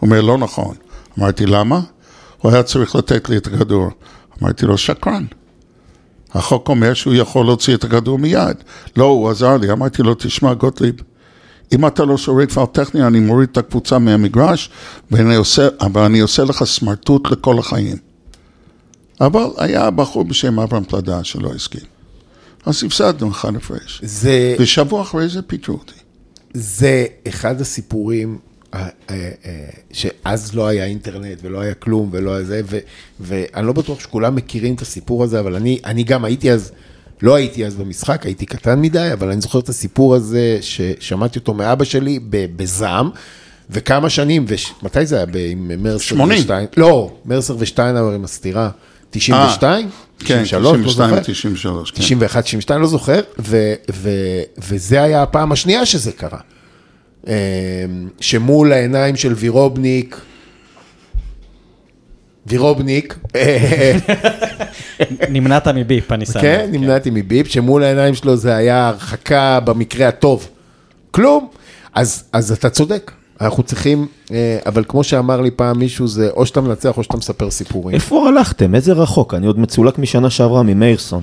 הוא 0.00 0.06
אומר, 0.06 0.20
לא 0.20 0.38
נכון. 0.38 0.74
אמרתי, 1.18 1.46
למה? 1.46 1.80
הוא 2.38 2.52
היה 2.52 2.62
צריך 2.62 2.96
לתת 2.96 3.28
לי 3.28 3.36
את 3.36 3.46
הכדור. 3.46 3.90
אמרתי 4.42 4.66
לו, 4.66 4.78
שקרן. 4.78 5.24
החוק 6.34 6.68
אומר 6.68 6.94
שהוא 6.94 7.14
יכול 7.14 7.46
להוציא 7.46 7.74
את 7.74 7.84
הכדור 7.84 8.18
מיד. 8.18 8.56
לא, 8.96 9.04
הוא 9.04 9.30
עזר 9.30 9.56
לי. 9.56 9.72
אמרתי 9.72 10.02
לו, 10.02 10.14
תשמע, 10.14 10.54
גוטליב, 10.54 10.94
אם 11.72 11.86
אתה 11.86 12.04
לא 12.04 12.16
שורד 12.16 12.52
פאול 12.52 12.66
טכני, 12.66 13.06
אני 13.06 13.20
מוריד 13.20 13.48
את 13.52 13.58
הקבוצה 13.58 13.98
מהמגרש, 13.98 14.70
ואני 15.10 15.34
עושה, 15.34 15.68
אבל 15.80 16.02
אני 16.02 16.20
עושה 16.20 16.44
לך 16.44 16.64
סמרטוט 16.64 17.30
לכל 17.30 17.58
החיים. 17.58 17.96
אבל 19.20 19.46
היה 19.56 19.90
בחור 19.90 20.24
בשם 20.24 20.60
אברהם 20.60 20.84
פלדה 20.84 21.24
שלא 21.24 21.52
הסכים. 21.54 21.84
אז 22.66 22.84
הפסדנו 22.84 23.30
אחד 23.30 23.56
הפרש. 23.56 24.00
זה, 24.04 24.56
ושבוע 24.58 25.02
אחרי 25.02 25.28
זה 25.28 25.42
פיטרו 25.42 25.74
אותי. 25.74 25.94
זה 26.54 27.06
אחד 27.28 27.60
הסיפורים, 27.60 28.38
שאז 29.92 30.54
לא 30.54 30.66
היה 30.66 30.84
אינטרנט 30.84 31.38
ולא 31.42 31.60
היה 31.60 31.74
כלום 31.74 32.08
ולא 32.12 32.34
היה 32.34 32.44
זה, 32.44 32.60
ו, 32.64 32.78
ואני 33.20 33.66
לא 33.66 33.72
בטוח 33.72 34.00
שכולם 34.00 34.36
מכירים 34.36 34.74
את 34.74 34.82
הסיפור 34.82 35.24
הזה, 35.24 35.40
אבל 35.40 35.54
אני, 35.54 35.78
אני 35.84 36.02
גם 36.02 36.24
הייתי 36.24 36.52
אז, 36.52 36.72
לא 37.22 37.34
הייתי 37.34 37.66
אז 37.66 37.74
במשחק, 37.74 38.26
הייתי 38.26 38.46
קטן 38.46 38.80
מדי, 38.80 39.10
אבל 39.12 39.30
אני 39.30 39.40
זוכר 39.40 39.58
את 39.58 39.68
הסיפור 39.68 40.14
הזה 40.14 40.58
ששמעתי 40.60 41.38
אותו 41.38 41.54
מאבא 41.54 41.84
שלי 41.84 42.18
בזעם. 42.30 43.10
וכמה 43.70 44.10
שנים, 44.10 44.46
ומתי 44.82 45.06
זה 45.06 45.16
היה? 45.16 45.26
עם 45.50 45.82
מרסר 45.82 46.04
80. 46.04 46.40
ושטיין? 46.40 46.66
לא, 46.76 47.14
מרסר 47.24 47.56
ושטיינאוור 47.58 48.12
עם 48.12 48.24
הסתירה. 48.24 48.70
92? 49.10 49.88
כן, 50.18 50.42
93, 50.42 50.78
לא 50.78 50.84
92, 50.84 51.10
זוכר? 51.10 51.22
93, 51.22 51.90
כן. 51.90 52.02
91, 52.02 52.44
92, 52.44 52.80
לא 52.80 52.86
זוכר, 52.86 53.20
ו, 53.38 53.74
ו, 53.92 54.10
וזה 54.58 55.02
היה 55.02 55.22
הפעם 55.22 55.52
השנייה 55.52 55.86
שזה 55.86 56.12
קרה. 56.12 56.38
אמ, 57.26 57.32
שמול 58.20 58.72
העיניים 58.72 59.16
של 59.16 59.32
וירובניק, 59.32 60.20
וירובניק, 62.46 63.18
נמנעת 65.28 65.68
מביפ, 65.68 66.12
אני 66.12 66.26
שמח. 66.26 66.42
כן, 66.42 66.68
נמנעתי 66.72 67.10
מביפ, 67.12 67.46
שמול 67.48 67.84
העיניים 67.84 68.14
שלו 68.14 68.36
זה 68.36 68.56
היה 68.56 68.88
הרחקה 68.88 69.60
במקרה 69.60 70.08
הטוב. 70.08 70.48
כלום. 71.10 71.48
אז, 71.94 72.24
אז 72.32 72.52
אתה 72.52 72.70
צודק, 72.70 73.12
אנחנו 73.40 73.62
צריכים, 73.62 74.06
אה, 74.32 74.58
אבל 74.66 74.84
כמו 74.88 75.04
שאמר 75.04 75.40
לי 75.40 75.50
פעם 75.50 75.78
מישהו, 75.78 76.08
זה 76.08 76.30
או 76.30 76.46
שאתה 76.46 76.60
מנצח 76.60 76.96
או 76.96 77.02
שאתה 77.02 77.16
מספר 77.16 77.50
סיפורים. 77.50 77.94
איפה 77.94 78.28
הלכתם? 78.28 78.74
איזה 78.74 78.92
רחוק? 78.92 79.34
אני 79.34 79.46
עוד 79.46 79.58
מצולק 79.58 79.98
משנה 79.98 80.30
שעברה 80.30 80.62
ממאירסון. 80.62 81.22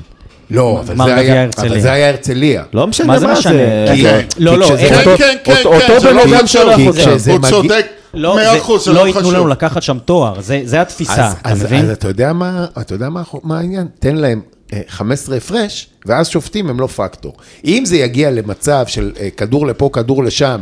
לא, 0.52 0.80
אבל 0.86 0.96
זה 1.06 1.16
היה, 1.16 1.44
הרצליה. 1.44 1.72
אבל 1.72 1.80
זה 1.80 1.92
היה 1.92 2.10
הרצליה. 2.10 2.64
לא 2.74 2.88
משנה 2.88 3.08
מה 3.08 3.14
מה 3.14 3.20
זה 3.20 3.26
זה. 3.26 3.32
משנה? 3.34 3.54
זה- 4.02 4.24
כי 4.36 4.44
לא, 4.44 4.58
לא, 4.58 4.68
כן, 4.68 5.04
כן, 5.18 5.36
כן, 5.44 5.54
אותו- 5.58 5.72
כן, 5.72 5.92
אותו 5.92 6.00
זה 6.00 6.08
בן 6.10 6.16
לא 6.16 6.38
אדם. 6.38 6.48
שלח 6.48 6.80
אותם. 6.88 6.92
כשזה 7.00 7.32
הוא 7.32 7.40
צודק, 7.50 7.86
לא, 8.14 8.36
מאה 8.36 8.52
זה- 8.54 8.58
אחוז, 8.58 8.86
זה 8.86 8.94
לא 8.94 9.02
לא 9.02 9.08
ייתנו 9.08 9.32
לנו. 9.32 9.48
לקחת 9.48 9.82
שם 9.84 9.98
תואר, 10.06 10.42
זה 10.42 10.62
זה 10.66 10.82
התפיסה, 10.82 11.14
אז, 11.28 11.34
אתה 11.42 11.50
אז, 11.50 11.64
מבין? 11.64 11.86
אז 11.86 11.90
אתה 11.92 12.08
יודע 12.08 12.34
מה, 12.34 12.66
אתה 12.82 12.94
יודע 12.94 13.10
מה, 13.10 13.24
מה 13.44 13.58
העניין? 13.60 13.88
תן 14.00 14.16
להם 14.16 14.42
אה, 14.74 14.82
15 14.88 15.38
הפרש, 15.38 15.88
ואז 16.06 16.28
שופטים 16.28 16.70
הם 16.70 16.80
לא 16.80 16.88
פקטור. 16.88 17.34
אם 17.66 17.84
זה 17.86 17.98
יגיע 17.98 18.32
למצב 18.32 18.84
של 18.88 19.12
אה, 19.20 19.30
כדור 19.38 19.68
לפה, 19.68 19.90
כדור 19.94 20.24
לשם, 20.24 20.62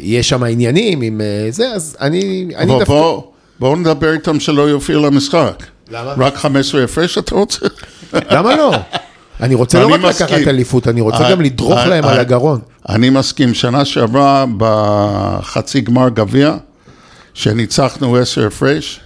ויש 0.00 0.28
שם 0.28 0.44
עניינים 0.44 1.02
עם 1.02 1.20
אה, 1.20 1.46
זה, 1.50 1.68
אז 1.72 1.96
אני, 2.00 2.20
אני 2.56 2.64
אבל 2.72 2.78
דווקא... 2.78 2.84
בואו 2.94 3.24
בואו 3.60 3.76
נדבר 3.76 4.12
איתם 4.12 4.40
שלא 4.40 4.62
יופיעו 4.68 5.06
למשחק. 5.06 5.62
למה? 5.90 6.14
רק 6.26 6.36
15 6.36 6.84
הפרש 6.84 7.18
אתה 7.18 7.34
רוצה? 7.34 7.66
למה 8.12 8.56
לא? 8.56 8.74
אני 9.40 9.54
רוצה 9.54 9.80
לא 9.80 9.94
רק 9.94 10.00
לקחת. 10.00 10.32
אליפות, 10.32 10.88
אני 10.88 11.00
רוצה 11.00 11.24
אה, 11.24 11.30
גם 11.30 11.40
לדרוך 11.40 11.78
אה, 11.78 11.86
להם 11.86 12.04
אה, 12.04 12.12
על 12.12 12.18
הגרון. 12.18 12.60
אני 12.88 13.10
מסכים. 13.10 13.54
שנה 13.54 13.84
שעברה, 13.84 14.44
בחצי 14.56 15.80
גמר 15.80 16.08
גביע, 16.08 16.56
שניצחנו 17.34 18.16
10 18.16 18.46
הפרש, 18.46 19.00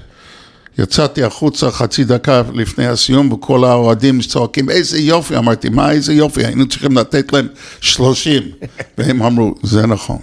יצאתי 0.78 1.24
החוצה 1.24 1.70
חצי 1.70 2.04
דקה 2.04 2.42
לפני 2.54 2.86
הסיום, 2.86 3.32
וכל 3.32 3.64
האוהדים 3.64 4.20
צועקים, 4.20 4.70
איזה 4.70 4.98
יופי. 4.98 5.36
אמרתי, 5.36 5.68
מה 5.68 5.90
איזה 5.90 6.14
יופי? 6.14 6.44
היינו 6.44 6.68
צריכים 6.68 6.98
לתת 6.98 7.32
להם 7.32 7.48
30. 7.80 8.42
והם 8.98 9.22
אמרו, 9.22 9.54
זה 9.62 9.86
נכון. 9.86 10.18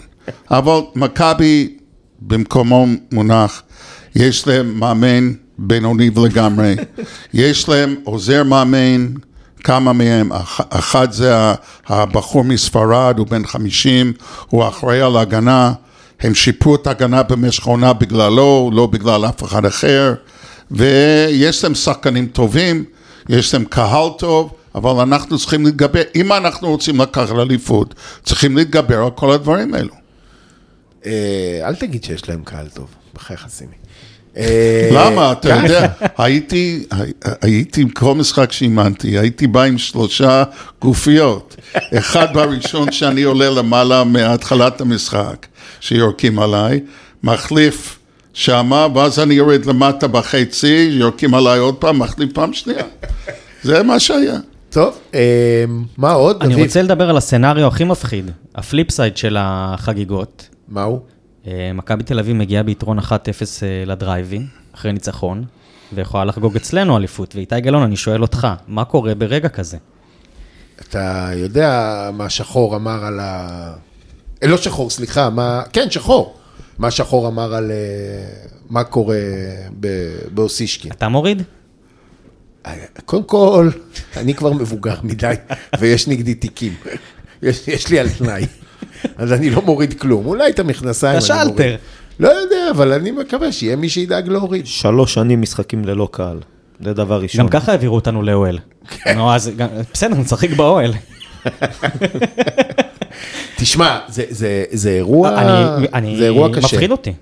אבל 0.51 0.79
מכבי 0.95 1.77
במקומו 2.21 2.85
מונח, 3.11 3.61
יש 4.15 4.47
להם 4.47 4.79
מאמן 4.79 5.31
בינוני 5.61 6.09
לגמרי, 6.23 6.75
יש 7.33 7.69
להם 7.69 7.95
עוזר 8.03 8.43
מאמן, 8.43 9.07
כמה 9.63 9.93
מהם, 9.93 10.33
אח- 10.33 10.61
אחד 10.69 11.11
זה 11.11 11.33
הבחור 11.87 12.43
מספרד, 12.43 13.15
הוא 13.17 13.27
בן 13.27 13.45
50, 13.47 14.13
הוא 14.49 14.67
אחראי 14.67 15.01
על 15.01 15.17
ההגנה, 15.17 15.73
הם 16.19 16.33
שיפרו 16.35 16.75
את 16.75 16.87
ההגנה 16.87 17.23
במשך 17.23 17.67
העונה 17.67 17.93
בגללו, 17.93 18.71
לא 18.73 18.87
בגלל 18.87 19.25
אף 19.25 19.43
אחד 19.43 19.65
אחר, 19.65 20.13
ויש 20.71 21.63
להם 21.63 21.75
שחקנים 21.75 22.27
טובים, 22.27 22.83
יש 23.29 23.53
להם 23.53 23.65
קהל 23.65 24.09
טוב, 24.17 24.51
אבל 24.75 24.91
אנחנו 25.01 25.37
צריכים 25.39 25.65
להתגבר, 25.65 26.01
אם 26.15 26.31
אנחנו 26.33 26.67
רוצים 26.69 27.01
לקחת 27.01 27.31
אליפות, 27.31 27.95
צריכים 28.23 28.57
להתגבר 28.57 29.03
על 29.03 29.11
כל 29.11 29.31
הדברים 29.31 29.73
האלו. 29.73 29.93
אה, 31.05 31.11
אל 31.63 31.75
תגיד 31.75 32.03
שיש 32.03 32.29
להם 32.29 32.41
קהל 32.43 32.67
טוב, 32.69 32.87
בחייך 33.13 33.45
סימי. 33.49 33.80
אה, 34.37 34.89
למה? 34.91 35.31
אתה 35.31 35.49
ככה. 35.49 35.63
יודע, 35.63 35.87
הייתי, 36.17 36.83
הייתי, 37.41 37.85
כל 37.93 38.15
משחק 38.15 38.51
שאימנתי, 38.51 39.17
הייתי 39.19 39.47
בא 39.47 39.63
עם 39.63 39.77
שלושה 39.77 40.43
גופיות. 40.81 41.55
אחד 41.97 42.27
בראשון 42.33 42.91
שאני 42.91 43.23
עולה 43.23 43.49
למעלה 43.49 44.03
מהתחלת 44.03 44.81
המשחק, 44.81 45.45
שיורקים 45.79 46.39
עליי, 46.39 46.79
מחליף 47.23 47.99
שמה, 48.33 48.87
ואז 48.95 49.19
אני 49.19 49.33
יורד 49.33 49.65
למטה 49.65 50.07
בחצי, 50.07 50.89
יורקים 50.91 51.33
עליי 51.33 51.59
עוד 51.59 51.75
פעם, 51.75 51.99
מחליף 51.99 52.31
פעם 52.33 52.53
שנייה. 52.53 52.83
זה 53.63 53.83
מה 53.83 53.99
שהיה. 53.99 54.37
טוב, 54.69 54.97
אה, 55.13 55.65
מה 55.97 56.11
עוד? 56.11 56.43
אני? 56.43 56.63
רוצה 56.63 56.81
לדבר 56.81 57.09
על 57.09 57.17
ה 57.17 57.23
scenario 57.23 57.67
הכי 57.67 57.83
מפחיד, 57.83 58.31
ה 58.55 58.62
flip 58.62 58.91
side 58.91 59.17
של 59.17 59.37
החגיגות. 59.39 60.47
מה 60.67 60.83
הוא? 60.83 60.97
אה, 60.97 61.20
מכבי 61.73 62.03
תל 62.03 62.19
אביב 62.19 62.35
מגיעה 62.35 62.63
ביתרון 62.63 62.99
1-0 62.99 63.01
אה, 63.11 63.15
לדרייבין, 63.85 64.47
אחרי 64.75 64.93
ניצחון, 64.93 65.43
ויכולה 65.93 66.25
לחגוג 66.25 66.55
אצלנו 66.55 66.97
אליפות. 66.97 67.35
ואיתי 67.35 67.61
גלאון, 67.61 67.83
אני 67.83 67.95
שואל 67.95 68.21
אותך, 68.21 68.47
מה 68.67 68.85
קורה 68.85 69.15
ברגע 69.15 69.49
כזה? 69.49 69.77
אתה 70.81 71.29
יודע 71.35 72.09
מה 72.13 72.29
שחור 72.29 72.75
אמר 72.75 73.05
על 73.05 73.19
ה... 73.19 73.73
אה, 74.43 74.47
לא 74.47 74.57
שחור, 74.57 74.89
סליחה, 74.89 75.29
מה... 75.29 75.63
כן, 75.73 75.91
שחור. 75.91 76.37
מה 76.77 76.91
שחור 76.91 77.27
אמר 77.27 77.53
על 77.53 77.71
אה, 77.71 77.77
מה 78.69 78.83
קורה 78.83 79.17
ב- 79.79 80.17
באוסישקין. 80.33 80.91
אתה 80.91 81.07
מוריד? 81.07 81.43
קודם 83.05 83.23
כל, 83.23 83.69
אני 84.17 84.33
כבר 84.33 84.53
מבוגר 84.53 84.95
מדי, 85.03 85.33
ויש 85.79 86.07
נגדי 86.07 86.33
תיקים. 86.33 86.73
יש, 87.41 87.67
יש 87.67 87.87
לי 87.89 87.99
על 87.99 88.09
תנאי. 88.09 88.45
אז 89.17 89.33
אני 89.33 89.49
לא 89.49 89.61
מוריד 89.61 89.93
כלום. 89.99 90.25
אולי 90.25 90.49
את 90.51 90.59
המכנסיים 90.59 91.17
אתה 91.17 91.33
אני 91.33 91.49
מוריד. 91.49 91.57
שאלתר. 91.57 91.75
לא 92.19 92.27
יודע, 92.29 92.71
אבל 92.71 92.93
אני 92.93 93.11
מקווה 93.11 93.51
שיהיה 93.51 93.75
מי 93.75 93.89
שידאג 93.89 94.27
להוריד. 94.29 94.67
שלוש 94.67 95.13
שנים 95.13 95.41
משחקים 95.41 95.85
ללא 95.85 96.07
קהל. 96.11 96.39
זה 96.83 96.93
דבר 96.93 97.21
ראשון. 97.21 97.39
גם 97.41 97.49
ככה 97.49 97.71
העבירו 97.71 97.95
אותנו 97.95 98.21
לאוהל. 98.23 98.59
נו, 99.15 99.33
אז 99.33 99.51
בסדר, 99.93 100.15
נשחק 100.15 100.49
באוהל. 100.49 100.93
תשמע, 103.57 103.99
זה, 104.09 104.23
זה, 104.29 104.63
זה 104.71 104.89
אירוע, 104.89 105.29
אני- 105.41 105.87
אני- 105.93 106.17
זה 106.17 106.23
אירוע 106.25 106.49
קשה. 106.53 106.59
מפחיד 106.67 106.91
אותי. 106.91 107.13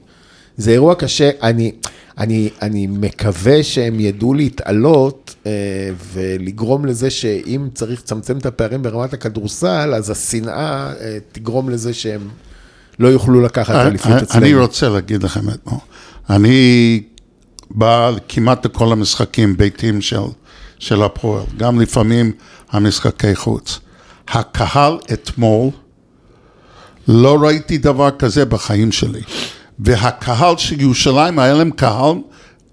זה 0.59 0.71
אירוע 0.71 0.95
קשה, 0.95 1.29
אני, 1.43 1.71
אני, 2.17 2.49
אני 2.61 2.87
מקווה 2.87 3.63
שהם 3.63 3.99
ידעו 3.99 4.33
להתעלות 4.33 5.35
אה, 5.45 5.51
ולגרום 6.13 6.85
לזה 6.85 7.09
שאם 7.09 7.67
צריך 7.73 7.99
לצמצם 8.01 8.37
את 8.37 8.45
הפערים 8.45 8.81
ברמת 8.83 9.13
הכדורסל, 9.13 9.93
אז 9.95 10.09
השנאה 10.09 10.93
אה, 11.01 11.17
תגרום 11.31 11.69
לזה 11.69 11.93
שהם 11.93 12.21
לא 12.99 13.07
יוכלו 13.07 13.41
לקחת 13.41 13.75
אליפות 13.75 14.11
אני- 14.11 14.21
אצלנו. 14.21 14.45
אני 14.45 14.53
רוצה 14.55 14.89
להגיד 14.89 15.23
לכם 15.23 15.49
את. 15.49 15.67
אני 16.29 17.01
בא 17.71 18.11
כמעט 18.27 18.65
לכל 18.65 18.91
המשחקים 18.91 19.57
ביתיים 19.57 20.01
של, 20.01 20.17
של 20.79 21.03
הפועל, 21.03 21.43
גם 21.57 21.81
לפעמים 21.81 22.31
המשחקי 22.71 23.35
חוץ. 23.35 23.79
הקהל 24.27 24.97
אתמול, 25.13 25.69
לא 27.07 27.37
ראיתי 27.41 27.77
דבר 27.77 28.09
כזה 28.11 28.45
בחיים 28.45 28.91
שלי. 28.91 29.21
והקהל 29.79 30.57
של 30.57 30.81
ירושלים, 30.81 31.39
היה 31.39 31.53
להם 31.53 31.71
קהל, 31.71 32.15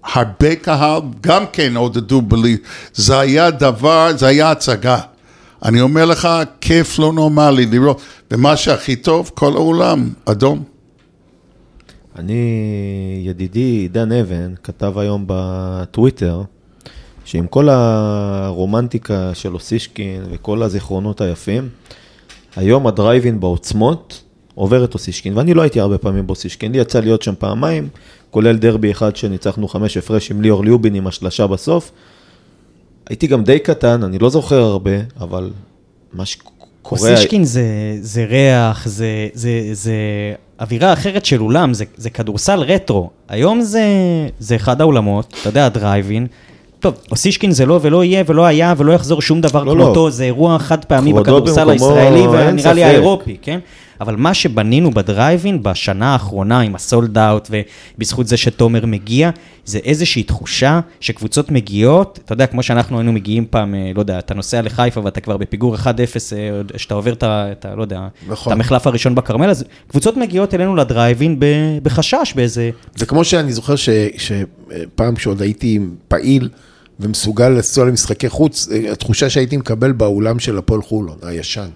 הרבה 0.03 0.55
קהל, 0.55 1.01
גם 1.21 1.43
כן 1.53 1.77
עודדו 1.77 2.21
בלי. 2.21 2.57
זה 2.93 3.19
היה 3.19 3.51
דבר, 3.51 4.11
זה 4.17 4.27
היה 4.27 4.51
הצגה. 4.51 4.99
אני 5.65 5.81
אומר 5.81 6.05
לך, 6.05 6.27
כיף 6.61 6.99
לא 6.99 7.13
נורמלי 7.13 7.65
לראות. 7.65 8.01
ומה 8.31 8.57
שהכי 8.57 8.95
טוב, 8.95 9.31
כל 9.33 9.53
העולם 9.53 10.09
אדום. 10.25 10.63
אני, 12.15 13.21
ידידי 13.25 13.87
דן 13.87 14.11
אבן, 14.11 14.53
כתב 14.63 14.97
היום 14.97 15.23
בטוויטר, 15.27 16.41
שעם 17.25 17.47
כל 17.47 17.69
הרומנטיקה 17.69 19.31
של 19.33 19.53
אוסישקין 19.53 20.23
וכל 20.31 20.63
הזיכרונות 20.63 21.21
היפים, 21.21 21.69
היום 22.55 22.87
הדרייבין 22.87 23.39
בעוצמות 23.39 24.23
עובר 24.57 24.83
את 24.83 24.93
אוסישקין, 24.93 25.37
ואני 25.37 25.53
לא 25.53 25.61
הייתי 25.61 25.79
הרבה 25.79 25.97
פעמים 25.97 26.27
באוסישקין, 26.27 26.71
לי 26.71 26.77
יצא 26.77 26.99
להיות 26.99 27.21
שם 27.21 27.33
פעמיים, 27.39 27.87
כולל 28.31 28.57
דרבי 28.57 28.91
אחד 28.91 29.15
שניצחנו 29.15 29.67
חמש 29.67 29.97
הפרש 29.97 30.31
עם 30.31 30.41
ליאור 30.41 30.63
ליובין 30.63 30.95
עם 30.95 31.07
השלשה 31.07 31.47
בסוף. 31.47 31.91
הייתי 33.09 33.27
גם 33.27 33.43
די 33.43 33.59
קטן, 33.59 34.03
אני 34.03 34.19
לא 34.19 34.29
זוכר 34.29 34.61
הרבה, 34.61 34.91
אבל 35.19 35.49
מה 36.13 36.25
שקורה... 36.25 37.01
אוסישקין 37.01 37.43
זה, 37.43 37.63
זה 38.01 38.25
ריח, 38.25 38.87
זה, 38.87 39.27
זה, 39.33 39.69
זה 39.71 39.93
אווירה 40.59 40.93
אחרת 40.93 41.25
של 41.25 41.41
אולם, 41.41 41.73
זה, 41.73 41.85
זה 41.97 42.09
כדורסל 42.09 42.59
רטרו. 42.59 43.09
היום 43.29 43.61
זה, 43.61 43.85
זה 44.39 44.55
אחד 44.55 44.81
האולמות, 44.81 45.33
אתה 45.41 45.49
יודע, 45.49 45.65
הדרייבין. 45.65 46.27
טוב, 46.79 46.93
אוסישקין 47.11 47.51
זה 47.51 47.65
לא 47.65 47.79
ולא 47.81 48.03
יהיה 48.03 48.23
ולא 48.27 48.45
היה 48.45 48.73
ולא 48.77 48.93
יחזור 48.93 49.21
שום 49.21 49.41
דבר 49.41 49.63
לא, 49.63 49.71
כמותו, 49.71 50.05
לא. 50.05 50.09
זה 50.09 50.23
אירוע 50.23 50.59
חד 50.59 50.85
פעמי 50.85 51.13
בכדורסל 51.13 51.69
הישראלי 51.69 52.27
ונראה 52.27 52.73
לי. 52.73 52.83
האירופי, 52.83 53.37
כן? 53.41 53.59
אבל 54.01 54.15
מה 54.15 54.33
שבנינו 54.33 54.91
בדרייבין 54.91 55.63
בשנה 55.63 56.13
האחרונה 56.13 56.59
עם 56.59 56.75
הסולד 56.75 57.17
אאוט 57.17 57.49
ובזכות 57.97 58.27
זה 58.27 58.37
שתומר 58.37 58.85
מגיע, 58.85 59.29
זה 59.65 59.79
איזושהי 59.83 60.23
תחושה 60.23 60.79
שקבוצות 60.99 61.51
מגיעות, 61.51 62.19
אתה 62.25 62.33
יודע, 62.33 62.47
כמו 62.47 62.63
שאנחנו 62.63 62.97
היינו 62.97 63.13
מגיעים 63.13 63.45
פעם, 63.49 63.75
אה, 63.75 63.91
לא 63.95 63.99
יודע, 63.99 64.19
אתה 64.19 64.33
נוסע 64.33 64.61
לחיפה 64.61 65.01
ואתה 65.03 65.21
כבר 65.21 65.37
בפיגור 65.37 65.75
1-0, 65.75 65.85
אה, 65.87 65.91
שאתה 66.77 66.93
עובר 66.93 67.13
את 67.13 67.23
ה... 67.23 67.47
את 67.51 67.65
ה- 67.65 67.75
לא 67.75 67.81
יודע, 67.81 68.07
נכון. 68.27 68.53
את 68.53 68.57
המחלף 68.57 68.87
הראשון 68.87 69.15
בכרמל, 69.15 69.49
אז 69.49 69.63
קבוצות 69.87 70.17
מגיעות 70.17 70.53
אלינו 70.53 70.75
לדרייבין 70.75 71.39
בחשש, 71.83 72.33
באיזה... 72.35 72.69
זה 72.95 73.05
כמו 73.05 73.23
שאני 73.25 73.53
זוכר 73.53 73.75
ש- 73.75 73.89
שפעם 74.17 75.15
כשעוד 75.15 75.41
הייתי 75.41 75.79
פעיל 76.07 76.49
ומסוגל 76.99 77.49
לנסוע 77.49 77.85
למשחקי 77.85 78.29
חוץ, 78.29 78.67
אה, 78.71 78.91
התחושה 78.91 79.29
שהייתי 79.29 79.57
מקבל 79.57 79.91
באולם 79.91 80.39
של 80.39 80.57
הפועל 80.57 80.81
חולון, 80.81 81.17
הישן. 81.21 81.67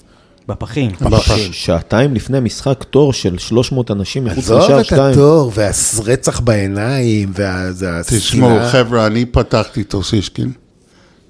בפחים. 0.48 0.92
בפחים. 1.02 1.54
שעתיים 1.54 2.14
לפני 2.16 2.39
משחק 2.39 2.84
תור 2.84 3.14
של 3.14 3.38
300 3.38 3.92
אנשים 3.92 4.24
מחוץ 4.26 4.38
עזוב 4.38 4.60
לשער 4.60 4.80
את 4.82 4.86
2. 4.86 5.02
התור 5.02 5.52
והרצח 5.56 6.39
בעיניים 6.39 7.32
והשנאה. 7.36 8.04
תשמעו, 8.04 8.60
חבר'ה, 8.72 9.06
אני 9.08 9.26
פתחתי 9.26 9.82
את 9.82 9.94
אוסישקין 9.94 10.52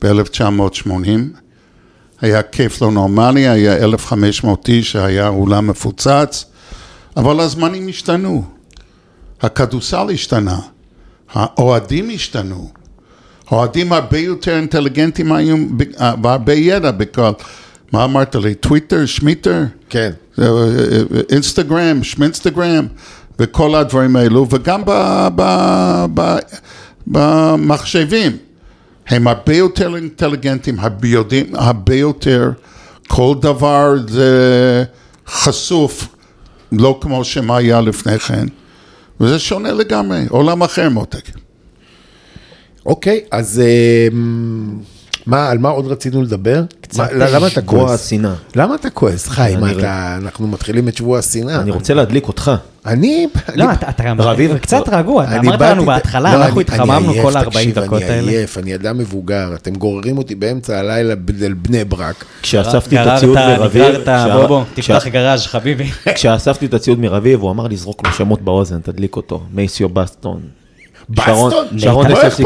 ב-1980. 0.02 0.90
היה 2.22 2.42
כיף 2.42 2.82
לא 2.82 2.92
נורמלי, 2.92 3.48
היה 3.48 3.78
1,500 3.78 4.70
איש, 4.70 4.96
היה 4.96 5.28
אולם 5.28 5.68
מפוצץ, 5.68 6.46
אבל 7.18 7.40
הזמנים 7.40 7.88
השתנו. 7.90 8.44
הכדורסל 9.42 10.08
השתנה, 10.14 10.60
האוהדים 11.34 12.10
השתנו. 12.14 12.70
האוהדים 13.48 13.94
הרבה 13.94 14.18
יותר 14.18 14.56
אינטליגנטים 14.58 15.32
היום, 15.32 15.78
ב- 15.78 15.82
אה, 16.02 16.14
והרבה 16.24 16.54
ידע 16.54 16.92
בכלל. 16.92 17.34
מה 17.92 18.04
אמרת 18.04 18.36
לי? 18.36 18.56
טוויטר, 18.56 19.06
שמיטר? 19.06 19.64
כן. 19.90 20.12
אה, 20.40 20.46
אינסטגרם, 21.30 22.04
שמינסטגרם, 22.04 22.88
וכל 23.40 23.76
הדברים 23.76 24.16
האלו, 24.16 24.48
וגם 24.50 24.82
ב, 24.86 24.92
ב, 25.36 25.42
ב, 26.14 26.38
במחשבים. 27.08 28.38
הם 29.08 29.28
הרבה 29.28 29.56
יותר 29.56 29.96
אינטליגנטים, 29.96 30.80
הרבה 30.80 31.08
יודעים, 31.08 31.56
הרבה 31.56 31.96
יותר, 31.96 32.52
כל 33.08 33.36
דבר 33.42 33.96
זה 34.08 34.84
חשוף, 35.28 36.08
לא 36.72 37.00
כמו 37.02 37.24
שמה 37.24 37.58
היה 37.58 37.82
לפני 37.82 38.20
כן, 38.20 38.46
וזה 39.20 39.40
שונה 39.40 39.72
לגמרי, 39.72 40.26
עולם 40.30 40.64
אחר 40.64 40.90
מותק. 40.90 41.30
אוקיי, 42.86 43.20
אז 43.32 43.60
אה, 43.60 44.08
מה, 45.26 45.50
על 45.50 45.58
מה 45.58 45.70
עוד 45.70 45.88
רצינו 45.88 46.22
לדבר? 46.22 46.64
מה, 46.98 47.06
למה 47.12 47.48
אתה 47.48 47.62
שבוע 47.62 47.64
כועס? 47.88 48.06
השנאה. 48.06 48.34
למה 48.56 48.76
אתה 48.76 48.90
כועס? 48.90 49.28
חיים, 49.28 49.64
אני 49.64 49.74
אתה, 49.80 50.18
אנחנו 50.22 50.48
מתחילים 50.48 50.88
את 50.88 50.98
שבוע 50.98 51.20
השנאה. 51.20 51.62
אני 51.62 51.72
רוצה 51.72 51.94
להדליק 51.94 52.28
אותך. 52.28 52.52
אני... 52.86 53.28
לא, 53.56 53.64
אני- 53.64 53.74
אתה 53.74 53.90
אתה 53.90 54.04
גם 54.04 54.22
רביב, 54.22 54.58
קצת 54.58 54.82
רגוע, 54.92 55.24
אתה 55.24 55.36
אני 55.36 55.48
אמרת 55.48 55.62
לנו 55.62 55.86
בהתחלה, 55.86 56.36
לא, 56.38 56.44
אנחנו 56.46 56.62
אני- 56.62 56.70
אני 56.70 56.76
התחממנו 56.76 57.14
כל 57.22 57.38
ה-40 57.38 57.46
תקשיב, 57.46 57.80
דקות 57.80 58.02
האלה. 58.02 58.20
אני 58.20 58.36
עייף, 58.38 58.58
אני 58.58 58.76
אדם 58.76 58.98
מבוגר, 58.98 59.52
אתם 59.56 59.74
גוררים 59.76 60.18
אותי 60.18 60.36
באמצע 60.36 60.80
הלילה 60.80 61.14
אל 61.42 61.54
בני 61.54 61.84
ברק. 61.86 62.26
כשאספתי 62.42 63.00
את 63.00 63.06
גררת, 63.06 63.18
הציוד 63.18 63.38
מרביב, 63.38 63.82
נגררת, 63.84 64.04
כשה- 64.04 64.36
בוא 64.38 64.46
בוא, 64.48 64.64
כשה- 64.76 65.00
תפתח 65.00 65.08
גראז' 65.08 65.46
חביבי. 65.48 65.90
כשאספתי 66.16 66.66
את 66.66 66.74
הציוד 66.74 67.00
מרביב, 67.00 67.42
הוא 67.42 67.52
אמר 67.52 67.68
לי, 67.68 67.78
זרוק 67.78 68.08
לו 68.08 68.14
שמות 68.14 68.42
באוזן, 68.42 68.80
תדליק 68.80 69.16
אותו. 69.16 69.44
מייסיו 69.54 69.90
בסטון. 69.90 70.42
שרון- 71.16 71.50
בסטון? 71.52 71.80
שרון 71.80 72.12
מה 72.12 72.28
אכפת 72.28 72.46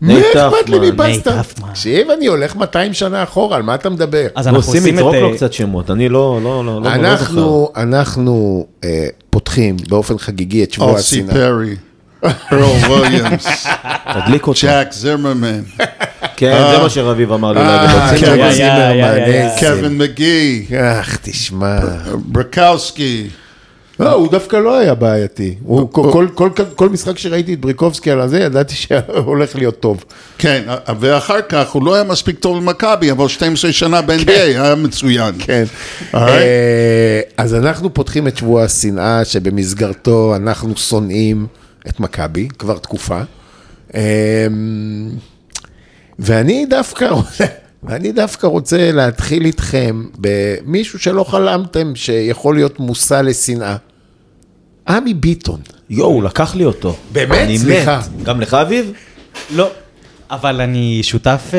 מה 0.00 0.14
אכפת 0.20 0.68
לי 0.68 1.20
טפמן. 1.20 1.68
תקשיב, 1.70 2.10
אני 2.10 2.26
הולך 2.26 2.56
200 2.56 2.94
שנה 2.94 3.22
אחורה, 3.22 3.56
על 3.56 3.62
מה 3.62 3.74
אתה 3.74 3.90
מדבר? 3.90 4.26
אז 4.34 4.46
נו, 4.46 4.56
אנחנו 4.56 4.72
עושים 4.72 4.94
את... 4.94 5.00
לו 5.00 5.14
אה, 5.14 5.34
קצת 5.34 5.52
שמות, 5.52 5.90
אני 5.90 6.08
לא, 6.08 6.40
לא, 6.42 6.64
לא, 6.64 6.82
לא, 6.82 6.82
לא 6.82 6.90
זוכר. 6.90 6.94
אנחנו, 6.94 7.72
אנחנו 7.76 8.66
אה, 8.84 9.06
פותחים 9.30 9.76
באופן 9.88 10.18
חגיגי 10.18 10.64
את 10.64 10.72
שבוע 10.72 10.90
אוסי 10.90 11.20
השנאה. 11.20 11.34
פרי, 11.34 11.76
ארל 12.24 12.62
וויליאמס, 12.62 13.66
תדליק 14.14 14.46
אותו. 14.46 14.66
ג'ק 14.66 14.88
זימרמן, 14.90 15.60
כן, 16.36 16.62
זה 16.72 16.82
מה 16.82 16.90
שרביב 16.90 17.32
אמר 17.32 17.52
לי 17.52 17.60
להגיד. 17.60 17.96
אה, 17.96 19.56
כן, 19.60 19.76
קווין 19.76 19.98
מגי, 19.98 20.66
אך, 20.80 21.18
תשמע. 21.22 21.78
ברקאוסקי, 22.14 23.28
לא, 24.00 24.12
הוא 24.12 24.28
דווקא 24.30 24.56
לא 24.56 24.78
היה 24.78 24.94
בעייתי. 24.94 25.54
כל- 26.76 26.88
משחק 26.88 27.18
שראיתי 27.18 27.54
את 27.54 27.60
בריקובסקי 27.60 28.10
על 28.10 28.20
הזה, 28.20 28.38
ידעתי 28.40 28.74
שהולך 28.74 29.56
להיות 29.56 29.80
טוב. 29.80 30.04
כן, 30.38 30.62
ואחר 31.00 31.40
כך 31.48 31.70
הוא 31.70 31.84
לא 31.86 31.94
היה 31.94 32.04
מספיק 32.04 32.38
טוב 32.38 32.56
למכבי, 32.56 33.10
אבל 33.10 33.28
12 33.28 33.72
שנה 33.72 34.02
ב-NBA 34.02 34.30
היה 34.32 34.74
מצוין. 34.74 35.34
כן. 35.38 35.64
אה, 36.14 37.20
אז 37.36 37.54
אנחנו 37.54 37.94
פותחים 37.94 38.28
את 38.28 38.36
שבוע 38.36 38.62
השנאה, 38.64 39.24
שבמסגרתו 39.24 40.36
אנחנו 40.36 40.76
שונאים 40.76 41.46
את 41.88 42.00
מכבי, 42.00 42.48
כבר 42.58 42.78
תקופה. 42.78 43.20
אה, 43.94 44.46
ואני 46.18 46.66
דווקא 46.70 47.04
רוצה... 47.04 47.44
ואני 47.82 48.12
דווקא 48.12 48.46
רוצה 48.46 48.92
להתחיל 48.92 49.44
איתכם 49.44 50.04
במישהו 50.18 50.98
שלא 50.98 51.24
חלמתם 51.24 51.92
שיכול 51.94 52.54
להיות 52.54 52.80
מושא 52.80 53.20
לשנאה. 53.24 53.76
עמי 54.88 55.14
ביטון. 55.14 55.60
יואו, 55.90 56.08
הוא 56.08 56.22
לקח 56.22 56.54
לי 56.54 56.64
אותו. 56.64 56.96
באמת? 57.12 57.38
אני 57.38 57.58
סליחה. 57.58 58.00
מת. 58.16 58.22
גם 58.22 58.40
לך, 58.40 58.54
אביב? 58.54 58.92
לא, 59.54 59.70
אבל 60.30 60.60
אני 60.60 61.00
שותף 61.02 61.50
אה, 61.54 61.58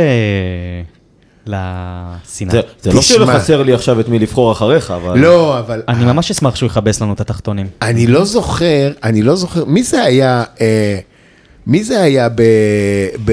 לשנאה. 1.48 2.52
זה 2.52 2.62
זה 2.82 2.92
לא 2.92 3.00
תשמע. 3.00 3.26
שחסר 3.40 3.64
לי 3.64 3.74
עכשיו 3.74 4.00
את 4.00 4.08
מי 4.10 4.20
לבחור 4.20 4.52
אחריך, 4.52 4.92
אבל... 4.92 5.20
לא, 5.20 5.60
אבל... 5.60 5.82
אני 5.88 6.06
ממש 6.06 6.32
אשמח 6.32 6.56
שהוא 6.56 6.68
יכבס 6.68 7.02
לנו 7.02 7.14
את 7.14 7.22
התחתונים. 7.22 7.68
אני 7.82 8.08
לא 8.08 8.26
זוכר, 8.26 8.92
אני 9.04 9.22
לא 9.22 9.36
זוכר, 9.36 9.66
מי 9.66 9.84
זה 9.84 10.04
היה, 10.04 10.44
אה, 10.62 11.00
מי 11.68 11.84
זה 11.84 12.02
היה 12.02 12.30
ב, 12.30 12.42
ב, 13.26 13.32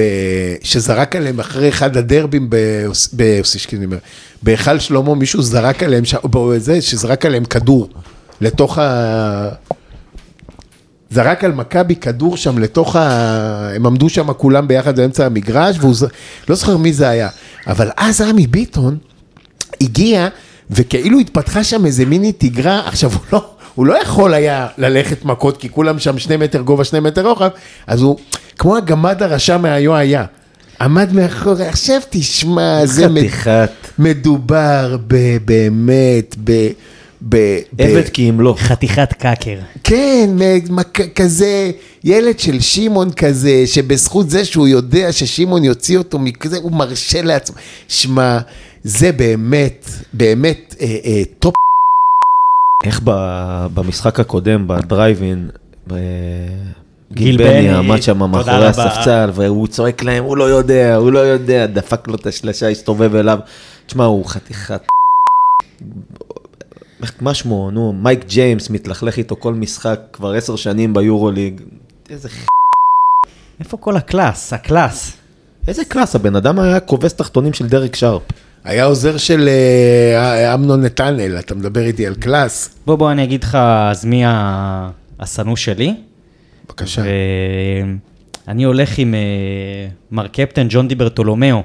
שזרק 0.63 1.15
עליהם 1.15 1.39
אחרי 1.39 1.69
אחד 1.69 1.97
הדרבים 1.97 2.49
באוס- 2.49 3.09
באוסישקין, 3.13 3.77
אני 3.79 3.85
אומר, 3.85 3.97
בהיכל 4.43 4.79
שלמה 4.79 5.15
מישהו 5.15 5.41
זרק 5.41 5.83
עליהם, 5.83 6.05
ש- 6.05 6.15
בזה, 6.29 6.81
שזרק 6.81 7.25
עליהם 7.25 7.45
כדור 7.45 7.89
לתוך 8.41 8.77
ה... 8.77 9.49
זרק 11.11 11.43
על 11.43 11.51
מכבי 11.51 11.95
כדור 11.95 12.37
שם 12.37 12.57
לתוך 12.57 12.95
ה... 12.95 13.01
הם 13.75 13.85
עמדו 13.85 14.09
שם 14.09 14.33
כולם 14.33 14.67
ביחד 14.67 14.95
באמצע 14.99 15.25
המגרש, 15.25 15.77
והוא 15.79 15.95
ז... 15.95 16.05
לא 16.49 16.55
זוכר 16.55 16.77
מי 16.77 16.93
זה 16.93 17.09
היה, 17.09 17.29
אבל 17.67 17.89
אז 17.97 18.21
עמי 18.21 18.47
ביטון 18.47 18.97
הגיע, 19.81 20.27
וכאילו 20.71 21.19
התפתחה 21.19 21.63
שם 21.63 21.85
איזה 21.85 22.05
מיני 22.05 22.31
תיגרה, 22.31 22.81
עכשיו 22.87 23.11
הוא 23.11 23.21
לא, 23.33 23.45
הוא 23.75 23.85
לא 23.85 24.01
יכול 24.01 24.33
היה 24.33 24.67
ללכת 24.77 25.25
מכות, 25.25 25.57
כי 25.57 25.69
כולם 25.69 25.99
שם 25.99 26.19
שני 26.19 26.37
מטר 26.37 26.61
גובה, 26.61 26.83
שני 26.83 26.99
מטר 26.99 27.27
רוחב, 27.27 27.49
אז 27.87 28.01
הוא, 28.01 28.17
כמו 28.57 28.77
הגמד 28.77 29.23
הרשע 29.23 29.57
מהיו 29.57 29.95
היה. 29.95 30.25
עמד 30.81 31.13
מאחורי, 31.13 31.67
עכשיו 31.67 32.01
תשמע, 32.09 32.85
זה 32.85 33.07
חתיכת. 33.09 33.69
מדובר 33.99 34.97
ב- 35.07 35.37
באמת, 35.45 36.35
ב... 36.43 36.67
ב... 37.21 37.35
ב- 37.35 37.81
עבד 37.81 38.09
כי 38.09 38.29
אם 38.29 38.41
לא. 38.41 38.55
חתיכת 38.57 39.13
קאקר. 39.13 39.59
כן, 39.83 40.29
כזה, 41.15 41.71
ילד 42.03 42.39
של 42.39 42.59
שמעון 42.59 43.11
כזה, 43.11 43.63
שבזכות 43.65 44.29
זה 44.29 44.45
שהוא 44.45 44.67
יודע 44.67 45.11
ששמעון 45.11 45.63
יוציא 45.63 45.97
אותו 45.97 46.19
מכזה, 46.19 46.57
הוא 46.57 46.71
מרשה 46.71 47.21
לעצמו. 47.21 47.55
שמע, 47.87 48.39
זה 48.83 49.11
באמת, 49.11 49.89
באמת 50.13 50.75
אה, 50.81 50.97
אה, 51.05 51.21
טופ. 51.39 51.53
איך 52.85 53.01
ב- 53.03 53.67
במשחק 53.73 54.19
הקודם, 54.19 54.67
בדרייבין, 54.67 55.49
ב- 55.87 55.93
גיל 57.13 57.37
גיל 57.37 57.37
בני 57.37 57.69
עמד 57.69 58.01
שם 58.01 58.17
מאחורי 58.31 58.55
רבה. 58.55 58.67
הספסל, 58.69 59.29
והוא 59.33 59.67
צועק 59.67 60.03
להם, 60.03 60.23
הוא 60.23 60.37
לא 60.37 60.43
יודע, 60.43 60.95
הוא 60.95 61.11
לא 61.11 61.19
יודע, 61.19 61.65
דפק 61.65 62.07
לו 62.07 62.15
את 62.15 62.27
השלשה, 62.27 62.69
הסתובב 62.69 63.15
אליו. 63.15 63.39
תשמע, 63.85 64.05
הוא 64.05 64.25
חתיכת... 64.25 64.81
מה 67.21 67.33
שמו, 67.33 67.71
נו, 67.71 67.93
מייק 67.93 68.25
ג'יימס 68.27 68.69
מתלכלך 68.69 69.17
איתו 69.17 69.35
כל 69.35 69.53
משחק 69.53 69.99
כבר 70.13 70.33
עשר 70.33 70.55
שנים 70.55 70.93
ביורוליג. 70.93 71.61
איזה 72.09 72.29
ח... 72.29 72.45
איפה 73.59 73.77
כל 73.77 73.97
ה 73.97 74.05
class? 74.05 74.53
ה 74.53 74.62
class. 74.62 75.17
איזה 75.67 75.85
class, 75.85 76.15
הבן 76.15 76.35
אדם 76.35 76.59
היה 76.59 76.79
כובס 76.79 77.13
תחתונים 77.13 77.53
של 77.53 77.67
דרק 77.67 77.95
שרפ. 77.95 78.21
היה 78.63 78.85
עוזר 78.85 79.17
של 79.17 79.47
אה, 79.47 80.53
אמנון 80.53 80.81
נתנאל, 80.81 81.39
אתה 81.39 81.55
מדבר 81.55 81.81
איתי 81.81 82.07
על 82.07 82.15
class. 82.15 82.69
בוא, 82.85 82.95
בוא, 82.95 83.11
אני 83.11 83.23
אגיד 83.23 83.43
לך 83.43 83.57
אז 83.91 84.05
מי 84.05 84.23
השנוא 85.19 85.55
שלי. 85.55 85.95
בבקשה. 86.65 87.01
ואני 88.47 88.63
הולך 88.63 88.97
עם 88.97 89.13
אה, 89.13 89.19
מר 90.11 90.27
קפטן 90.27 90.67
ג'ון 90.69 90.87
די 90.87 90.95
ברטולומיאו. 90.95 91.63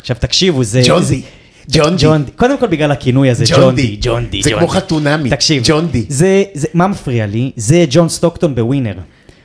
עכשיו 0.00 0.16
תקשיבו, 0.20 0.64
זה... 0.64 0.82
די. 1.08 1.22
ג'ון 1.70 1.96
די. 1.96 2.04
ג'ון 2.04 2.24
די. 2.24 2.30
קודם 2.36 2.58
כל 2.58 2.66
בגלל 2.66 2.92
הכינוי 2.92 3.30
הזה, 3.30 3.44
ג'ון 3.48 3.74
די. 3.74 3.96
ג'ון 4.00 4.26
די. 4.30 4.42
זה 4.42 4.50
ג'ון 4.50 4.58
כמו 4.58 4.68
די. 4.68 4.74
חתונמי. 4.74 5.30
תקשיב, 5.30 5.62
ג'ון 5.66 5.86
די. 5.86 6.04
זה, 6.08 6.42
זה, 6.54 6.66
מה 6.74 6.86
מפריע 6.86 7.26
לי? 7.26 7.50
זה 7.56 7.84
ג'ון 7.90 8.08
סטוקטון 8.08 8.54
בווינר, 8.54 8.94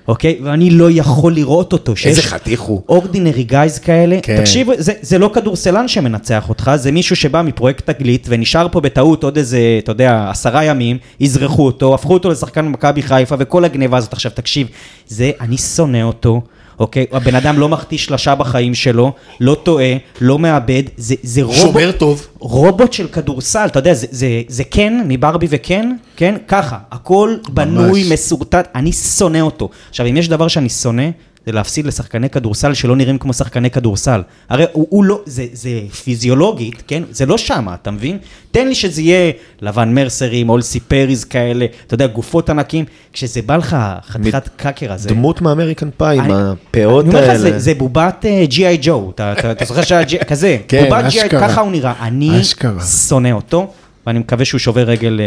אוקיי? 0.08 0.40
ואני 0.44 0.70
לא 0.70 0.88
יכול 0.92 1.34
לראות 1.34 1.74
אותו. 1.74 1.94
איזה 2.06 2.22
חתיך 2.22 2.62
הוא. 2.62 2.82
אורדינרי 2.90 3.44
גייז 3.44 3.80
כאלה. 3.80 4.20
כן. 4.22 4.38
תקשיב, 4.40 4.70
זה, 4.78 4.94
זה 5.02 5.18
לא 5.18 5.32
כדורסלן 5.34 5.88
שמנצח 5.88 6.50
אותך, 6.50 6.72
זה 6.76 6.92
מישהו 6.92 7.16
שבא 7.16 7.42
מפרויקט 7.42 7.90
תגלית 7.90 8.28
ונשאר 8.30 8.68
פה 8.72 8.82
בטעות 8.82 9.24
עוד 9.24 9.38
איזה, 9.38 9.60
אתה 9.84 9.92
יודע, 9.92 10.28
עשרה 10.30 10.64
ימים, 10.64 10.98
אזרחו 11.24 11.66
אותו, 11.66 11.94
הפכו 11.94 12.14
אותו 12.14 12.30
לשחקן 12.30 12.66
במכבי 12.66 13.02
חיפה 13.02 13.36
וכל 13.40 13.66
הגניבה 13.66 13.98
הזאת. 13.98 14.14
עכשיו 14.14 14.32
תקשיב, 14.36 14.68
זה, 15.08 15.32
אני 15.42 15.58
שונא 15.58 16.04
אותו. 16.04 16.42
אוקיי, 16.80 17.06
הבן 17.12 17.36
אדם 17.36 17.60
לא 17.60 17.70
מחטיא 17.70 17.98
שלושה 17.98 18.36
בחיים 18.36 18.76
שלו, 18.76 19.14
לא 19.40 19.58
טועה, 19.64 19.94
לא 20.22 20.40
מאבד, 20.40 20.84
זה, 20.98 21.16
זה 21.24 21.44
רובוט, 21.44 21.62
שומר 21.62 21.92
טוב. 21.92 22.28
רובוט 22.40 22.94
של 22.94 23.08
כדורסל, 23.08 23.66
אתה 23.66 23.80
יודע, 23.80 23.94
זה, 23.94 24.08
זה, 24.12 24.42
זה 24.48 24.64
קן 24.64 25.02
מברבי 25.08 25.48
וקן, 25.50 25.92
כן? 26.16 26.36
ככה, 26.48 26.78
הכל 26.92 27.36
בנוי, 27.50 28.10
מסורטט, 28.14 28.68
אני 28.76 28.92
שונא 28.92 29.38
אותו. 29.38 29.70
עכשיו, 29.90 30.06
אם 30.06 30.18
יש 30.18 30.30
דבר 30.30 30.48
שאני 30.48 30.70
שונא, 30.70 31.04
זה 31.48 31.54
להפסיד 31.54 31.86
לשחקני 31.86 32.30
כדורסל 32.30 32.74
שלא 32.74 32.96
נראים 32.96 33.18
כמו 33.18 33.34
שחקני 33.34 33.70
כדורסל. 33.70 34.22
הרי 34.50 34.66
הוא, 34.72 34.88
הוא 34.90 35.04
לא, 35.04 35.22
זה, 35.26 35.46
זה 35.54 35.70
פיזיולוגית, 36.04 36.84
כן? 36.88 37.04
זה 37.12 37.26
לא 37.26 37.38
שמה, 37.38 37.74
אתה 37.74 37.92
מבין? 37.92 38.18
תן 38.52 38.68
לי 38.68 38.76
שזה 38.76 39.02
יהיה 39.02 39.32
לבן 39.62 39.94
מרסרים, 39.94 40.50
אולסי 40.50 40.80
פריז 40.80 41.24
כאלה, 41.24 41.66
אתה 41.88 41.94
יודע, 41.94 42.08
גופות 42.08 42.50
ענקים, 42.50 42.86
כשזה 43.14 43.42
בא 43.42 43.56
לך 43.58 43.78
חתיכת 44.08 44.50
קאקר 44.56 44.92
הזה. 44.94 45.10
דמות 45.10 45.42
מאמריקן 45.42 45.90
פאי, 45.98 46.18
עם 46.20 46.32
הפאות 46.32 47.06
אני 47.06 47.14
אומר 47.14 47.24
לך, 47.24 47.30
האלה. 47.30 47.40
זה- 47.40 47.60
זה 47.60 47.74
בובת 47.76 48.26
ג'י.איי 48.44 48.78
ג'ו, 48.82 49.12
אתה 49.16 49.32
אתה- 49.34 49.52
אתה 49.52 49.66
זוכר 49.66 49.82
שהיה 49.84 50.04
G.I. 50.08 50.24
כזה, 50.30 50.58
כן, 50.68 50.84
בובת. 50.90 51.06
אשכרה. 51.06 51.48
ככה 51.50 51.62
הוא 51.62 51.72
נראה. 51.72 51.94
אני 52.02 52.42
אשכרה. 52.42 52.82
שונא 52.86 53.32
אותו, 53.32 53.74
ואני 54.08 54.20
מקווה 54.20 54.46
שהוא 54.46 54.60
שובר 54.60 54.84
רגל... 54.84 55.22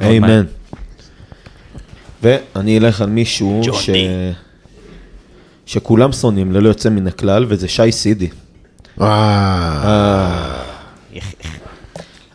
אה. 0.00 0.16
אמן. 0.16 0.42
ואני 2.22 2.78
אלך 2.78 3.00
על 3.00 3.08
מישהו 3.08 3.62
ג'ון 3.64 3.80
ש... 3.80 3.90
שכולם 5.70 6.12
שונאים 6.12 6.52
ללא 6.52 6.68
יוצא 6.68 6.88
מן 6.88 7.06
הכלל, 7.06 7.46
וזה 7.48 7.68
שי 7.68 7.92
סידי. 7.92 8.28
אה, 9.00 10.62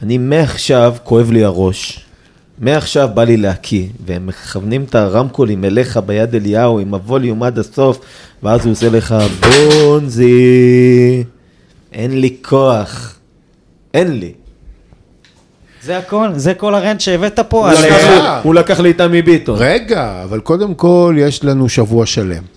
אני 0.02 0.18
מעכשיו 0.18 0.96
כואב 1.04 1.32
לי 1.32 1.44
הראש, 1.44 2.06
מעכשיו 2.60 3.10
בא 3.14 3.24
לי 3.24 3.38
להקיא, 3.38 3.88
והם 4.06 4.28
מכוונים 4.28 4.84
את 4.84 4.96
הרמקולים 4.96 5.66
אליך 5.66 5.98
ביד 6.06 6.36
אליהו 6.36 6.80
עם 6.80 6.94
הווליום 6.94 7.44
עד 7.44 7.60
הסוף, 7.60 8.00
ואז 8.44 8.66
הוא 8.66 8.72
עושה 8.72 8.90
לך 8.90 9.16
בונזי, 9.40 11.24
אין 11.94 12.22
לי 12.22 12.36
כוח, 12.42 13.16
אין 13.94 14.20
לי. 14.20 14.34
זה 15.84 15.98
הכל, 15.98 16.28
זה 16.36 16.54
כל 16.54 16.76
הרנט 16.76 17.02
שהבאת 17.02 17.40
פה. 17.40 17.70
הוא 18.44 18.56
לקח 18.56 18.80
לי 18.80 18.92
את 18.92 19.02
עמי 19.02 19.22
ביטון. 19.22 19.56
רגע, 19.60 20.24
אבל 20.24 20.40
קודם 20.40 20.76
כל 20.76 21.16
יש 21.20 21.44
לנו 21.44 21.70
שבוע 21.70 22.06
שלם. 22.06 22.55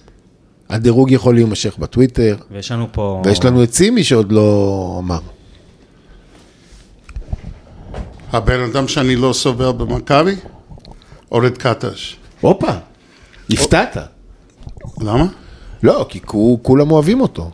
הדירוג 0.68 1.10
יכול 1.10 1.34
להימשך 1.34 1.78
בטוויטר, 1.78 2.36
ויש 2.50 2.72
לנו 2.72 2.86
פה... 2.92 3.22
ויש 3.24 3.44
לנו 3.44 3.62
את 3.62 3.74
סימי 3.74 4.04
שעוד 4.04 4.32
לא 4.32 4.96
אמר. 4.98 5.18
הבן 8.32 8.60
אדם 8.60 8.88
שאני 8.88 9.16
לא 9.16 9.32
סובל 9.32 9.72
במכבי, 9.72 10.34
אורד 11.32 11.58
קטש. 11.58 12.16
הופה, 12.40 12.70
הפתעת. 13.50 13.96
למה? 15.00 15.26
לא, 15.82 16.06
כי 16.08 16.20
כו- 16.24 16.58
כולם 16.62 16.90
אוהבים 16.90 17.20
אותו. 17.20 17.50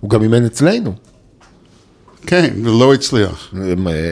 הוא 0.00 0.10
גם 0.10 0.22
אימן 0.22 0.44
אצלנו. 0.44 0.92
כן, 2.26 2.54
ולא 2.64 2.94
הצליח. 2.94 3.54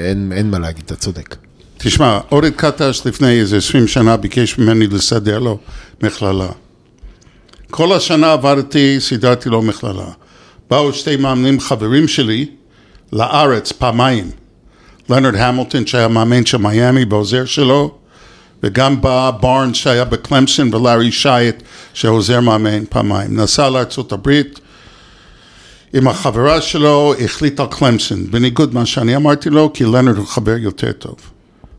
אין, 0.07 0.33
אין 0.33 0.51
מה 0.51 0.59
להגיד, 0.59 0.85
אתה 0.85 0.97
צודק. 0.97 1.37
תשמע, 1.79 2.21
אורד 2.33 2.53
קטש 2.57 3.07
לפני 3.07 3.41
איזה 3.41 3.57
20 3.57 3.87
שנה 3.87 4.17
ביקש 4.17 4.59
ממני 4.59 4.87
לסדר 4.87 5.39
לו 5.39 5.59
מכללה. 6.03 6.49
כל 7.71 7.93
השנה 7.93 8.33
עבדתי, 8.33 8.97
סידרתי 9.01 9.49
לו 9.49 9.63
מכללה. 9.63 10.11
באו 10.71 10.93
שתי 10.93 11.17
מאמנים 11.17 11.61
חברים 11.61 12.09
שלי 12.09 12.47
לארץ 13.13 13.73
פעמיים. 13.73 14.31
לנרד 15.11 15.35
המילטון 15.35 15.87
שהיה 15.87 16.09
מאמן 16.09 16.47
של 16.47 16.59
מיאמי 16.59 17.05
בעוזר 17.05 17.45
שלו, 17.45 17.95
וגם 18.63 19.01
בא 19.01 19.31
בארנס 19.41 19.77
שהיה 19.77 20.05
בקלמסון 20.05 20.75
ולארי 20.75 21.13
שייט 21.13 21.63
שעוזר 21.95 22.41
מאמן 22.41 22.85
פעמיים. 22.85 23.41
נסע 23.41 23.71
לארצות 23.71 24.13
הברית 24.13 24.61
עם 25.95 26.09
החברה 26.09 26.61
שלו, 26.61 27.15
החליט 27.25 27.61
על 27.61 27.67
קלמסון, 27.71 28.31
בניגוד 28.31 28.75
מה 28.75 28.87
שאני 28.87 29.17
אמרתי 29.17 29.51
לו, 29.51 29.71
כי 29.75 29.85
לנרד 29.85 30.17
הוא 30.17 30.27
חבר 30.27 30.57
יותר 30.59 30.93
טוב. 30.93 31.17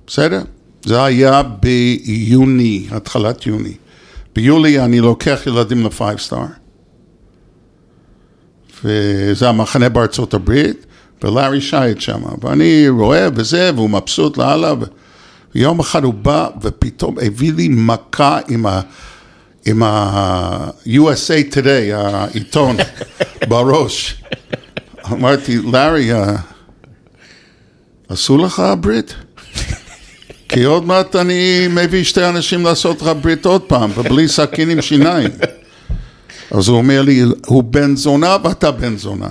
בסדר? 0.08 0.42
זה 0.86 1.04
היה 1.04 1.44
ביוני, 1.44 2.88
התחלת 2.92 3.46
יוני. 3.46 3.74
ביולי 4.36 4.80
אני 4.80 5.00
לוקח 5.00 5.40
ילדים 5.46 5.86
לפייב 5.86 6.20
סטאר. 6.20 6.46
וזה 8.84 9.50
המחנה 9.50 9.90
בארצות 9.90 10.34
הברית, 10.34 10.86
ולארי 11.24 11.62
שייט 11.62 12.02
שם. 12.02 12.22
ואני 12.42 12.90
רואה 12.90 13.28
וזה, 13.36 13.72
והוא 13.76 13.90
מבסוט 13.90 14.38
לאללה. 14.38 14.74
ויום 15.56 15.80
אחד 15.80 16.04
הוא 16.04 16.14
בא, 16.14 16.48
ופתאום 16.62 17.16
הביא 17.22 17.54
לי 17.54 17.68
מכה 17.72 18.40
עם 18.48 18.66
ה... 18.66 18.82
עם 19.66 19.84
ה-USA 19.84 21.54
Today, 21.54 21.96
העיתון, 21.96 22.78
בראש. 23.50 24.24
אמרתי, 25.12 25.58
לארי, 25.58 26.14
אה, 26.14 26.36
עשו 28.10 28.38
לך 28.38 28.64
ברית? 28.80 29.16
כי 30.50 30.64
עוד 30.64 30.86
מעט 30.86 31.16
אני 31.16 31.68
מביא 31.70 32.04
שתי 32.04 32.30
אנשים 32.30 32.64
לעשות 32.64 33.02
לך 33.02 33.12
ברית 33.22 33.46
עוד 33.46 33.62
פעם, 33.62 33.92
ובלי 33.96 34.28
סכין 34.28 34.70
עם 34.70 34.82
שיניים. 34.82 35.30
אז 36.52 36.68
הוא 36.68 36.78
אומר 36.78 37.02
לי, 37.02 37.24
הוא 37.46 37.64
בן 37.64 37.96
זונה 37.96 38.38
ואתה 38.44 38.72
בן 38.72 38.98
זונה. 38.98 39.30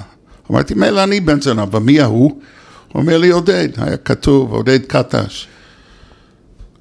אמרתי, 0.51 0.75
מילא 0.75 1.05
אני 1.05 1.21
בן 1.21 1.41
זונה, 1.41 1.64
ומי 1.73 2.01
ההוא? 2.01 2.31
הוא 2.93 3.03
אומר 3.03 3.19
לי, 3.19 3.31
עודד, 3.31 3.69
היה 3.77 3.97
כתוב, 3.97 4.53
עודד 4.53 4.79
קטש. 4.87 5.47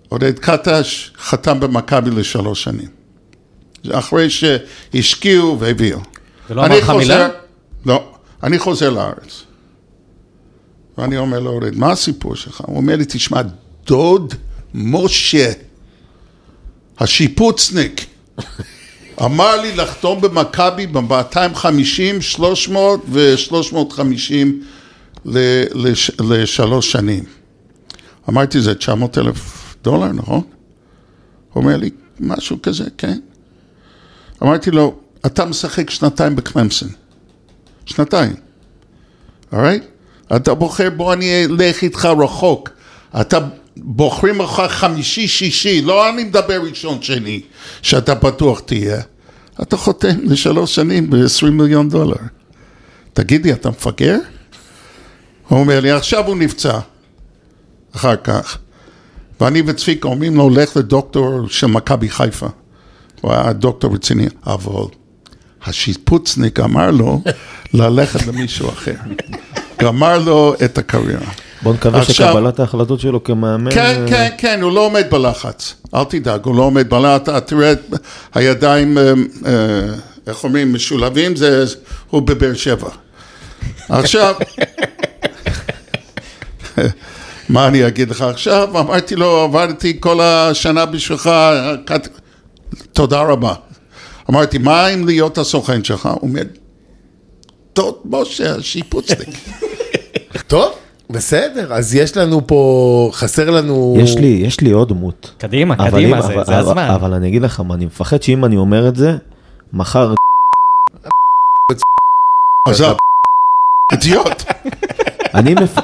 עודד 0.09 0.39
קטש 0.39 1.11
חתם 1.19 1.59
במכבי 1.59 2.11
לשלוש 2.11 2.63
שנים. 2.63 2.89
אחרי 3.91 4.29
שהשקיעו 4.29 5.59
והביאו. 5.59 5.99
ולא 6.49 6.65
אמר 6.65 6.77
לך 6.77 6.89
מילה? 6.89 7.29
לא, 7.85 8.11
אני 8.43 8.59
חוזר 8.59 8.89
לארץ. 8.89 9.43
ואני 10.97 11.17
אומר 11.17 11.39
לו, 11.39 11.51
אורד, 11.51 11.75
מה 11.75 11.91
הסיפור 11.91 12.35
שלך? 12.35 12.61
הוא 12.61 12.77
אומר 12.77 12.95
לי, 12.95 13.05
תשמע, 13.07 13.41
דוד 13.87 14.33
משה, 14.73 15.51
השיפוצניק, 16.99 18.05
אמר 19.23 19.61
לי 19.61 19.75
לחתום 19.75 20.21
במכבי 20.21 20.87
ב-250, 20.87 22.21
300 22.21 23.01
ו-350 23.09 25.29
לשלוש 26.19 26.91
שנים. 26.91 27.23
אמרתי, 28.29 28.61
זה 28.61 28.75
900 28.75 29.17
אלף 29.17 29.75
דולר, 29.83 30.11
נכון? 30.11 30.41
הוא 31.53 31.63
אומר 31.63 31.77
לי, 31.77 31.89
משהו 32.19 32.61
כזה, 32.61 32.85
כן. 32.97 33.19
אמרתי 34.43 34.71
לו, 34.71 34.95
אתה 35.25 35.45
משחק 35.45 35.89
שנתיים 35.89 36.35
בקלמסון. 36.35 36.89
שנתיים, 37.85 38.35
אורי? 39.53 39.79
אתה 40.35 40.53
בוחר, 40.53 40.89
בוא 40.89 41.13
אני 41.13 41.45
אלך 41.45 41.81
איתך 41.81 42.05
רחוק. 42.05 42.69
אתה 43.21 43.39
בוחרים 43.83 44.41
לך 44.41 44.61
חמישי, 44.67 45.27
שישי, 45.27 45.81
לא 45.81 46.09
אני 46.09 46.23
מדבר 46.23 46.61
ראשון, 46.61 47.01
שני, 47.01 47.41
שאתה 47.81 48.15
פתוח 48.15 48.59
תהיה. 48.59 49.01
אתה 49.61 49.77
חותם 49.77 50.15
לשלוש 50.23 50.75
שנים 50.75 51.09
ב-20 51.09 51.49
מיליון 51.51 51.89
דולר. 51.89 52.15
תגידי, 53.13 53.53
אתה 53.53 53.69
מפגר? 53.69 54.17
הוא 55.47 55.59
אומר 55.59 55.79
לי, 55.79 55.91
עכשיו 55.91 56.27
הוא 56.27 56.37
נפצע. 56.37 56.79
אחר 57.95 58.15
כך. 58.15 58.57
ואני 59.41 59.61
וצביקה 59.65 60.07
אומרים 60.07 60.35
לו, 60.35 60.49
לך 60.49 60.77
לדוקטור 60.77 61.47
של 61.49 61.67
מכבי 61.67 62.09
חיפה. 62.09 62.47
הוא 63.21 63.33
היה 63.33 63.53
דוקטור 63.53 63.93
רציני, 63.93 64.27
אבל 64.47 64.83
השיפוצניק 65.65 66.59
אמר 66.59 66.91
לו 66.91 67.21
ללכת 67.73 68.27
למישהו 68.27 68.69
אחר. 68.69 68.95
גמר 69.81 70.19
לו 70.19 70.55
את 70.65 70.77
הקריירה. 70.77 71.31
בוא 71.61 71.73
נקווה 71.73 71.99
עכשיו- 72.01 72.27
שקבלת 72.27 72.59
ההחלטות 72.59 72.99
שלו 72.99 73.23
כמאמן... 73.23 73.71
כן, 73.71 74.01
אה, 74.01 74.07
כן, 74.09 74.29
כן, 74.37 74.61
הוא 74.61 74.71
לא 74.71 74.85
עומד 74.85 75.05
בלחץ. 75.11 75.73
אל 75.95 76.03
תדאג, 76.03 76.45
הוא 76.45 76.55
לא 76.55 76.61
עומד 76.63 76.89
בלחץ. 76.89 77.21
אתה 77.21 77.39
תראה 77.39 77.73
הידיים, 78.33 78.97
אה, 78.97 79.03
אה, 79.45 79.53
איך 80.27 80.43
אומרים, 80.43 80.73
משולבים, 80.73 81.35
זה, 81.35 81.65
הוא 82.09 82.21
בבאר 82.21 82.53
שבע. 82.53 82.89
עכשיו, 83.89 84.35
מה 87.49 87.67
אני 87.67 87.87
אגיד 87.87 88.09
לך 88.09 88.21
עכשיו? 88.21 88.79
אמרתי 88.79 89.15
לו, 89.15 89.37
עבדתי 89.41 89.97
כל 89.99 90.21
השנה 90.21 90.85
בשבילך, 90.85 91.29
כת- 91.85 92.07
תודה 92.93 93.21
רבה. 93.21 93.53
אמרתי, 94.29 94.57
מה 94.57 94.87
אם 94.87 95.05
להיות 95.05 95.37
הסוכן 95.37 95.83
שלך? 95.83 96.05
הוא 96.05 96.29
אומר, 96.29 96.41
טוב, 97.73 97.97
משה, 98.05 98.55
השיפוצניק. 98.55 99.29
טוב, 100.47 100.73
בסדר, 101.09 101.73
אז 101.73 101.95
יש 101.95 102.17
לנו 102.17 102.47
פה, 102.47 103.09
חסר 103.13 103.49
לנו... 103.49 103.95
יש 103.99 104.15
לי, 104.17 104.27
יש 104.27 104.61
לי 104.61 104.71
עוד 104.71 104.89
דמות. 104.89 105.33
קדימה, 105.37 105.73
אבל 105.75 105.91
קדימה, 105.91 106.17
אם- 106.17 106.21
זה 106.21 106.27
אבל- 106.33 106.45
זה 106.45 106.59
אבל- 106.59 106.69
הזמן. 106.69 106.87
אבל 106.95 107.13
אני 107.13 107.27
אגיד 107.27 107.41
לך 107.41 107.59
מה, 107.59 107.73
אני 107.75 107.85
מפחד 107.85 108.21
שאם 108.21 108.45
אני 108.45 108.57
אומר 108.57 108.87
את 108.87 108.95
זה, 108.95 109.17
מחר... 109.73 110.13
עזוב, 112.69 112.97
אידיוט. 113.91 114.43
אני 115.35 115.53
מפ... 115.53 115.77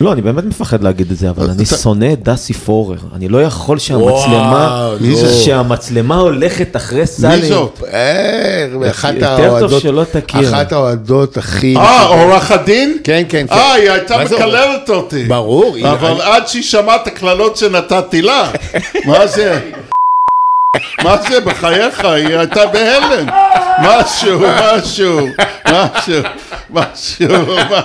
לא, 0.00 0.12
אני 0.12 0.22
באמת 0.22 0.44
מפחד 0.44 0.82
להגיד 0.82 1.10
את 1.10 1.16
זה, 1.16 1.30
אבל 1.30 1.50
אני 1.50 1.64
שונא 1.64 2.12
את 2.12 2.22
דסי 2.22 2.54
פורר. 2.54 2.96
אני 3.14 3.28
לא 3.28 3.42
יכול 3.42 3.78
שהמצלמה? 3.78 4.90
שהמצלמה 5.44 6.16
הולכת 6.16 6.76
אחרי 6.76 7.06
סאלם. 7.06 7.40
מי 7.40 7.46
זאת? 7.46 7.82
אה, 7.92 8.66
אחת 8.90 9.14
יותר 9.14 9.36
טוב 9.36 9.44
האוהדות, 9.44 9.82
שלא 9.82 10.04
תכיר. 10.12 10.48
אחת 10.48 10.72
האוהדות 10.72 11.36
הכי... 11.36 11.76
אה, 11.76 12.06
עורך 12.06 12.50
הדין? 12.50 12.98
כן, 13.04 13.22
כן, 13.28 13.46
כן. 13.48 13.54
אה, 13.54 13.72
היא 13.72 13.90
הייתה 13.90 14.18
מקללת 14.24 14.90
אותי. 14.90 15.24
ברור, 15.24 15.76
אבל 15.90 16.20
עד 16.20 16.48
שהיא 16.48 16.62
שמעה 16.62 16.96
את 16.96 17.06
הקללות 17.06 17.56
שנתתי 17.56 18.22
לה, 18.22 18.50
מה 19.06 19.26
זה? 19.26 19.60
מה 21.04 21.16
זה, 21.28 21.40
בחייך, 21.40 22.04
היא 22.04 22.36
הייתה 22.36 22.66
בהלם. 22.66 23.26
משהו, 23.82 24.40
משהו, 24.40 25.26
משהו, 25.72 26.22
משהו, 26.70 27.46
מה- 27.70 27.82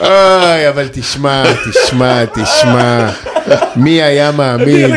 אוי, 0.00 0.68
אבל 0.68 0.88
תשמע, 0.92 1.42
תשמע, 1.70 2.24
תשמע. 2.24 3.10
מי 3.76 4.02
היה 4.02 4.32
מאמין? 4.32 4.90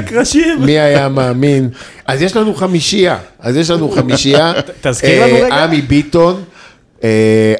מי 0.59 0.79
היה 0.79 1.09
מאמין? 1.09 1.69
אז 2.05 2.21
יש 2.21 2.35
לנו 2.35 2.55
חמישייה. 2.55 3.17
אז 3.39 3.55
יש 3.57 3.69
לנו 3.69 3.91
חמישייה. 3.91 4.53
תזכיר 4.81 5.09
אה, 5.21 5.27
לנו 5.27 5.35
רגע. 5.45 5.55
עמי 5.63 5.81
ביטון, 5.81 6.43
אה, 7.03 7.09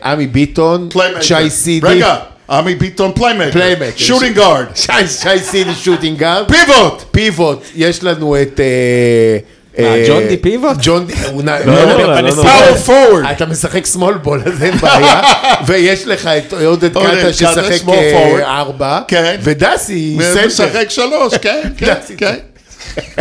עמי 0.04 0.28
ביטון. 0.28 0.90
שי 1.22 1.50
סידי. 1.50 1.88
רגע, 1.88 2.16
עמי 2.50 2.76
ביטון 2.76 3.12
playmaker. 3.16 3.52
playmaker. 3.52 3.98
shooting 3.98 4.36
guard. 4.36 4.66
שי 4.76 5.40
סידי 5.42 5.76
shooting 5.76 6.20
guard. 6.20 6.52
פיבוט. 6.52 7.04
פיבוט, 7.12 7.64
יש 7.76 8.04
לנו 8.04 8.42
את... 8.42 8.60
אה, 8.60 9.38
אה, 9.80 10.04
ג'ון 10.08 10.24
די 10.28 10.38
פיבוט? 10.38 10.78
ג'ון 10.82 11.06
די, 11.08 11.14
הוא 11.32 11.44
לא, 11.44 11.60
לא, 11.60 11.76
לא, 11.76 11.98
לא, 11.98 12.20
לא, 12.20 12.30
לא. 12.30 12.44
power 12.44 12.78
forward. 12.78 13.26
אתה 13.32 13.46
משחק 13.46 13.86
small 13.86 14.14
ball, 14.14 14.42
אז 14.46 14.64
אין 14.64 14.78
בעיה, 14.78 15.22
ויש 15.68 16.08
לך 16.08 16.28
את 16.28 16.54
עודד 16.54 16.94
קאטה 16.94 17.34
ששחק 17.34 17.82
small 17.82 17.88
forward. 17.88 18.42
אה, 18.42 18.60
ארבע, 18.60 19.00
כן. 19.08 19.38
ודסי 19.42 20.18
center. 20.22 20.48
משחק 20.48 20.90
שלוש, 20.90 21.34
כן, 21.42 21.62
כן. 21.78 21.94
כן. 22.18 22.36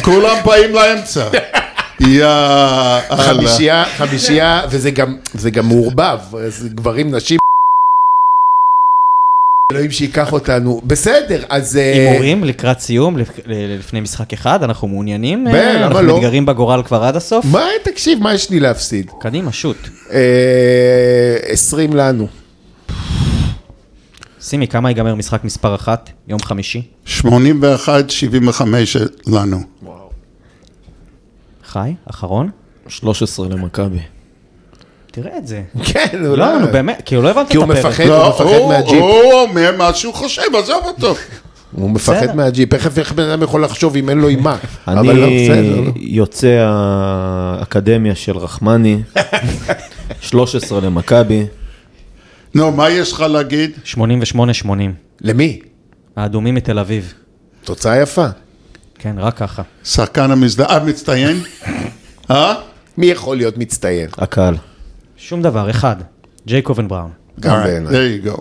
כולם 0.03 0.37
באים 0.45 0.75
לאמצע. 0.75 1.25
יא 2.01 2.25
אללה. 2.25 3.01
חמישייה, 3.16 3.85
חמישייה, 3.97 4.62
וזה 4.70 4.91
גם, 4.91 5.16
מעורבב, 5.62 6.18
גברים, 6.75 7.14
נשים. 7.14 7.43
אלוהים 9.72 9.90
שייקח 9.90 10.32
אותנו. 10.32 10.80
בסדר, 10.84 11.42
אז... 11.48 11.76
אה, 11.76 11.92
הימורים 11.92 12.44
לקראת 12.44 12.80
סיום, 12.80 13.16
לפני 13.46 14.00
משחק 14.00 14.32
אחד, 14.32 14.62
אנחנו 14.62 14.88
מעוניינים? 14.88 15.46
אה, 15.48 15.86
אנחנו 15.86 16.02
לא? 16.02 16.16
מתגרים 16.16 16.46
בגורל 16.46 16.82
כבר 16.82 17.02
עד 17.04 17.16
הסוף? 17.16 17.44
מה, 17.52 17.66
תקשיב, 17.84 18.22
מה 18.22 18.34
יש 18.34 18.50
לי 18.50 18.60
להפסיד? 18.60 19.10
קדימה, 19.20 19.52
שוט. 19.52 19.76
אה, 20.12 21.36
20 21.48 21.92
לנו. 21.92 22.26
סימי, 24.40 24.68
כמה 24.68 24.90
ייגמר 24.90 25.14
משחק 25.14 25.44
מספר 25.44 25.74
אחת? 25.74 26.10
יום 26.28 26.40
חמישי? 26.40 26.82
81, 27.06 28.10
75 28.10 28.96
לנו. 29.26 29.60
חי, 31.64 31.94
אחרון? 32.10 32.50
13 32.88 33.48
למכבי. 33.48 34.00
תראה 35.14 35.38
את 35.38 35.46
זה. 35.46 35.62
כן, 35.92 36.24
הוא 36.26 36.36
לא, 36.36 36.58
נו 36.58 36.66
באמת, 36.72 37.02
כאילו 37.04 37.22
לא 37.22 37.30
הבנת 37.30 37.48
כי 37.48 37.58
את 37.58 37.62
הוא 37.62 37.72
הפרק. 37.72 37.86
מפחד, 37.86 38.04
הוא 38.04 38.10
לא, 38.12 38.28
מפחד 38.28 38.44
הוא 38.44 38.68
מהג'יפ. 38.68 38.92
הוא 39.02 39.32
אומר 39.32 39.74
מה 39.78 39.94
שהוא 39.94 40.14
חושב, 40.14 40.42
עזוב 40.58 40.82
אותו. 40.84 41.14
הוא 41.72 41.90
מפחד. 41.90 42.36
מהג'יפ. 42.36 42.74
איך 42.74 42.98
איך 42.98 43.12
בן 43.12 43.28
אדם 43.28 43.42
יכול 43.42 43.64
לחשוב 43.64 43.96
אם 43.96 44.08
אין 44.10 44.18
לו 44.18 44.28
עם 44.28 44.42
מה? 44.42 44.56
אני 44.88 45.08
לא. 45.08 45.14
לא. 45.14 45.92
יוצא 45.96 46.66
האקדמיה 46.68 48.14
של 48.14 48.36
רחמני, 48.36 49.02
13 50.20 50.80
למכבי. 50.80 51.46
נו, 52.54 52.72
מה 52.72 52.90
יש 52.90 53.12
לך 53.12 53.20
להגיד? 53.20 53.70
88-80. 53.94 54.68
למי? 55.20 55.60
האדומים 56.16 56.54
מתל 56.54 56.78
אביב. 56.78 57.14
תוצאה 57.64 58.00
יפה. 58.02 58.26
כן, 58.98 59.14
רק 59.18 59.36
ככה. 59.36 59.62
שחקן 59.84 60.30
המצטיין? 60.30 61.40
אה? 62.30 62.54
מי 62.98 63.06
יכול 63.06 63.36
להיות 63.36 63.58
מצטיין? 63.58 64.08
הקהל. 64.18 64.54
שום 65.16 65.42
דבר, 65.42 65.70
אחד. 65.70 65.96
ג'ייקובן 66.46 66.88
בראון. 66.88 67.10
גם 67.40 67.52
Alright, 67.52 67.66
בעיניי. 67.66 67.92
there 67.92 68.24
you 68.24 68.28
go. 68.28 68.40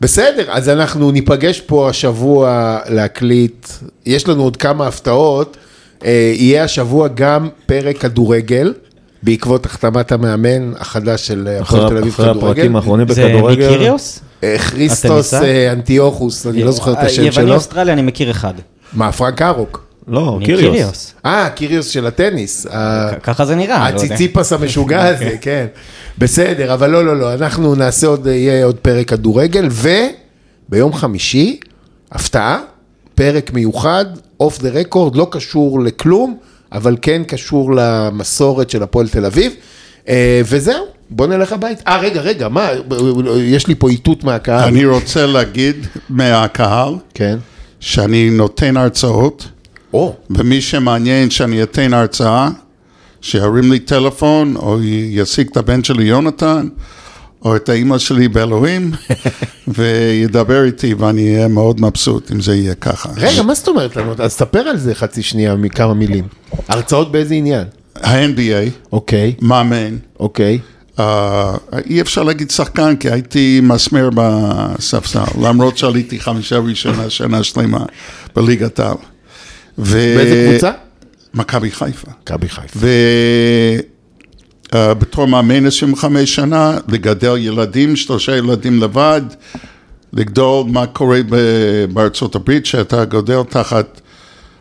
בסדר, 0.00 0.44
אז 0.48 0.68
אנחנו 0.68 1.10
ניפגש 1.10 1.60
פה 1.60 1.88
השבוע 1.88 2.78
להקליט. 2.88 3.68
יש 4.06 4.28
לנו 4.28 4.42
עוד 4.42 4.56
כמה 4.56 4.86
הפתעות. 4.86 5.56
אה, 6.04 6.32
יהיה 6.34 6.64
השבוע 6.64 7.08
גם 7.08 7.48
פרק 7.66 7.98
כדורגל, 7.98 8.74
בעקבות 9.22 9.66
החתמת 9.66 10.12
המאמן 10.12 10.72
החדש 10.78 11.26
של 11.26 11.48
הפועל 11.60 11.80
תל 11.80 11.86
אחרי 11.86 11.98
אביב 12.00 12.12
אחרי 12.12 12.26
כדורגל. 12.26 12.50
הפרקים 12.50 12.76
האחרונים 12.76 13.08
זה 13.08 13.24
בכדורגל. 13.26 13.68
מיקיריוס? 13.68 14.20
אה, 14.44 14.58
כריסטוס 14.58 15.34
אה, 15.34 15.72
אנטיוכוס, 15.72 16.46
אני 16.46 16.62
לא 16.64 16.70
זוכר 16.70 16.92
את 16.92 16.98
השם 16.98 17.22
יווני 17.22 17.46
שלו. 17.46 17.54
אוסטרליה 17.54 17.94
אני 17.94 18.02
מכיר 18.02 18.30
אחד. 18.30 18.54
מה, 18.92 19.12
פרנק 19.12 19.42
ארוק? 19.42 19.83
לא, 20.08 20.38
קיריוס. 20.44 21.14
אה, 21.24 21.48
קיריוס 21.50 21.88
של 21.88 22.06
הטניס. 22.06 22.66
ככה 23.22 23.44
זה 23.44 23.54
נראה. 23.54 23.90
לא. 23.90 23.96
הציציפס 23.96 24.52
המשוגע 24.52 25.06
הזה, 25.06 25.36
כן. 25.40 25.66
בסדר, 26.18 26.74
אבל 26.74 26.90
לא, 26.90 27.04
לא, 27.04 27.18
לא, 27.18 27.34
אנחנו 27.34 27.74
נעשה 27.74 28.06
עוד, 28.06 28.26
יהיה 28.26 28.64
עוד 28.64 28.76
פרק 28.76 29.08
כדורגל, 29.08 29.68
וביום 30.68 30.92
חמישי, 30.92 31.60
הפתעה, 32.12 32.58
פרק 33.14 33.52
מיוחד, 33.52 34.04
אוף 34.40 34.62
דה 34.62 34.68
רקורד, 34.70 35.16
לא 35.16 35.26
קשור 35.30 35.80
לכלום, 35.80 36.36
אבל 36.72 36.96
כן 37.02 37.22
קשור 37.24 37.74
למסורת 37.74 38.70
של 38.70 38.82
הפועל 38.82 39.08
תל 39.08 39.24
אביב, 39.24 39.52
אה, 40.08 40.40
וזהו, 40.44 40.84
בוא 41.10 41.26
נלך 41.26 41.52
הביתה. 41.52 41.90
אה, 41.90 42.00
רגע, 42.00 42.20
רגע, 42.20 42.48
מה, 42.48 42.68
יש 43.38 43.66
לי 43.66 43.74
פה 43.74 43.88
איתות 43.88 44.24
מהקהל. 44.24 44.68
אני 44.68 44.84
רוצה 44.84 45.26
להגיד 45.26 45.86
מהקהל 46.08 46.94
כן. 47.14 47.38
שאני 47.80 48.30
נותן 48.30 48.76
הרצאות, 48.76 49.48
או, 49.94 50.14
ומי 50.30 50.60
שמעניין 50.60 51.30
שאני 51.30 51.62
אתן 51.62 51.94
הרצאה, 51.94 52.48
שירים 53.20 53.72
לי 53.72 53.78
טלפון, 53.78 54.56
או 54.56 54.82
י- 54.82 55.08
ישיג 55.12 55.48
את 55.52 55.56
הבן 55.56 55.84
שלי 55.84 56.04
יונתן, 56.04 56.68
או 57.44 57.56
את 57.56 57.68
האימא 57.68 57.98
שלי 57.98 58.28
באלוהים, 58.28 58.90
וידבר 59.74 60.64
איתי, 60.64 60.94
ואני 60.94 61.34
אהיה 61.34 61.48
מאוד 61.48 61.80
מבסוט 61.80 62.30
אם 62.32 62.40
זה 62.40 62.54
יהיה 62.54 62.74
ככה. 62.74 63.08
רגע, 63.16 63.42
מה 63.42 63.54
זאת 63.54 63.68
אומרת 63.68 63.96
לנו? 63.96 64.14
אז 64.18 64.32
ספר 64.32 64.58
על 64.58 64.76
זה 64.76 64.94
חצי 64.94 65.22
שנייה 65.22 65.54
מכמה 65.56 65.94
מילים. 65.94 66.24
הרצאות 66.68 67.12
באיזה 67.12 67.34
עניין? 67.34 67.64
ה-NBA, 68.02 68.70
אוקיי, 68.92 69.34
מאמן, 69.42 69.96
אוקיי. 70.20 70.58
אה, 70.98 71.54
אי 71.90 72.00
אפשר 72.00 72.22
להגיד 72.22 72.50
שחקן, 72.50 72.96
כי 72.96 73.10
הייתי 73.10 73.60
מסמר 73.62 74.08
בספסל, 74.14 75.20
למרות 75.42 75.78
שעליתי 75.78 76.20
חמישה 76.20 76.58
ראשונה 76.58 77.10
שנה 77.10 77.42
שלמה 77.42 77.84
בליגת 78.36 78.80
העל. 78.80 78.96
ו- 79.78 80.14
באיזה 80.16 80.48
קבוצה? 80.50 80.70
מכבי 81.34 81.70
חיפה. 81.70 82.10
מכבי 82.22 82.48
חיפה. 82.48 82.78
ובתור 84.74 85.26
מאמן 85.26 85.66
25 85.66 86.34
שנה, 86.34 86.78
לגדל 86.88 87.36
ילדים, 87.38 87.96
שלושה 87.96 88.36
ילדים 88.36 88.82
לבד, 88.82 89.22
לגדול 90.12 90.66
מה 90.68 90.86
קורה 90.86 91.20
ב- 91.28 91.84
בארצות 91.92 92.34
הברית, 92.34 92.66
שאתה 92.66 93.04
גודל 93.04 93.42
תחת 93.48 94.00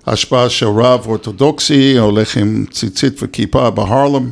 השפעה 0.08 0.50
של 0.50 0.66
רב 0.66 1.02
אורתודוקסי, 1.06 1.98
הולך 1.98 2.38
עם 2.38 2.66
ציצית 2.72 3.20
וכיפה 3.24 3.70
בהרלם. 3.70 4.30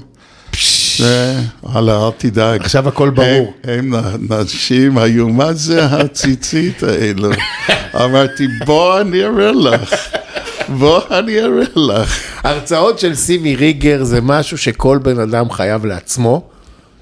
זה, 0.98 1.40
הלאה, 1.64 2.08
אל 2.08 2.12
תדאג. 2.18 2.62
עכשיו 2.62 2.88
הכל 2.88 3.10
ברור. 3.10 3.54
הם, 3.64 3.94
הם 3.94 4.28
נשים 4.30 4.98
היו, 4.98 5.30
מה 5.30 5.54
זה 5.54 5.86
הציצית 5.86 6.84
האלו? 6.84 7.30
אמרתי, 8.06 8.48
בוא 8.66 9.02
אני 9.02 9.24
אראה 9.24 9.52
לך, 9.52 9.94
בוא 10.80 11.02
אני 11.12 11.40
אראה 11.40 11.66
לך. 11.76 12.20
הרצאות 12.44 13.00
של 13.00 13.16
סימי 13.16 13.56
ריגר 13.56 14.04
זה 14.04 14.22
משהו 14.22 14.58
שכל 14.58 15.00
בן 15.04 15.20
אדם 15.20 15.52
חייב 15.52 15.86
לעצמו. 15.86 16.44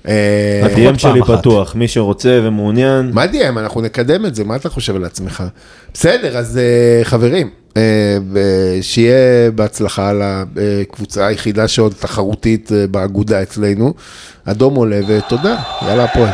אה, 0.07 0.61
ה-DM 0.63 0.79
לפחות 0.79 0.99
שלי. 0.99 1.21
פתוח, 1.37 1.75
מי 1.75 1.87
שרוצה 1.87 2.39
ומעוניין. 2.43 3.11
מה 3.13 3.25
DM? 3.25 3.59
אנחנו 3.59 3.81
נקדם 3.81 4.25
את 4.25 4.35
זה, 4.35 4.43
מה 4.43 4.55
אתה 4.55 4.69
חושב 4.69 4.95
על 4.95 5.05
עצמך? 5.05 5.43
בסדר, 5.93 6.37
אז 6.37 6.57
אה, 6.57 7.03
חברים, 7.03 7.49
אה, 7.77 7.81
שיהיה 8.81 9.51
בהצלחה 9.55 10.11
לקבוצה 10.55 11.27
היחידה 11.27 11.67
שעוד 11.67 11.93
תחרותית 11.99 12.71
אה, 12.71 12.87
באגודה 12.87 13.41
אצלנו. 13.41 13.93
אדום 14.45 14.75
עולה 14.75 14.99
ותודה, 15.07 15.55
יאללה 15.81 16.03
הפועל. 16.03 16.29